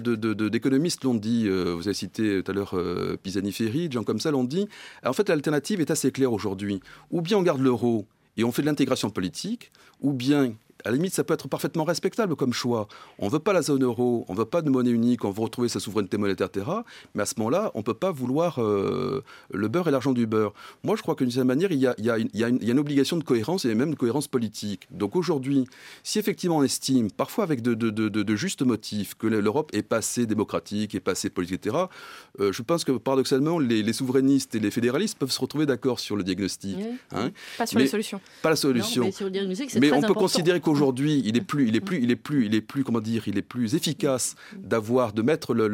d'économistes 0.49 1.03
l'ont 1.03 1.13
dit, 1.13 1.47
vous 1.49 1.87
avez 1.87 1.93
cité 1.93 2.43
tout 2.43 2.51
à 2.51 2.53
l'heure 2.53 2.75
Pisani-Ferry, 3.21 3.89
gens 3.91 4.03
comme 4.03 4.19
ça 4.19 4.31
l'ont 4.31 4.43
dit, 4.43 4.67
en 5.05 5.13
fait, 5.13 5.29
l'alternative 5.29 5.81
est 5.81 5.91
assez 5.91 6.11
claire 6.11 6.33
aujourd'hui. 6.33 6.81
Ou 7.11 7.21
bien 7.21 7.37
on 7.37 7.43
garde 7.43 7.61
l'euro 7.61 8.05
et 8.37 8.43
on 8.43 8.51
fait 8.51 8.61
de 8.61 8.67
l'intégration 8.67 9.09
politique, 9.09 9.71
ou 10.01 10.13
bien 10.13 10.53
à 10.85 10.89
la 10.89 10.95
limite, 10.95 11.13
ça 11.13 11.23
peut 11.23 11.33
être 11.33 11.47
parfaitement 11.47 11.83
respectable 11.83 12.35
comme 12.35 12.53
choix. 12.53 12.87
On 13.19 13.27
ne 13.27 13.31
veut 13.31 13.39
pas 13.39 13.53
la 13.53 13.61
zone 13.61 13.83
euro, 13.83 14.25
on 14.27 14.33
ne 14.33 14.37
veut 14.37 14.45
pas 14.45 14.61
de 14.61 14.69
monnaie 14.69 14.91
unique, 14.91 15.23
on 15.25 15.31
veut 15.31 15.41
retrouver 15.41 15.69
sa 15.69 15.79
souveraineté 15.79 16.17
monétaire, 16.17 16.47
etc. 16.47 16.65
Mais 17.15 17.23
à 17.23 17.25
ce 17.25 17.35
moment-là, 17.37 17.71
on 17.73 17.79
ne 17.79 17.83
peut 17.83 17.93
pas 17.93 18.11
vouloir 18.11 18.61
euh, 18.61 19.23
le 19.51 19.67
beurre 19.67 19.87
et 19.87 19.91
l'argent 19.91 20.11
du 20.11 20.27
beurre. 20.27 20.53
Moi, 20.83 20.95
je 20.95 21.01
crois 21.01 21.15
qu'une 21.15 21.31
certaine 21.31 21.47
manière, 21.47 21.71
il 21.71 21.79
y, 21.79 21.87
a, 21.87 21.95
il, 21.97 22.05
y 22.05 22.09
a 22.09 22.17
une, 22.17 22.29
il 22.33 22.39
y, 22.39 22.43
a 22.43 22.71
une, 22.71 22.79
obligation 22.79 23.17
de 23.17 23.23
cohérence 23.23 23.65
et 23.65 23.73
même 23.75 23.91
de 23.91 23.95
cohérence 23.95 24.27
politique. 24.27 24.87
Donc 24.91 25.15
aujourd'hui, 25.15 25.67
si 26.03 26.19
effectivement 26.19 26.57
on 26.57 26.63
estime, 26.63 27.11
parfois 27.11 27.43
avec 27.43 27.61
de, 27.61 27.73
de, 27.73 27.89
de, 27.89 28.09
de 28.09 28.35
justes 28.35 28.61
motifs, 28.61 29.15
que 29.15 29.27
l'Europe 29.27 29.69
est 29.73 29.83
passée 29.83 30.25
démocratique, 30.25 30.95
est 30.95 30.99
passée 30.99 31.29
politique, 31.29 31.65
etc., 31.65 31.85
euh, 32.39 32.51
je 32.51 32.61
pense 32.61 32.83
que 32.83 32.91
paradoxalement, 32.91 33.59
les, 33.59 33.93
souverainistes 33.93 34.55
et 34.55 34.59
les 34.59 34.71
fédéralistes 34.71 35.17
peuvent 35.17 35.31
se 35.31 35.39
retrouver 35.39 35.65
d'accord 35.65 35.99
sur 35.99 36.15
le 36.15 36.23
diagnostic. 36.23 36.77
Hein. 37.11 37.31
Pas 37.57 37.65
sur 37.65 37.79
les 37.79 37.87
solutions. 37.87 38.19
Pas 38.41 38.49
la 38.49 38.55
solution. 38.55 39.09
mais, 39.79 39.91
on 39.91 40.01
peut 40.01 40.13
considérer 40.13 40.59
qu'aujourd'hui, 40.73 41.19
aujourd'hui, 41.19 41.29
il 41.29 41.37
est 41.37 41.41
plus, 41.41 41.67
il 41.67 41.75
est 41.75 41.81
plus, 41.81 42.03
il 42.03 42.11
est 42.11 42.15
plus, 42.15 42.45
il 42.45 42.55
est 42.55 42.61
plus, 42.61 42.83
comment 42.83 42.99
dire, 42.99 43.27
il 43.27 43.37
est 43.37 43.41
plus 43.41 43.75
efficace 43.75 44.35
d'avoir, 44.55 45.13
de 45.13 45.21
mettre 45.21 45.53
le, 45.53 45.69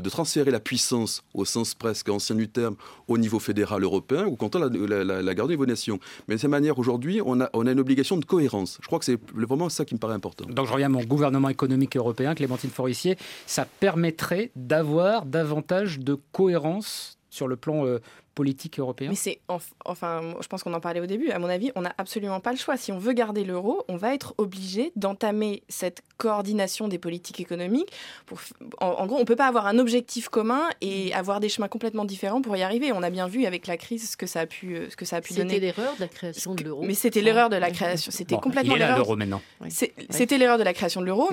de 0.00 0.08
transférer 0.10 0.50
la 0.50 0.60
puissance 0.60 1.24
au 1.34 1.44
sens 1.44 1.74
presque 1.74 2.08
ancien 2.08 2.36
du 2.36 2.48
terme 2.48 2.76
au 3.08 3.18
niveau 3.18 3.38
fédéral 3.38 3.82
européen 3.82 4.26
ou 4.26 4.36
quand 4.36 4.56
on 4.56 4.58
la, 4.58 5.04
la, 5.04 5.22
la, 5.22 5.34
garder 5.34 5.54
au 5.54 5.56
niveau 5.56 5.66
nation. 5.66 5.98
Mais 6.28 6.36
de 6.36 6.40
cette 6.40 6.50
manière, 6.50 6.78
aujourd'hui, 6.78 7.20
on 7.24 7.40
a, 7.40 7.50
on 7.52 7.66
a 7.66 7.72
une 7.72 7.80
obligation 7.80 8.16
de 8.16 8.24
cohérence. 8.24 8.78
Je 8.80 8.86
crois 8.86 8.98
que 8.98 9.04
c'est 9.04 9.18
vraiment 9.34 9.68
ça 9.68 9.84
qui 9.84 9.94
me 9.94 9.98
paraît 9.98 10.14
important. 10.14 10.44
Donc 10.48 10.66
je 10.66 10.72
reviens 10.72 10.86
à 10.86 10.90
mon 10.90 11.04
gouvernement 11.04 11.48
économique 11.48 11.96
européen, 11.96 12.34
Clémentine 12.34 12.70
Forissier, 12.70 13.16
ça 13.46 13.66
permettrait 13.80 14.50
d'avoir 14.56 15.26
davantage 15.26 15.98
de 15.98 16.16
cohérence 16.32 17.18
sur 17.32 17.48
le 17.48 17.56
plan 17.56 17.86
euh, 17.86 17.98
politique 18.34 18.78
européen 18.78 19.10
Mais 19.10 19.14
c'est 19.14 19.40
enfin, 19.84 20.20
je 20.40 20.46
pense 20.48 20.62
qu'on 20.62 20.72
en 20.74 20.80
parlait 20.80 21.00
au 21.00 21.06
début. 21.06 21.30
À 21.30 21.38
mon 21.38 21.48
avis, 21.48 21.70
on 21.74 21.82
n'a 21.82 21.94
absolument 21.98 22.40
pas 22.40 22.52
le 22.52 22.58
choix. 22.58 22.76
Si 22.76 22.92
on 22.92 22.98
veut 22.98 23.12
garder 23.12 23.44
l'euro, 23.44 23.84
on 23.88 23.96
va 23.96 24.14
être 24.14 24.34
obligé 24.38 24.92
d'entamer 24.96 25.62
cette 25.68 26.02
coordination 26.16 26.88
des 26.88 26.98
politiques 26.98 27.40
économiques. 27.40 27.92
Pour, 28.26 28.40
en, 28.80 29.06
gros, 29.06 29.18
on 29.18 29.24
peut 29.24 29.36
pas 29.36 29.46
avoir 29.46 29.66
un 29.66 29.78
objectif 29.78 30.28
commun 30.28 30.68
et 30.80 31.12
avoir 31.14 31.40
des 31.40 31.48
chemins 31.48 31.68
complètement 31.68 32.04
différents 32.04 32.42
pour 32.42 32.56
y 32.56 32.62
arriver. 32.62 32.92
On 32.92 33.02
a 33.02 33.10
bien 33.10 33.28
vu 33.28 33.44
avec 33.44 33.66
la 33.66 33.76
crise 33.76 34.10
ce 34.10 34.16
que 34.16 34.26
ça 34.26 34.40
a 34.40 34.46
pu, 34.46 34.78
ce 34.88 34.96
que 34.96 35.04
ça 35.04 35.16
a 35.16 35.20
pu 35.20 35.34
donner. 35.34 35.54
C'était 35.54 35.66
l'erreur 35.66 35.94
de 35.96 36.00
la 36.00 36.08
création 36.08 36.54
de 36.54 36.64
l'euro. 36.64 36.82
Mais 36.82 36.94
c'était 36.94 37.20
l'erreur 37.20 37.50
de 37.50 37.56
la 37.56 37.70
création. 37.70 38.10
C'était 38.12 38.36
complètement 38.36 38.76
l'erreur. 38.76 38.98
l'euro 38.98 39.16
maintenant. 39.16 39.42
C'était 39.68 40.38
l'erreur 40.38 40.58
de 40.58 40.64
la 40.64 40.72
création 40.72 41.00
de 41.00 41.06
l'euro. 41.06 41.28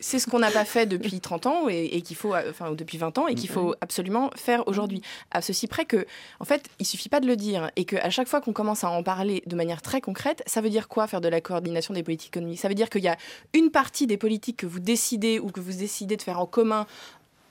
C'est 0.00 0.18
ce 0.18 0.26
qu'on 0.26 0.38
n'a 0.38 0.50
pas 0.50 0.64
fait 0.64 0.86
depuis 0.86 1.20
30 1.20 1.46
ans 1.46 1.68
et, 1.68 1.84
et 1.96 2.02
qu'il 2.02 2.16
faut, 2.16 2.34
enfin, 2.34 2.72
depuis 2.72 2.98
20 2.98 3.18
ans 3.18 3.26
et 3.26 3.34
qu'il 3.34 3.48
faut 3.48 3.74
absolument 3.80 4.30
faire 4.36 4.66
aujourd'hui. 4.68 5.02
À 5.30 5.40
ceci 5.40 5.66
près 5.66 5.77
que, 5.84 6.06
en 6.40 6.44
fait, 6.44 6.68
il 6.78 6.86
suffit 6.86 7.08
pas 7.08 7.20
de 7.20 7.26
le 7.26 7.36
dire 7.36 7.70
et 7.76 7.84
qu'à 7.84 8.10
chaque 8.10 8.28
fois 8.28 8.40
qu'on 8.40 8.52
commence 8.52 8.84
à 8.84 8.90
en 8.90 9.02
parler 9.02 9.42
de 9.46 9.56
manière 9.56 9.82
très 9.82 10.00
concrète, 10.00 10.42
ça 10.46 10.60
veut 10.60 10.70
dire 10.70 10.88
quoi 10.88 11.06
faire 11.06 11.20
de 11.20 11.28
la 11.28 11.40
coordination 11.40 11.94
des 11.94 12.02
politiques 12.02 12.36
économiques? 12.36 12.60
Ça 12.60 12.68
veut 12.68 12.74
dire 12.74 12.90
qu'il 12.90 13.02
y 13.02 13.08
a 13.08 13.16
une 13.54 13.70
partie 13.70 14.06
des 14.06 14.16
politiques 14.16 14.58
que 14.58 14.66
vous 14.66 14.80
décidez 14.80 15.38
ou 15.38 15.50
que 15.50 15.60
vous 15.60 15.72
décidez 15.72 16.16
de 16.16 16.22
faire 16.22 16.40
en 16.40 16.46
commun 16.46 16.86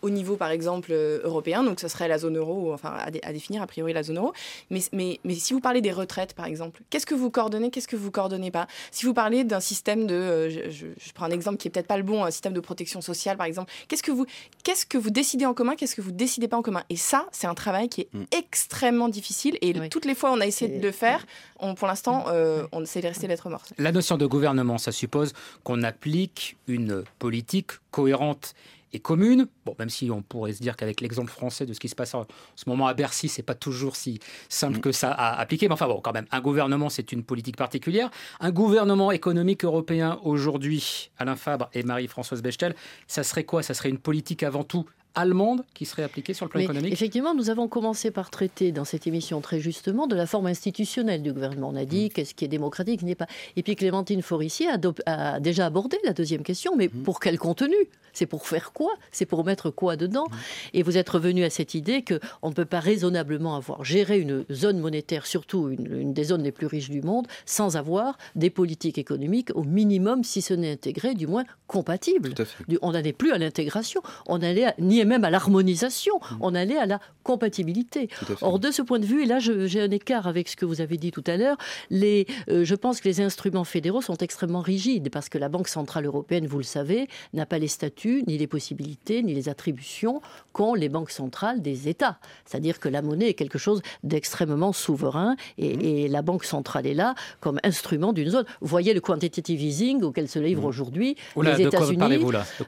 au 0.01 0.09
niveau, 0.09 0.35
par 0.35 0.51
exemple, 0.51 0.89
euh, 0.91 1.19
européen, 1.23 1.63
donc 1.63 1.79
ce 1.79 1.87
serait 1.87 2.07
la 2.07 2.17
zone 2.17 2.37
euro, 2.37 2.73
enfin 2.73 2.95
à, 2.97 3.31
définir 3.31 3.61
a 3.61 3.67
priori 3.67 3.93
la 3.93 4.03
zone 4.03 4.17
euro. 4.17 4.33
Mais, 4.69 4.81
mais, 4.93 5.19
mais 5.23 5.35
si 5.35 5.53
vous 5.53 5.59
parlez 5.59 5.81
des 5.81 5.91
retraites, 5.91 6.33
par 6.33 6.45
exemple, 6.45 6.81
qu'est-ce 6.89 7.05
que 7.05 7.15
vous 7.15 7.29
coordonnez, 7.29 7.71
qu'est-ce 7.71 7.87
que 7.87 7.95
vous 7.95 8.11
coordonnez 8.11 8.51
pas? 8.51 8.67
Si 8.91 9.05
vous 9.05 9.13
parlez 9.13 9.43
d'un 9.43 9.59
système 9.59 10.07
de, 10.07 10.13
euh, 10.13 10.69
je, 10.71 10.85
prends 11.13 11.25
un 11.25 11.31
exemple 11.31 11.57
qui 11.57 11.67
est 11.67 11.71
peut-être 11.71 11.87
pas 11.87 11.97
le 11.97 12.03
bon, 12.03 12.23
un 12.23 12.31
système 12.31 12.53
de 12.53 12.59
protection 12.59 13.01
sociale, 13.01 13.37
par 13.37 13.47
exemple, 13.47 13.71
qu'est-ce 13.87 14.03
que 14.03 14.11
vous, 14.11 14.25
qu'est-ce 14.63 14.85
que 14.85 14.97
vous 14.97 15.09
décidez 15.09 15.45
en 15.45 15.53
commun, 15.53 15.75
qu'est-ce 15.75 15.95
que 15.95 16.01
vous 16.01 16.11
décidez 16.11 16.47
pas 16.47 16.57
en 16.57 16.61
commun? 16.61 16.83
Et 16.89 16.95
ça, 16.95 17.25
c'est 17.31 17.47
un 17.47 17.55
travail 17.55 17.89
qui 17.89 18.01
est 18.01 18.13
mm. 18.13 18.25
extrêmement 18.31 19.09
difficile. 19.09 19.57
Et 19.61 19.73
toutes 19.89 20.05
les 20.05 20.15
fois, 20.15 20.31
on 20.31 20.39
a 20.39 20.45
essayé 20.45 20.77
de 20.77 20.83
le 20.83 20.91
faire. 20.91 21.25
On, 21.59 21.75
pour 21.75 21.87
l'instant, 21.87 22.25
euh, 22.27 22.67
on 22.71 22.83
essaie 22.83 23.01
de 23.01 23.07
rester 23.07 23.27
lettre 23.27 23.49
morte. 23.49 23.73
La 23.77 23.91
notion 23.91 24.17
de 24.17 24.25
gouvernement, 24.25 24.77
ça 24.77 24.91
suppose 24.91 25.33
qu'on 25.63 25.83
applique 25.83 26.57
une 26.67 27.03
politique 27.19 27.71
cohérente 27.91 28.53
et 28.93 28.99
commune. 28.99 29.47
Bon, 29.65 29.75
même 29.79 29.89
si 29.89 30.09
on 30.11 30.21
pourrait 30.21 30.53
se 30.53 30.61
dire 30.61 30.75
qu'avec 30.75 31.01
l'exemple 31.01 31.31
français 31.31 31.65
de 31.65 31.73
ce 31.73 31.79
qui 31.79 31.89
se 31.89 31.95
passe 31.95 32.13
en 32.15 32.25
ce 32.55 32.69
moment 32.69 32.87
à 32.87 32.93
Bercy, 32.93 33.27
c'est 33.27 33.43
pas 33.43 33.55
toujours 33.55 33.95
si 33.95 34.19
simple 34.49 34.79
que 34.79 34.91
ça 34.91 35.11
à 35.11 35.39
appliquer. 35.39 35.67
Mais 35.67 35.73
enfin 35.73 35.87
bon, 35.87 36.01
quand 36.01 36.13
même, 36.13 36.27
un 36.31 36.41
gouvernement, 36.41 36.89
c'est 36.89 37.11
une 37.11 37.23
politique 37.23 37.57
particulière. 37.57 38.09
Un 38.39 38.51
gouvernement 38.51 39.11
économique 39.11 39.65
européen 39.65 40.19
aujourd'hui, 40.23 41.11
Alain 41.17 41.35
Fabre 41.35 41.69
et 41.73 41.83
Marie-Françoise 41.83 42.41
Bechtel, 42.41 42.75
ça 43.07 43.23
serait 43.23 43.43
quoi? 43.43 43.63
Ça 43.63 43.73
serait 43.73 43.89
une 43.89 43.99
politique 43.99 44.43
avant 44.43 44.63
tout 44.63 44.85
allemande 45.17 45.63
qui 45.73 45.85
serait 45.85 46.03
appliquée 46.03 46.33
sur 46.33 46.45
le 46.45 46.49
plan 46.49 46.61
économique 46.61 46.93
Effectivement, 46.93 47.33
nous 47.33 47.49
avons 47.49 47.67
commencé 47.67 48.11
par 48.11 48.29
traiter 48.29 48.71
dans 48.71 48.85
cette 48.85 49.07
émission 49.07 49.41
très 49.41 49.59
justement 49.59 50.07
de 50.07 50.15
la 50.15 50.25
forme 50.25 50.47
institutionnelle 50.47 51.21
du 51.21 51.33
gouvernement. 51.33 51.69
On 51.69 51.75
a 51.75 51.85
dit 51.85 52.05
mm. 52.05 52.09
qu'est-ce 52.09 52.33
qui 52.33 52.45
est 52.45 52.49
démocratique, 52.49 53.01
n'est 53.01 53.15
pas. 53.15 53.27
Et 53.55 53.63
puis 53.63 53.75
Clémentine 53.75 54.21
Forissier 54.21 54.67
a, 54.69 54.77
a, 55.05 55.39
déjà 55.39 55.65
abordé 55.65 55.97
la 56.05 56.13
deuxième 56.13 56.43
question, 56.43 56.75
mais 56.75 56.87
mm. 56.87 57.03
pour 57.03 57.19
quel 57.19 57.37
contenu? 57.37 57.75
C'est 58.17 58.25
pour 58.25 58.47
faire 58.47 58.73
quoi? 58.73 58.93
C'est 59.11 59.27
pour 59.27 59.45
mettre 59.45 59.69
quoi 59.69 59.95
dedans? 59.95 60.25
Mmh. 60.25 60.35
Et 60.73 60.81
vous 60.81 60.97
êtes 60.97 61.07
revenu 61.07 61.43
à 61.43 61.51
cette 61.51 61.75
idée 61.75 62.03
qu'on 62.03 62.49
ne 62.49 62.53
peut 62.55 62.65
pas 62.65 62.79
raisonnablement 62.79 63.55
avoir 63.55 63.83
géré 63.83 64.19
une 64.19 64.43
zone 64.51 64.79
monétaire, 64.79 65.27
surtout 65.27 65.69
une, 65.69 66.13
des 66.13 66.23
zones 66.23 66.41
les 66.41 66.51
plus 66.51 66.65
riches 66.65 66.89
du 66.89 67.03
monde, 67.03 67.27
sans 67.45 67.77
avoir 67.77 68.17
des 68.35 68.49
politiques 68.49 68.97
économiques 68.97 69.51
au 69.53 69.63
minimum, 69.63 70.23
si 70.23 70.41
ce 70.41 70.55
n'est 70.55 70.71
intégrées, 70.71 71.13
du 71.13 71.27
moins 71.27 71.43
compatibles. 71.67 72.33
On 72.81 72.93
n'allait 72.93 73.13
plus 73.13 73.33
à 73.33 73.37
l'intégration, 73.37 74.01
on 74.25 74.41
allait 74.41 74.73
ni 74.79 74.99
même 75.07 75.23
à 75.23 75.29
l'harmonisation, 75.29 76.17
mmh. 76.17 76.35
on 76.41 76.55
allait 76.55 76.77
à 76.77 76.85
la 76.85 76.99
compatibilité. 77.23 78.09
Or, 78.41 78.59
de 78.59 78.71
ce 78.71 78.81
point 78.81 78.99
de 78.99 79.05
vue, 79.05 79.23
et 79.23 79.25
là 79.25 79.39
j'ai 79.39 79.81
un 79.81 79.91
écart 79.91 80.27
avec 80.27 80.47
ce 80.47 80.55
que 80.55 80.65
vous 80.65 80.81
avez 80.81 80.97
dit 80.97 81.11
tout 81.11 81.23
à 81.27 81.37
l'heure, 81.37 81.57
les, 81.89 82.27
euh, 82.49 82.63
je 82.63 82.75
pense 82.75 83.01
que 83.01 83.07
les 83.07 83.21
instruments 83.21 83.63
fédéraux 83.63 84.01
sont 84.01 84.17
extrêmement 84.17 84.61
rigides 84.61 85.09
parce 85.09 85.29
que 85.29 85.37
la 85.37 85.49
Banque 85.49 85.67
Centrale 85.67 86.05
Européenne, 86.05 86.47
vous 86.47 86.57
le 86.57 86.63
savez, 86.63 87.07
n'a 87.33 87.45
pas 87.45 87.59
les 87.59 87.67
statuts 87.67 88.23
ni 88.27 88.37
les 88.37 88.47
possibilités, 88.47 89.23
ni 89.23 89.33
les 89.33 89.49
attributions 89.49 90.21
qu'ont 90.53 90.73
les 90.73 90.89
banques 90.89 91.11
centrales 91.11 91.61
des 91.61 91.89
États. 91.89 92.19
C'est-à-dire 92.45 92.79
que 92.79 92.89
la 92.89 93.01
monnaie 93.01 93.29
est 93.29 93.33
quelque 93.33 93.57
chose 93.57 93.81
d'extrêmement 94.03 94.73
souverain 94.73 95.35
et, 95.57 96.07
mmh. 96.07 96.11
la 96.11 96.21
Banque 96.21 96.45
centrale 96.45 96.87
est 96.87 96.93
là 96.93 97.15
comme 97.39 97.59
instrument 97.63 98.13
d'une 98.13 98.29
zone. 98.29 98.45
Vous 98.61 98.67
voyez 98.67 98.93
le 98.93 99.01
quantitative 99.01 99.61
easing 99.61 100.01
auquel 100.03 100.27
se 100.27 100.39
livrent 100.39 100.63
mmh. 100.63 100.65
aujourd'hui 100.65 101.15
les 101.41 101.61
États-Unis. 101.61 102.19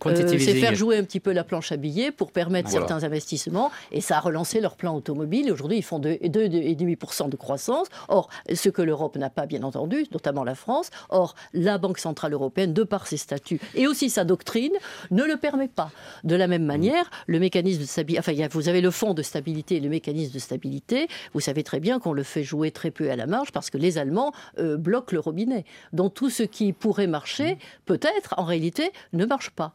Euh, 0.05 0.37
c'est 0.39 0.55
faire 0.55 0.75
jouer 0.75 0.97
un 0.97 1.03
petit 1.03 1.19
peu 1.19 1.31
la 1.31 1.43
planche 1.43 1.71
à 1.71 1.77
billets 1.77 2.11
pour 2.11 2.28
permettre 2.29 2.69
certains 2.69 3.03
investissements 3.03 3.71
et 3.91 4.01
ça 4.01 4.17
a 4.17 4.19
relancé 4.19 4.59
leur 4.59 4.75
plan 4.75 4.95
automobile. 4.95 5.51
Aujourd'hui, 5.51 5.77
ils 5.77 5.83
font 5.83 5.99
2,5% 5.99 7.29
de 7.29 7.35
croissance. 7.35 7.87
Or, 8.07 8.29
ce 8.53 8.69
que 8.69 8.81
l'Europe 8.81 9.15
n'a 9.17 9.29
pas, 9.29 9.45
bien 9.45 9.63
entendu, 9.63 10.05
notamment 10.11 10.43
la 10.43 10.55
France, 10.55 10.89
or, 11.09 11.35
la 11.53 11.77
Banque 11.77 11.99
Centrale 11.99 12.33
Européenne, 12.33 12.73
de 12.73 12.83
par 12.83 13.07
ses 13.07 13.17
statuts 13.17 13.59
et 13.75 13.87
aussi 13.87 14.09
sa 14.09 14.23
doctrine, 14.23 14.73
ne 15.11 15.23
le 15.23 15.37
permet 15.37 15.67
pas. 15.67 15.91
De 16.23 16.35
la 16.35 16.47
même 16.47 16.65
manière, 16.65 17.09
le 17.27 17.39
mécanisme 17.39 17.81
de 17.81 17.85
stabilité, 17.85 18.19
enfin, 18.19 18.47
vous 18.51 18.69
avez 18.69 18.81
le 18.81 18.91
fonds 18.91 19.13
de 19.13 19.21
stabilité 19.21 19.77
et 19.77 19.79
le 19.79 19.89
mécanisme 19.89 20.33
de 20.33 20.39
stabilité, 20.39 21.07
vous 21.33 21.39
savez 21.39 21.63
très 21.63 21.79
bien 21.79 21.99
qu'on 21.99 22.13
le 22.13 22.23
fait 22.23 22.43
jouer 22.43 22.71
très 22.71 22.91
peu 22.91 23.09
à 23.11 23.15
la 23.15 23.27
marge 23.27 23.51
parce 23.51 23.69
que 23.69 23.77
les 23.77 23.97
Allemands 23.97 24.31
euh, 24.59 24.77
bloquent 24.77 25.13
le 25.13 25.19
robinet. 25.19 25.65
Donc 25.93 26.13
tout 26.13 26.29
ce 26.29 26.43
qui 26.43 26.73
pourrait 26.73 27.07
marcher, 27.07 27.57
peut-être, 27.85 28.35
en 28.37 28.43
réalité, 28.43 28.91
ne 29.13 29.25
marche 29.25 29.49
pas. 29.51 29.73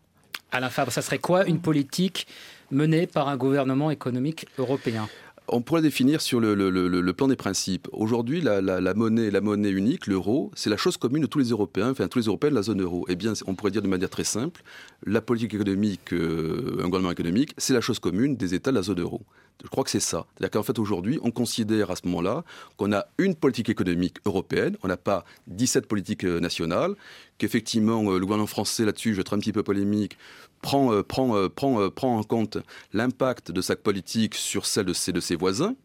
Alain 0.54 0.70
Fabre, 0.70 0.92
ça 0.92 1.02
serait 1.02 1.18
quoi 1.18 1.46
une 1.46 1.60
politique 1.60 2.28
menée 2.70 3.08
par 3.08 3.26
un 3.26 3.36
gouvernement 3.36 3.90
économique 3.90 4.46
européen? 4.56 5.08
On 5.48 5.60
pourrait 5.60 5.82
définir 5.82 6.20
sur 6.20 6.40
le, 6.40 7.12
plan 7.12 7.28
des 7.28 7.36
principes. 7.36 7.88
Aujourd'hui, 7.92 8.40
la, 8.40 8.94
monnaie, 8.94 9.30
la 9.30 9.40
monnaie 9.40 9.70
unique, 9.70 10.06
l'euro, 10.06 10.50
c'est 10.54 10.70
la 10.70 10.76
chose 10.76 10.96
commune 10.96 11.22
de 11.22 11.26
tous 11.26 11.38
les 11.38 11.48
Européens, 11.50 11.90
enfin 11.90 12.08
tous 12.08 12.18
les 12.18 12.26
Européens 12.26 12.50
de 12.50 12.54
la 12.54 12.62
zone 12.62 12.80
euro. 12.80 13.04
Eh 13.08 13.16
bien, 13.16 13.34
on 13.46 13.54
pourrait 13.54 13.70
dire 13.70 13.82
de 13.82 13.88
manière 13.88 14.10
très 14.10 14.24
simple, 14.24 14.62
la 15.06 15.20
politique 15.20 15.54
économique, 15.54 16.12
euh, 16.12 16.78
un 16.80 16.84
gouvernement 16.84 17.12
économique, 17.12 17.52
c'est 17.58 17.74
la 17.74 17.80
chose 17.80 17.98
commune 17.98 18.36
des 18.36 18.54
États 18.54 18.70
de 18.70 18.76
la 18.76 18.82
zone 18.82 19.00
euro. 19.00 19.22
Je 19.62 19.68
crois 19.68 19.84
que 19.84 19.90
c'est 19.90 20.00
ça. 20.00 20.26
C'est-à-dire 20.34 20.50
qu'en 20.50 20.62
fait, 20.62 20.78
aujourd'hui, 20.78 21.20
on 21.22 21.30
considère 21.30 21.90
à 21.90 21.96
ce 21.96 22.02
moment-là 22.06 22.44
qu'on 22.76 22.92
a 22.92 23.06
une 23.18 23.34
politique 23.34 23.68
économique 23.68 24.16
européenne, 24.24 24.76
on 24.82 24.88
n'a 24.88 24.96
pas 24.96 25.24
17 25.46 25.86
politiques 25.86 26.24
euh, 26.24 26.40
nationales, 26.40 26.94
qu'effectivement, 27.38 28.02
euh, 28.10 28.18
le 28.18 28.20
gouvernement 28.20 28.46
français, 28.46 28.84
là-dessus, 28.84 29.10
je 29.10 29.16
vais 29.16 29.20
être 29.20 29.34
un 29.34 29.38
petit 29.38 29.52
peu 29.52 29.62
polémique, 29.62 30.18
prend, 30.64 30.92
euh, 30.92 31.02
prend, 31.02 31.36
euh, 31.36 31.48
prend, 31.50 31.78
euh, 31.78 31.90
prend 31.90 32.18
en 32.18 32.22
compte 32.22 32.56
l'impact 32.94 33.52
de 33.52 33.60
sa 33.60 33.76
politique 33.76 34.34
sur 34.34 34.64
celle 34.64 34.86
de 34.86 34.94
ses, 34.94 35.12
de 35.12 35.20
ses 35.20 35.36
voisins, 35.36 35.76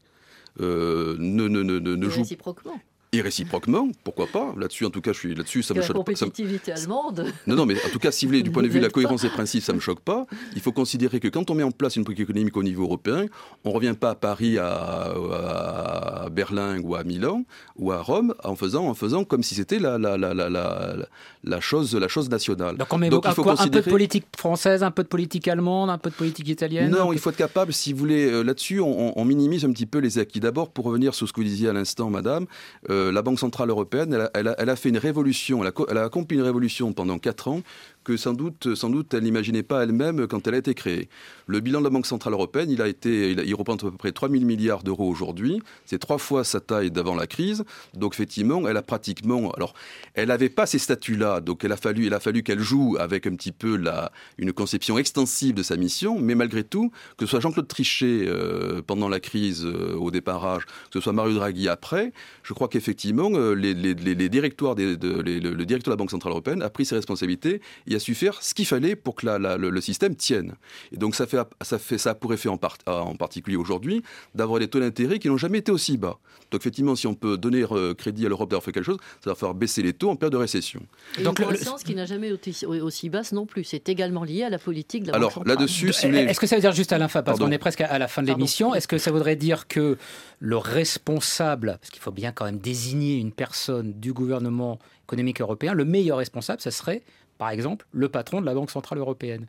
ne, 0.59 1.15
ne, 1.17 1.47
ne, 1.47 1.79
ne 1.79 2.09
joue... 2.09 2.21
Réciproquement. 2.21 2.79
Et 3.11 3.21
réciproquement, 3.21 3.89
pourquoi 4.03 4.27
pas 4.27 4.53
Là-dessus, 4.55 4.85
en 4.85 4.91
tout 4.91 5.01
cas, 5.01 5.13
je 5.13 5.17
suis 5.17 5.33
là-dessus, 5.33 5.63
ça 5.63 5.73
me 5.73 5.81
choque 5.81 6.05
pas. 6.05 6.11
La 6.11 6.17
compétitivité 6.17 6.71
allemande. 6.73 7.25
Non, 7.47 7.55
non, 7.55 7.65
mais 7.65 7.75
en 7.83 7.89
tout 7.89 7.97
cas, 7.97 8.11
si 8.11 8.25
vous 8.25 8.29
voulez, 8.29 8.43
du 8.43 8.51
point 8.51 8.61
de 8.61 8.67
vue 8.67 8.79
de 8.79 8.85
la 8.85 8.91
cohérence 8.91 9.23
des 9.23 9.29
principes, 9.29 9.63
ça 9.63 9.73
me 9.73 9.79
choque 9.79 10.01
pas. 10.01 10.27
Il 10.55 10.61
faut 10.61 10.71
considérer 10.71 11.19
que 11.19 11.27
quand 11.27 11.49
on 11.49 11.55
met 11.55 11.63
en 11.63 11.71
place 11.71 11.95
une 11.95 12.03
politique 12.03 12.29
économique 12.29 12.55
au 12.55 12.61
niveau 12.61 12.83
européen, 12.83 13.25
on 13.65 13.71
revient 13.71 13.95
pas 13.99 14.11
à 14.11 14.15
Paris, 14.15 14.57
à, 14.59 16.27
Berlin 16.31 16.79
ou 16.81 16.95
à 16.95 17.03
Milan 17.03 17.43
ou 17.77 17.91
à 17.91 18.01
Rome 18.01 18.35
en 18.43 18.55
faisant, 18.55 18.87
en 18.87 18.93
faisant 18.93 19.23
comme 19.23 19.41
si 19.41 19.55
c'était 19.55 19.79
la, 19.79 19.97
la, 19.97 20.17
la, 20.17 20.33
la, 20.33 20.95
la, 21.43 21.61
chose, 21.61 21.95
la 21.95 22.07
chose 22.07 22.29
nationale. 22.29 22.77
Donc 22.77 22.93
on 22.93 22.97
met 22.99 23.09
Donc, 23.09 23.25
il 23.27 23.33
faut 23.33 23.49
un 23.49 23.55
peu 23.55 23.69
de 23.69 23.89
politique 23.89 24.25
française, 24.37 24.83
un 24.83 24.91
peu 24.91 25.01
de 25.01 25.07
politique 25.07 25.47
allemande, 25.47 25.89
un 25.89 25.97
peu 25.97 26.11
de 26.11 26.15
politique 26.15 26.47
italienne. 26.47 26.91
Non, 26.91 27.11
il 27.11 27.17
faut 27.17 27.31
être 27.31 27.37
capable, 27.37 27.73
si 27.73 27.91
vous 27.91 27.99
voulez, 27.99 28.29
euh, 28.31 28.43
là-dessus, 28.43 28.79
on, 28.79 29.25
minimise 29.25 29.63
un 29.65 29.71
petit 29.71 29.85
peu 29.85 29.99
les 29.99 30.17
acquis. 30.17 30.39
D'abord, 30.39 30.69
pour 30.69 30.85
revenir 30.85 31.13
sur 31.13 31.27
ce 31.27 31.33
que 31.33 31.41
vous 31.41 31.47
disiez 31.47 31.69
à 31.69 31.73
l'instant, 31.73 32.09
Madame. 32.09 32.45
Euh, 32.89 32.98
la 33.11 33.21
Banque 33.21 33.39
Centrale 33.39 33.69
Européenne, 33.69 34.29
elle 34.33 34.69
a, 34.69 34.75
fait 34.75 34.89
une 34.89 34.97
révolution, 34.97 35.63
elle 35.63 35.97
a, 35.97 36.03
accompli 36.03 36.37
une 36.37 36.43
révolution 36.43 36.93
pendant 36.93 37.17
quatre 37.17 37.47
ans 37.47 37.61
que 38.03 38.17
sans 38.17 38.33
doute, 38.33 38.75
sans 38.75 38.89
doute 38.89 39.13
elle 39.13 39.23
n'imaginait 39.23 39.63
pas 39.63 39.83
elle-même 39.83 40.27
quand 40.27 40.47
elle 40.47 40.55
a 40.55 40.57
été 40.57 40.73
créée. 40.73 41.09
Le 41.47 41.59
bilan 41.59 41.79
de 41.79 41.85
la 41.85 41.89
Banque 41.89 42.05
Centrale 42.05 42.33
Européenne, 42.33 42.69
il, 42.69 42.81
a 42.81 42.87
été, 42.87 43.31
il, 43.31 43.55
représente 43.55 43.83
à 43.83 43.91
peu 43.91 43.97
près 43.97 44.11
3 44.11 44.29
000 44.29 44.43
milliards 44.43 44.83
d'euros 44.83 45.09
aujourd'hui. 45.09 45.61
C'est 45.85 45.99
trois 45.99 46.17
fois 46.17 46.43
sa 46.43 46.59
taille 46.59 46.91
d'avant 46.91 47.15
la 47.15 47.27
crise. 47.27 47.63
Donc 47.93 48.13
effectivement, 48.13 48.67
elle 48.67 48.77
a 48.77 48.81
pratiquement... 48.81 49.51
Alors, 49.51 49.73
elle 50.13 50.27
n'avait 50.27 50.49
pas 50.49 50.65
ces 50.65 50.79
statuts-là, 50.79 51.41
donc 51.41 51.61
il 51.63 51.71
a 51.71 51.77
fallu, 51.77 52.09
fallu 52.19 52.43
qu'elle 52.43 52.59
joue 52.59 52.97
avec 52.99 53.27
un 53.27 53.35
petit 53.35 53.51
peu 53.51 53.77
la, 53.77 54.11
une 54.37 54.53
conception 54.53 54.97
extensive 54.97 55.53
de 55.53 55.63
sa 55.63 55.75
mission, 55.75 56.19
mais 56.19 56.35
malgré 56.35 56.63
tout, 56.63 56.91
que 57.17 57.25
ce 57.25 57.31
soit 57.31 57.39
Jean-Claude 57.39 57.67
Trichet 57.67 58.25
euh, 58.27 58.81
pendant 58.85 59.09
la 59.09 59.19
crise 59.19 59.65
euh, 59.65 59.95
au 59.95 60.11
départage, 60.11 60.65
que 60.65 60.93
ce 60.93 61.01
soit 61.01 61.13
Mario 61.13 61.35
Draghi 61.35 61.67
après, 61.67 62.13
je 62.43 62.53
crois 62.53 62.67
qu'effectivement, 62.67 63.29
euh, 63.33 63.53
le, 63.53 64.27
directeur 64.27 64.75
de 64.75 65.89
la 65.89 65.95
Banque 65.95 66.11
Centrale 66.11 66.31
Européenne 66.31 66.61
a 66.61 66.69
pris 66.69 66.85
ses 66.85 66.95
responsabilités 66.95 67.61
et 67.89 67.95
a 67.95 67.99
su 67.99 68.15
faire 68.15 68.41
ce 68.41 68.53
qu'il 68.53 68.65
fallait 68.65 68.95
pour 68.95 69.15
que 69.15 69.27
le, 69.27 69.81
système 69.81 70.15
tienne. 70.15 70.55
Et 70.91 70.97
donc 70.97 71.15
ça, 71.15 71.25
fait, 71.25 71.39
ça, 71.61 71.79
fait, 71.79 71.97
ça 71.97 72.11
a 72.11 72.15
pour 72.15 72.33
effet 72.33 72.49
en, 72.49 72.59
en 72.85 73.15
particulier 73.15 73.57
aujourd'hui 73.57 74.03
d'avoir 74.35 74.59
des 74.59 74.67
taux 74.67 74.79
d'intérêt 74.79 75.19
qui 75.19 75.27
n'ont 75.27 75.37
jamais 75.37 75.59
été 75.59 75.71
aussi 75.71 75.97
bas. 75.97 76.19
Donc 76.51 76.61
effectivement, 76.61 76.95
si 76.95 77.07
on 77.07 77.15
peut 77.15 77.37
donner 77.37 77.63
crédit 77.97 78.25
à 78.25 78.29
l'Europe 78.29 78.49
d'avoir 78.49 78.63
fait 78.63 78.71
quelque 78.71 78.85
chose, 78.85 78.99
ça 79.23 79.31
va 79.31 79.35
faire 79.35 79.53
baisser 79.53 79.81
les 79.81 79.93
taux 79.93 80.09
en 80.09 80.15
période 80.15 80.33
de 80.33 80.37
récession. 80.37 80.81
Et 81.17 81.23
Donc, 81.23 81.39
une 81.39 81.45
croissance 81.45 81.83
qui 81.83 81.95
n'a 81.95 82.05
jamais 82.05 82.29
été 82.29 82.65
aussi 82.65 83.09
basse 83.09 83.31
non 83.31 83.45
plus. 83.45 83.63
C'est 83.63 83.89
également 83.89 84.23
lié 84.23 84.43
à 84.43 84.49
la 84.49 84.59
politique 84.59 85.03
de 85.03 85.11
la 85.11 85.17
Alors 85.17 85.43
là-dessus, 85.45 85.89
est-ce 85.89 86.39
que 86.39 86.47
ça 86.47 86.55
veut 86.55 86.61
dire 86.61 86.71
juste 86.71 86.93
à 86.93 86.97
l'info, 86.97 87.21
parce 87.23 87.39
qu'on 87.39 87.51
est 87.51 87.57
presque 87.57 87.81
à 87.81 87.97
la 87.97 88.07
fin 88.07 88.21
de 88.21 88.27
l'émission, 88.27 88.75
est-ce 88.75 88.87
que 88.87 88.97
ça 88.97 89.11
voudrait 89.11 89.35
dire 89.35 89.67
que 89.67 89.97
le 90.39 90.57
responsable, 90.57 91.77
parce 91.79 91.89
qu'il 91.89 92.01
faut 92.01 92.11
bien 92.11 92.31
quand 92.31 92.45
même 92.45 92.59
désigner 92.59 93.17
une 93.17 93.31
personne 93.31 93.93
du 93.93 94.13
gouvernement 94.13 94.79
économique 95.03 95.41
européen, 95.41 95.73
le 95.73 95.85
meilleur 95.85 96.17
responsable, 96.17 96.61
ça 96.61 96.71
serait, 96.71 97.01
par 97.39 97.49
exemple, 97.49 97.87
le 97.91 98.09
patron 98.09 98.41
de 98.41 98.45
la 98.45 98.53
Banque 98.53 98.69
centrale 98.69 98.99
européenne 98.99 99.47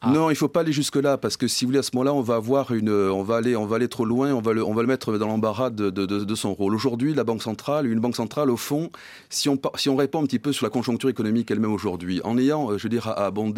ah. 0.00 0.10
Non, 0.10 0.30
il 0.30 0.36
faut 0.36 0.46
pas 0.46 0.60
aller 0.60 0.72
jusque 0.72 0.94
là 0.94 1.18
parce 1.18 1.36
que 1.36 1.48
si 1.48 1.64
vous 1.64 1.70
voulez 1.70 1.80
à 1.80 1.82
ce 1.82 1.90
moment-là, 1.94 2.14
on 2.14 2.20
va 2.20 2.36
avoir 2.36 2.72
une, 2.72 2.90
on 2.90 3.24
va 3.24 3.36
aller, 3.36 3.56
on 3.56 3.66
va 3.66 3.76
aller 3.76 3.88
trop 3.88 4.04
loin, 4.04 4.32
on 4.32 4.40
va 4.40 4.52
le, 4.52 4.64
on 4.64 4.72
va 4.72 4.82
le 4.82 4.86
mettre 4.86 5.18
dans 5.18 5.26
l'embarras 5.26 5.70
de, 5.70 5.90
de, 5.90 6.34
son 6.36 6.54
rôle. 6.54 6.76
Aujourd'hui, 6.76 7.14
la 7.14 7.24
banque 7.24 7.42
centrale, 7.42 7.90
une 7.90 7.98
banque 7.98 8.14
centrale, 8.14 8.48
au 8.48 8.56
fond, 8.56 8.90
si 9.28 9.48
on, 9.48 9.58
si 9.74 9.88
on 9.88 9.96
répond 9.96 10.22
un 10.22 10.26
petit 10.26 10.38
peu 10.38 10.52
sur 10.52 10.66
la 10.66 10.70
conjoncture 10.70 11.08
économique 11.08 11.50
elle-même 11.50 11.72
aujourd'hui, 11.72 12.20
en 12.22 12.38
ayant, 12.38 12.70
euh, 12.70 12.78
je 12.78 12.86
veux 12.86 13.00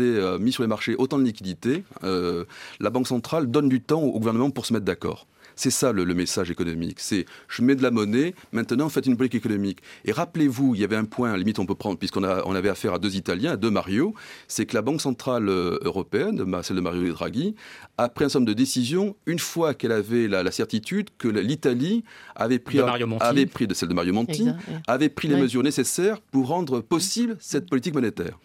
euh, 0.01 0.39
mis 0.39 0.53
sur 0.53 0.63
les 0.63 0.69
marchés 0.69 0.95
autant 0.97 1.19
de 1.19 1.25
liquidités, 1.25 1.85
euh, 2.05 2.47
la 2.79 2.89
banque 2.89 3.09
centrale 3.09 3.51
donne 3.51 3.69
du 3.69 3.83
temps 3.83 4.01
au 4.01 4.19
gouvernement 4.19 4.49
pour 4.49 4.65
se 4.65 4.73
mettre 4.73 4.87
d'accord. 4.87 5.27
C'est 5.61 5.69
ça 5.69 5.93
le, 5.93 6.07
message 6.15 6.51
économique. 6.51 7.01
C'est 7.01 7.27
je 7.47 7.61
mets 7.61 7.75
de 7.75 7.83
la 7.83 7.91
monnaie, 7.91 8.35
maintenant 8.51 8.89
faites 8.89 9.05
une 9.05 9.19
politique 9.19 9.45
économique. 9.45 9.81
Et 10.07 10.13
rappelez-vous, 10.13 10.75
il 10.75 10.81
y 10.81 10.85
avait 10.85 10.97
un 10.97 11.05
point, 11.05 11.35
à 11.35 11.37
limite 11.37 11.59
on 11.59 11.67
peut 11.67 11.75
prendre, 11.75 11.99
puisqu'on 11.99 12.25
on 12.25 12.55
avait 12.55 12.71
affaire 12.71 12.95
à 12.95 12.99
deux 12.99 13.15
Italiens, 13.15 13.53
à 13.53 13.57
deux 13.59 13.71
Mario, 13.71 14.15
c'est 14.49 14.65
que 14.65 14.75
la 14.75 14.81
Banque 14.81 15.03
Centrale 15.03 15.51
euh, 15.51 15.79
Européenne, 15.83 16.43
celle 16.63 16.77
de 16.77 16.81
Mario 16.81 17.13
Draghi, 17.13 17.57
a 17.99 18.09
pris 18.09 18.25
un 18.25 18.31
certain 18.31 18.39
nombre 18.39 18.49
de 18.49 18.55
décisions 18.55 19.17
une 19.27 19.39
fois 19.39 19.75
qu'elle 19.75 19.93
avait 19.93 20.29
la, 20.29 20.51
certitude 20.51 21.11
que 21.19 21.29
l'Italie 21.29 22.05
avait 22.35 22.59
pris, 22.59 22.81
avait 23.21 23.45
pris 23.45 23.67
de 23.67 23.75
celle 23.75 23.91
de 23.91 23.95
Mario 23.95 24.15
Monti, 24.15 24.49
avait 24.87 25.11
pris 25.11 25.29
les 25.29 25.37
mesures 25.37 25.63
nécessaires 25.63 26.23
pour 26.23 26.47
rendre 26.47 26.81
possible 26.81 27.37
cette 27.39 27.69
politique 27.69 27.93
monétaire. 27.93 28.39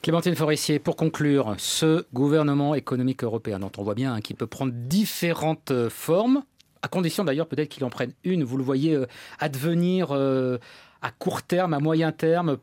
Clémentine 0.00 0.36
Forissier, 0.36 0.78
pour 0.78 0.94
conclure, 0.94 1.56
ce 1.58 2.06
gouvernement 2.14 2.76
économique 2.76 3.24
européen, 3.24 3.58
dont 3.58 3.72
on 3.78 3.82
voit 3.82 3.94
bien 3.94 4.14
hein, 4.14 4.20
qu'il 4.20 4.36
peut 4.36 4.46
prendre 4.46 4.72
différentes 4.72 5.72
euh, 5.72 5.90
formes, 5.90 6.44
à 6.82 6.88
condition 6.88 7.24
d'ailleurs 7.24 7.48
peut-être 7.48 7.68
qu'il 7.68 7.84
en 7.84 7.90
prenne 7.90 8.12
une, 8.22 8.44
vous 8.44 8.56
le 8.56 8.62
voyez 8.62 8.94
euh, 8.94 9.06
advenir 9.40 10.12
euh, 10.12 10.58
à 11.02 11.10
court 11.10 11.42
terme, 11.42 11.74
à 11.74 11.80
moyen 11.80 12.12
terme, 12.12 12.58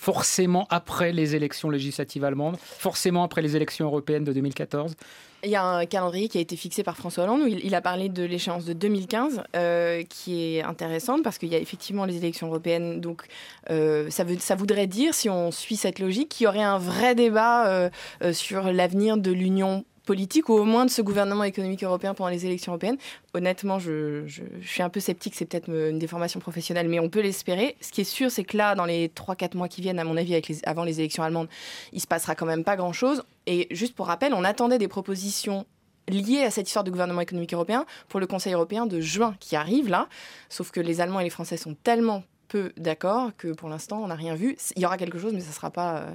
forcément 0.00 0.66
après 0.70 1.12
les 1.12 1.36
élections 1.36 1.68
législatives 1.68 2.24
allemandes, 2.24 2.56
forcément 2.56 3.22
après 3.22 3.42
les 3.42 3.54
élections 3.54 3.84
européennes 3.84 4.24
de 4.24 4.32
2014 4.32 4.96
il 5.42 5.50
y 5.50 5.56
a 5.56 5.64
un 5.64 5.86
calendrier 5.86 6.28
qui 6.28 6.38
a 6.38 6.40
été 6.40 6.56
fixé 6.56 6.82
par 6.82 6.96
François 6.96 7.24
Hollande 7.24 7.42
où 7.42 7.46
il, 7.46 7.74
a 7.74 7.80
parlé 7.80 8.08
de 8.08 8.22
l'échéance 8.22 8.66
de 8.66 8.74
2015 8.74 9.42
euh, 9.56 10.02
qui 10.02 10.56
est 10.56 10.62
intéressante 10.62 11.22
parce 11.22 11.38
qu'il 11.38 11.48
y 11.48 11.54
a 11.54 11.58
effectivement 11.58 12.04
les 12.04 12.18
élections 12.18 12.48
européennes. 12.48 13.00
Donc 13.00 13.22
euh, 13.70 14.10
ça, 14.10 14.54
voudrait 14.54 14.86
dire, 14.86 15.14
si 15.14 15.30
on 15.30 15.50
suit 15.50 15.76
cette 15.76 15.98
logique, 15.98 16.28
qu'il 16.28 16.44
y 16.44 16.46
aurait 16.46 16.62
un 16.62 16.76
vrai 16.78 17.14
débat 17.14 17.68
euh, 17.68 17.90
sur 18.32 18.70
l'avenir 18.70 19.16
de 19.16 19.30
l'Union 19.30 19.84
politique 20.04 20.48
ou 20.48 20.54
au 20.54 20.64
moins 20.64 20.84
de 20.84 20.90
ce 20.90 21.02
gouvernement 21.02 21.44
économique 21.44 21.84
européen 21.84 22.14
pendant 22.14 22.30
les 22.30 22.46
élections 22.46 22.72
européennes. 22.72 22.96
Honnêtement, 23.34 23.78
je, 23.78 24.24
suis 24.62 24.82
un 24.82 24.88
peu 24.88 25.00
sceptique, 25.00 25.34
c'est 25.34 25.44
peut-être 25.44 25.68
une 25.68 25.98
déformation 25.98 26.40
professionnelle, 26.40 26.88
mais 26.88 27.00
on 27.00 27.08
peut 27.08 27.20
l'espérer. 27.20 27.76
Ce 27.80 27.90
qui 27.92 28.00
est 28.00 28.04
sûr, 28.04 28.30
c'est 28.30 28.44
que 28.44 28.56
là, 28.56 28.74
dans 28.74 28.84
les 28.86 29.08
3-4 29.08 29.56
mois 29.56 29.68
qui 29.68 29.80
viennent, 29.80 29.98
à 29.98 30.04
mon 30.04 30.16
avis, 30.16 30.32
avec 30.32 30.52
avant 30.64 30.84
les 30.84 31.00
élections 31.00 31.22
allemandes, 31.22 31.48
il 31.92 32.00
se 32.00 32.06
passera 32.06 32.34
quand 32.34 32.46
même 32.46 32.64
pas 32.64 32.76
grand-chose. 32.76 33.22
Et 33.46 33.68
juste 33.70 33.94
pour 33.94 34.06
rappel, 34.06 34.34
on 34.34 34.44
attendait 34.44 34.78
des 34.78 34.88
propositions 34.88 35.66
liées 36.08 36.42
à 36.42 36.50
cette 36.50 36.66
histoire 36.66 36.84
de 36.84 36.90
gouvernement 36.90 37.20
économique 37.20 37.54
européen 37.54 37.86
pour 38.08 38.20
le 38.20 38.26
Conseil 38.26 38.54
européen 38.54 38.86
de 38.86 39.00
juin 39.00 39.34
qui 39.38 39.56
arrive 39.56 39.88
là. 39.88 40.08
Sauf 40.48 40.70
que 40.70 40.80
les 40.80 41.00
Allemands 41.00 41.20
et 41.20 41.24
les 41.24 41.30
Français 41.30 41.56
sont 41.56 41.74
tellement 41.74 42.24
peu 42.48 42.72
d'accord 42.76 43.30
que 43.36 43.52
pour 43.52 43.68
l'instant, 43.68 44.02
on 44.02 44.08
n'a 44.08 44.16
rien 44.16 44.34
vu. 44.34 44.56
Il 44.76 44.82
y 44.82 44.86
aura 44.86 44.96
quelque 44.96 45.18
chose, 45.18 45.32
mais 45.32 45.40
ça 45.40 45.50
ne 45.50 45.54
sera 45.54 45.70
pas 45.70 46.06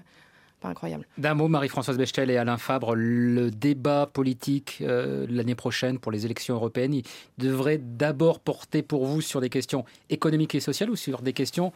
euh, 0.65 0.69
incroyable. 0.69 1.05
D'un 1.17 1.33
mot, 1.33 1.47
Marie-Françoise 1.47 1.97
Bechtel 1.97 2.29
et 2.29 2.37
Alain 2.37 2.57
Fabre, 2.57 2.95
le 2.95 3.51
débat 3.51 4.09
politique 4.11 4.79
euh, 4.81 5.25
l'année 5.29 5.55
prochaine 5.55 5.99
pour 5.99 6.11
les 6.11 6.25
élections 6.25 6.55
européennes, 6.55 6.93
il 6.93 7.03
devrait 7.37 7.77
d'abord 7.77 8.39
porter 8.39 8.81
pour 8.81 9.05
vous 9.05 9.21
sur 9.21 9.41
des 9.41 9.49
questions 9.49 9.85
économiques 10.09 10.55
et 10.55 10.59
sociales 10.59 10.89
ou 10.89 10.95
sur 10.95 11.21
des 11.21 11.33
questions 11.33 11.71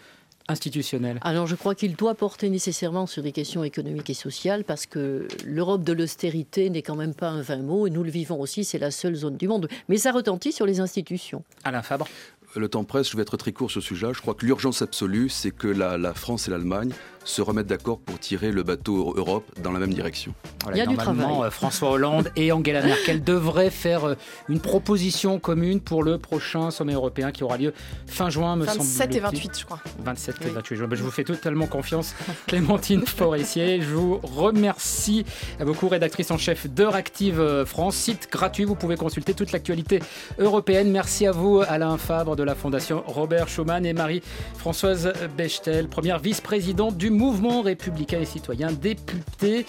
institutionnelles? 0.49 1.19
Alors 1.21 1.47
je 1.47 1.55
crois 1.55 1.75
qu'il 1.75 1.95
doit 1.95 2.15
porter 2.15 2.49
nécessairement 2.49 3.05
sur 3.05 3.23
des 3.23 3.31
questions 3.31 3.63
économiques 3.63 4.09
et 4.09 4.15
sociales 4.15 4.63
parce 4.63 4.85
que 4.85 5.27
l'Europe 5.45 5.83
de 5.83 5.93
l'austérité 5.93 6.69
n'est 6.69 6.81
quand 6.81 6.95
même 6.95 7.13
pas 7.13 7.29
un 7.29 7.41
vain 7.41 7.61
mot 7.61 7.87
et 7.87 7.89
nous 7.89 8.03
le 8.03 8.09
vivons 8.09 8.39
aussi, 8.39 8.63
c'est 8.63 8.79
la 8.79 8.91
seule 8.91 9.15
zone 9.15 9.37
du 9.37 9.47
monde. 9.47 9.67
Mais 9.87 9.97
ça 9.97 10.11
retentit 10.11 10.51
sur 10.51 10.65
les 10.65 10.79
institutions. 10.79 11.43
Alain 11.63 11.81
Fabre? 11.81 12.07
Le 12.55 12.67
temps 12.67 12.83
presse, 12.83 13.11
je 13.11 13.15
vais 13.15 13.21
être 13.21 13.37
très 13.37 13.51
court 13.51 13.69
sur 13.69 13.81
ce 13.81 13.87
sujet. 13.87 14.07
Je 14.11 14.21
crois 14.21 14.33
que 14.33 14.43
l'urgence 14.43 14.81
absolue, 14.81 15.29
c'est 15.29 15.51
que 15.51 15.67
la, 15.67 16.13
France 16.15 16.47
et 16.47 16.51
l'Allemagne 16.51 16.91
se 17.30 17.41
remettent 17.41 17.67
d'accord 17.67 17.99
pour 17.99 18.19
tirer 18.19 18.51
le 18.51 18.63
bateau 18.63 19.13
Europe 19.15 19.45
dans 19.61 19.71
la 19.71 19.80
même 19.80 19.93
direction. 19.93 20.34
Il 20.71 20.77
y 20.77 20.82
a 20.82 20.86
normalement, 20.86 21.43
euh, 21.43 21.49
François 21.49 21.91
Hollande 21.91 22.32
et 22.36 22.51
Angela 22.51 22.82
Merkel 22.82 23.23
devraient 23.23 23.69
faire 23.69 24.05
euh, 24.05 24.15
une 24.49 24.59
proposition 24.59 25.39
commune 25.39 25.80
pour 25.80 26.03
le 26.03 26.17
prochain 26.17 26.71
sommet 26.71 26.93
européen 26.93 27.32
qui 27.32 27.43
aura 27.43 27.57
lieu 27.57 27.73
fin 28.07 28.30
juin, 28.30 28.55
me 28.55 28.65
semble 28.65 28.80
27 28.80 29.15
et 29.15 29.19
28, 29.19 29.59
je 29.59 29.65
crois. 29.65 29.80
27 30.03 30.36
et 30.41 30.49
28 30.49 30.75
juin. 30.75 30.88
Ben, 30.88 30.95
je 30.95 31.03
vous 31.03 31.11
fais 31.11 31.23
totalement 31.23 31.67
confiance, 31.67 32.15
Clémentine 32.47 33.05
Forestier. 33.05 33.82
Je 33.82 33.93
vous 33.93 34.17
remercie 34.23 35.23
beaucoup, 35.59 35.88
rédactrice 35.88 36.32
en 36.32 36.38
chef 36.38 36.67
d'Heure 36.67 36.95
Active 36.95 37.39
euh, 37.39 37.65
France, 37.65 37.95
site 37.95 38.27
gratuit. 38.32 38.63
Vous 38.63 38.75
pouvez 38.75 38.95
consulter 38.95 39.36
toute 39.36 39.51
l'actualité 39.51 39.99
européenne. 40.39 40.91
Merci 40.91 41.27
à 41.27 41.32
vous, 41.32 41.61
Alain 41.67 41.97
Fabre 41.97 42.36
de 42.36 42.43
la 42.43 42.55
Fondation 42.55 43.03
Robert 43.05 43.47
Schuman 43.47 43.86
et 43.86 43.93
Marie-Françoise 43.93 45.13
Bechtel, 45.38 45.88
première 45.88 46.19
vice-présidente 46.19 46.97
du 46.97 47.11
mouvement 47.20 47.61
républicain 47.61 48.22
et 48.22 48.26
citoyen, 48.26 48.72
député 48.72 49.65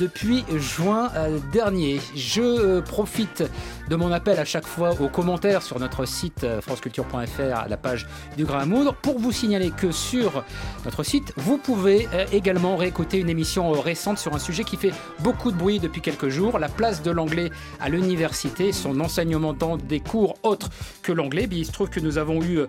depuis 0.00 0.44
juin 0.56 1.10
euh, 1.14 1.38
dernier. 1.52 2.00
Je 2.14 2.40
euh, 2.40 2.80
profite 2.80 3.44
de 3.88 3.96
mon 3.96 4.12
appel 4.12 4.38
à 4.38 4.44
chaque 4.44 4.66
fois 4.66 5.00
aux 5.00 5.08
commentaires 5.08 5.62
sur 5.62 5.78
notre 5.78 6.04
site 6.06 6.44
euh, 6.44 6.60
franceculture.fr, 6.60 7.68
la 7.68 7.76
page 7.76 8.06
du 8.36 8.44
Grain 8.44 8.60
à 8.60 8.66
moudre, 8.66 8.94
pour 8.94 9.18
vous 9.18 9.32
signaler 9.32 9.70
que 9.70 9.92
sur 9.92 10.44
notre 10.84 11.02
site, 11.02 11.32
vous 11.36 11.58
pouvez 11.58 12.08
également 12.32 12.76
réécouter 12.76 13.18
une 13.18 13.28
émission 13.28 13.70
récente 13.72 14.18
sur 14.18 14.34
un 14.34 14.38
sujet 14.38 14.64
qui 14.64 14.76
fait 14.76 14.92
beaucoup 15.20 15.50
de 15.50 15.56
bruit 15.56 15.78
depuis 15.78 16.00
quelques 16.00 16.28
jours, 16.28 16.58
la 16.58 16.68
place 16.68 17.02
de 17.02 17.10
l'anglais 17.10 17.50
à 17.80 17.88
l'université, 17.88 18.72
son 18.72 19.00
enseignement 19.00 19.52
dans 19.52 19.76
des 19.76 20.00
cours 20.00 20.36
autres 20.42 20.70
que 21.02 21.12
l'anglais. 21.12 21.48
Il 21.50 21.64
se 21.64 21.72
trouve 21.72 21.88
que 21.88 22.00
nous 22.00 22.18
avons 22.18 22.42
eu 22.42 22.66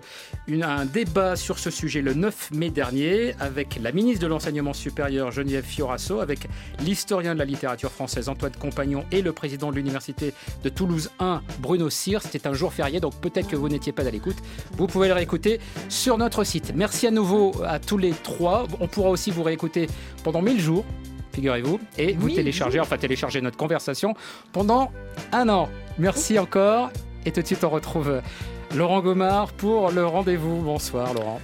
un 0.62 0.84
débat 0.84 1.36
sur 1.36 1.58
ce 1.58 1.70
sujet 1.70 2.00
le 2.00 2.14
9 2.14 2.50
mai 2.52 2.70
dernier 2.70 3.34
avec 3.40 3.78
la 3.80 3.92
ministre 3.92 4.22
de 4.22 4.26
l'Enseignement 4.26 4.72
supérieur 4.72 5.30
Geneviève 5.30 5.64
Fiorasso, 5.64 6.20
avec 6.20 6.48
l'historien 6.80 7.34
de 7.34 7.38
la 7.38 7.44
littérature 7.44 7.90
française 7.90 8.28
Antoine 8.28 8.52
Compagnon 8.58 9.04
et 9.12 9.22
le 9.22 9.32
président 9.32 9.70
de 9.70 9.76
l'université 9.76 10.32
de 10.62 10.68
Toulouse 10.68 11.07
1 11.18 11.42
Bruno 11.60 11.90
Cyr. 11.90 12.22
C'était 12.22 12.46
un 12.46 12.54
jour 12.54 12.72
férié, 12.72 13.00
donc 13.00 13.14
peut-être 13.20 13.48
que 13.48 13.56
vous 13.56 13.68
n'étiez 13.68 13.92
pas 13.92 14.06
à 14.06 14.10
l'écoute. 14.10 14.36
Vous 14.76 14.86
pouvez 14.86 15.08
le 15.08 15.14
réécouter 15.14 15.60
sur 15.88 16.18
notre 16.18 16.44
site. 16.44 16.72
Merci 16.74 17.06
à 17.06 17.10
nouveau 17.10 17.52
à 17.64 17.78
tous 17.78 17.98
les 17.98 18.12
trois. 18.12 18.66
On 18.80 18.86
pourra 18.86 19.10
aussi 19.10 19.30
vous 19.30 19.42
réécouter 19.42 19.88
pendant 20.24 20.42
1000 20.42 20.60
jours 20.60 20.84
figurez-vous, 21.38 21.78
et 21.96 22.14
vous 22.14 22.30
télécharger, 22.30 22.80
enfin 22.80 22.96
télécharger 22.96 23.40
notre 23.40 23.56
conversation 23.56 24.14
pendant 24.52 24.90
un 25.30 25.48
an. 25.48 25.68
Merci 25.96 26.36
encore, 26.36 26.90
et 27.24 27.30
tout 27.30 27.42
de 27.42 27.46
suite 27.46 27.62
on 27.62 27.70
retrouve 27.70 28.20
Laurent 28.74 29.00
Gomard 29.00 29.52
pour 29.52 29.92
le 29.92 30.04
rendez-vous. 30.04 30.62
Bonsoir 30.62 31.14
Laurent. 31.14 31.40